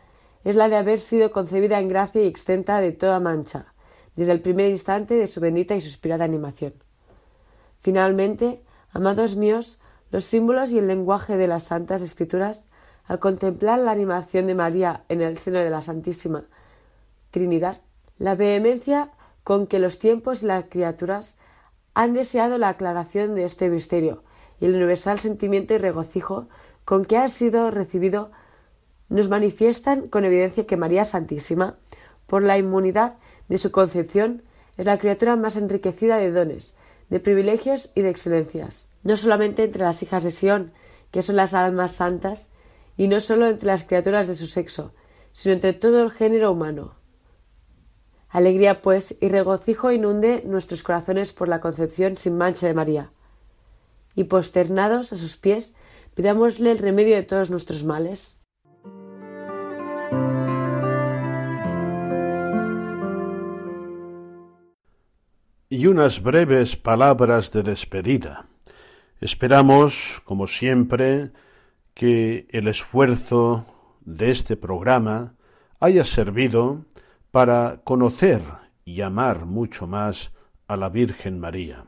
es 0.43 0.55
la 0.55 0.67
de 0.67 0.75
haber 0.75 0.99
sido 0.99 1.31
concebida 1.31 1.79
en 1.79 1.87
gracia 1.87 2.21
y 2.21 2.27
extenta 2.27 2.81
de 2.81 2.91
toda 2.91 3.21
mancha, 3.21 3.73
desde 4.15 4.33
el 4.33 4.41
primer 4.41 4.69
instante 4.69 5.15
de 5.15 5.27
su 5.27 5.39
bendita 5.39 5.75
y 5.75 5.81
suspirada 5.81 6.25
animación. 6.25 6.73
Finalmente, 7.79 8.63
amados 8.91 9.37
míos, 9.37 9.79
los 10.11 10.25
símbolos 10.25 10.71
y 10.71 10.79
el 10.79 10.87
lenguaje 10.87 11.37
de 11.37 11.47
las 11.47 11.63
Santas 11.63 12.01
Escrituras, 12.01 12.67
al 13.05 13.19
contemplar 13.19 13.79
la 13.79 13.91
animación 13.91 14.47
de 14.47 14.55
María 14.55 15.03
en 15.09 15.21
el 15.21 15.37
seno 15.37 15.59
de 15.59 15.69
la 15.69 15.81
Santísima 15.81 16.45
Trinidad, 17.35 17.81
la 18.17 18.33
vehemencia 18.35 19.11
con 19.43 19.67
que 19.67 19.77
los 19.77 19.99
tiempos 19.99 20.41
y 20.41 20.45
las 20.45 20.63
criaturas 20.69 21.37
han 21.93 22.13
deseado 22.13 22.57
la 22.57 22.69
aclaración 22.69 23.35
de 23.35 23.43
este 23.43 23.67
misterio 23.67 24.23
y 24.61 24.65
el 24.67 24.75
universal 24.75 25.19
sentimiento 25.19 25.73
y 25.73 25.77
regocijo 25.77 26.47
con 26.85 27.03
que 27.03 27.17
ha 27.17 27.27
sido 27.27 27.71
recibido 27.71 28.31
nos 29.09 29.27
manifiestan 29.27 30.07
con 30.07 30.23
evidencia 30.23 30.65
que 30.65 30.77
María 30.77 31.03
Santísima, 31.03 31.75
por 32.25 32.41
la 32.41 32.57
inmunidad 32.57 33.15
de 33.49 33.57
su 33.57 33.69
concepción, 33.69 34.41
es 34.77 34.85
la 34.85 34.97
criatura 34.97 35.35
más 35.35 35.57
enriquecida 35.57 36.15
de 36.15 36.31
dones, 36.31 36.77
de 37.09 37.19
privilegios 37.19 37.91
y 37.95 38.01
de 38.01 38.11
excelencias, 38.11 38.87
no 39.03 39.17
solamente 39.17 39.65
entre 39.65 39.83
las 39.83 40.01
hijas 40.03 40.23
de 40.23 40.31
Sión, 40.31 40.71
que 41.11 41.21
son 41.21 41.35
las 41.35 41.53
almas 41.53 41.91
santas, 41.91 42.49
y 42.95 43.09
no 43.09 43.19
solo 43.19 43.47
entre 43.47 43.67
las 43.67 43.83
criaturas 43.83 44.25
de 44.25 44.35
su 44.35 44.47
sexo, 44.47 44.93
sino 45.33 45.55
entre 45.55 45.73
todo 45.73 46.01
el 46.01 46.11
género 46.11 46.53
humano. 46.53 46.95
Alegría, 48.35 48.81
pues, 48.81 49.15
y 49.21 49.29
regocijo 49.29 49.93
inunde 49.93 50.43
nuestros 50.45 50.83
corazones 50.83 51.31
por 51.31 51.47
la 51.47 51.61
concepción 51.61 52.17
sin 52.17 52.37
mancha 52.37 52.67
de 52.67 52.73
María. 52.73 53.11
Y 54.13 54.25
posternados 54.25 55.13
a 55.13 55.15
sus 55.15 55.37
pies, 55.37 55.73
pidámosle 56.15 56.71
el 56.71 56.79
remedio 56.79 57.15
de 57.15 57.23
todos 57.23 57.49
nuestros 57.49 57.85
males. 57.85 58.37
Y 65.69 65.87
unas 65.87 66.21
breves 66.21 66.75
palabras 66.75 67.53
de 67.53 67.63
despedida. 67.63 68.47
Esperamos, 69.21 70.21
como 70.25 70.47
siempre, 70.47 71.31
que 71.93 72.47
el 72.49 72.67
esfuerzo 72.67 73.65
de 74.01 74.31
este 74.31 74.57
programa 74.57 75.35
haya 75.79 76.03
servido 76.03 76.83
para 77.35 77.81
conocer 77.83 78.41
y 78.85 79.01
amar 79.01 79.45
mucho 79.45 79.87
más 79.87 80.31
a 80.69 80.77
la 80.77 80.87
Virgen 80.87 81.37
María. 81.37 81.83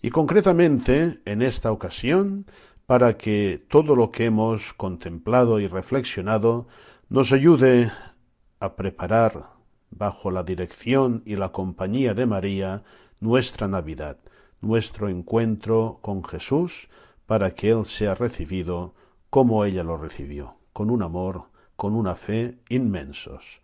Y 0.00 0.10
concretamente, 0.10 1.20
en 1.24 1.42
esta 1.42 1.72
ocasión, 1.72 2.46
para 2.86 3.16
que 3.16 3.60
todo 3.68 3.96
lo 3.96 4.12
que 4.12 4.26
hemos 4.26 4.72
contemplado 4.72 5.58
y 5.58 5.66
reflexionado 5.66 6.68
nos 7.08 7.32
ayude 7.32 7.90
a 8.60 8.76
preparar, 8.76 9.50
bajo 9.90 10.30
la 10.30 10.44
dirección 10.44 11.24
y 11.26 11.34
la 11.34 11.50
compañía 11.50 12.14
de 12.14 12.26
María, 12.26 12.84
nuestra 13.18 13.66
Navidad, 13.66 14.18
nuestro 14.60 15.08
encuentro 15.08 15.98
con 16.02 16.22
Jesús, 16.22 16.88
para 17.26 17.52
que 17.52 17.70
Él 17.70 17.84
sea 17.86 18.14
recibido 18.14 18.94
como 19.28 19.64
ella 19.64 19.82
lo 19.82 19.96
recibió, 19.96 20.54
con 20.72 20.88
un 20.88 21.02
amor, 21.02 21.46
con 21.74 21.96
una 21.96 22.14
fe 22.14 22.60
inmensos. 22.68 23.63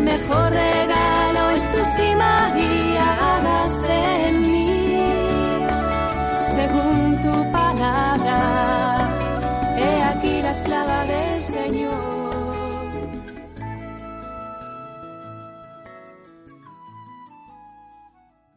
Mejor 0.00 0.69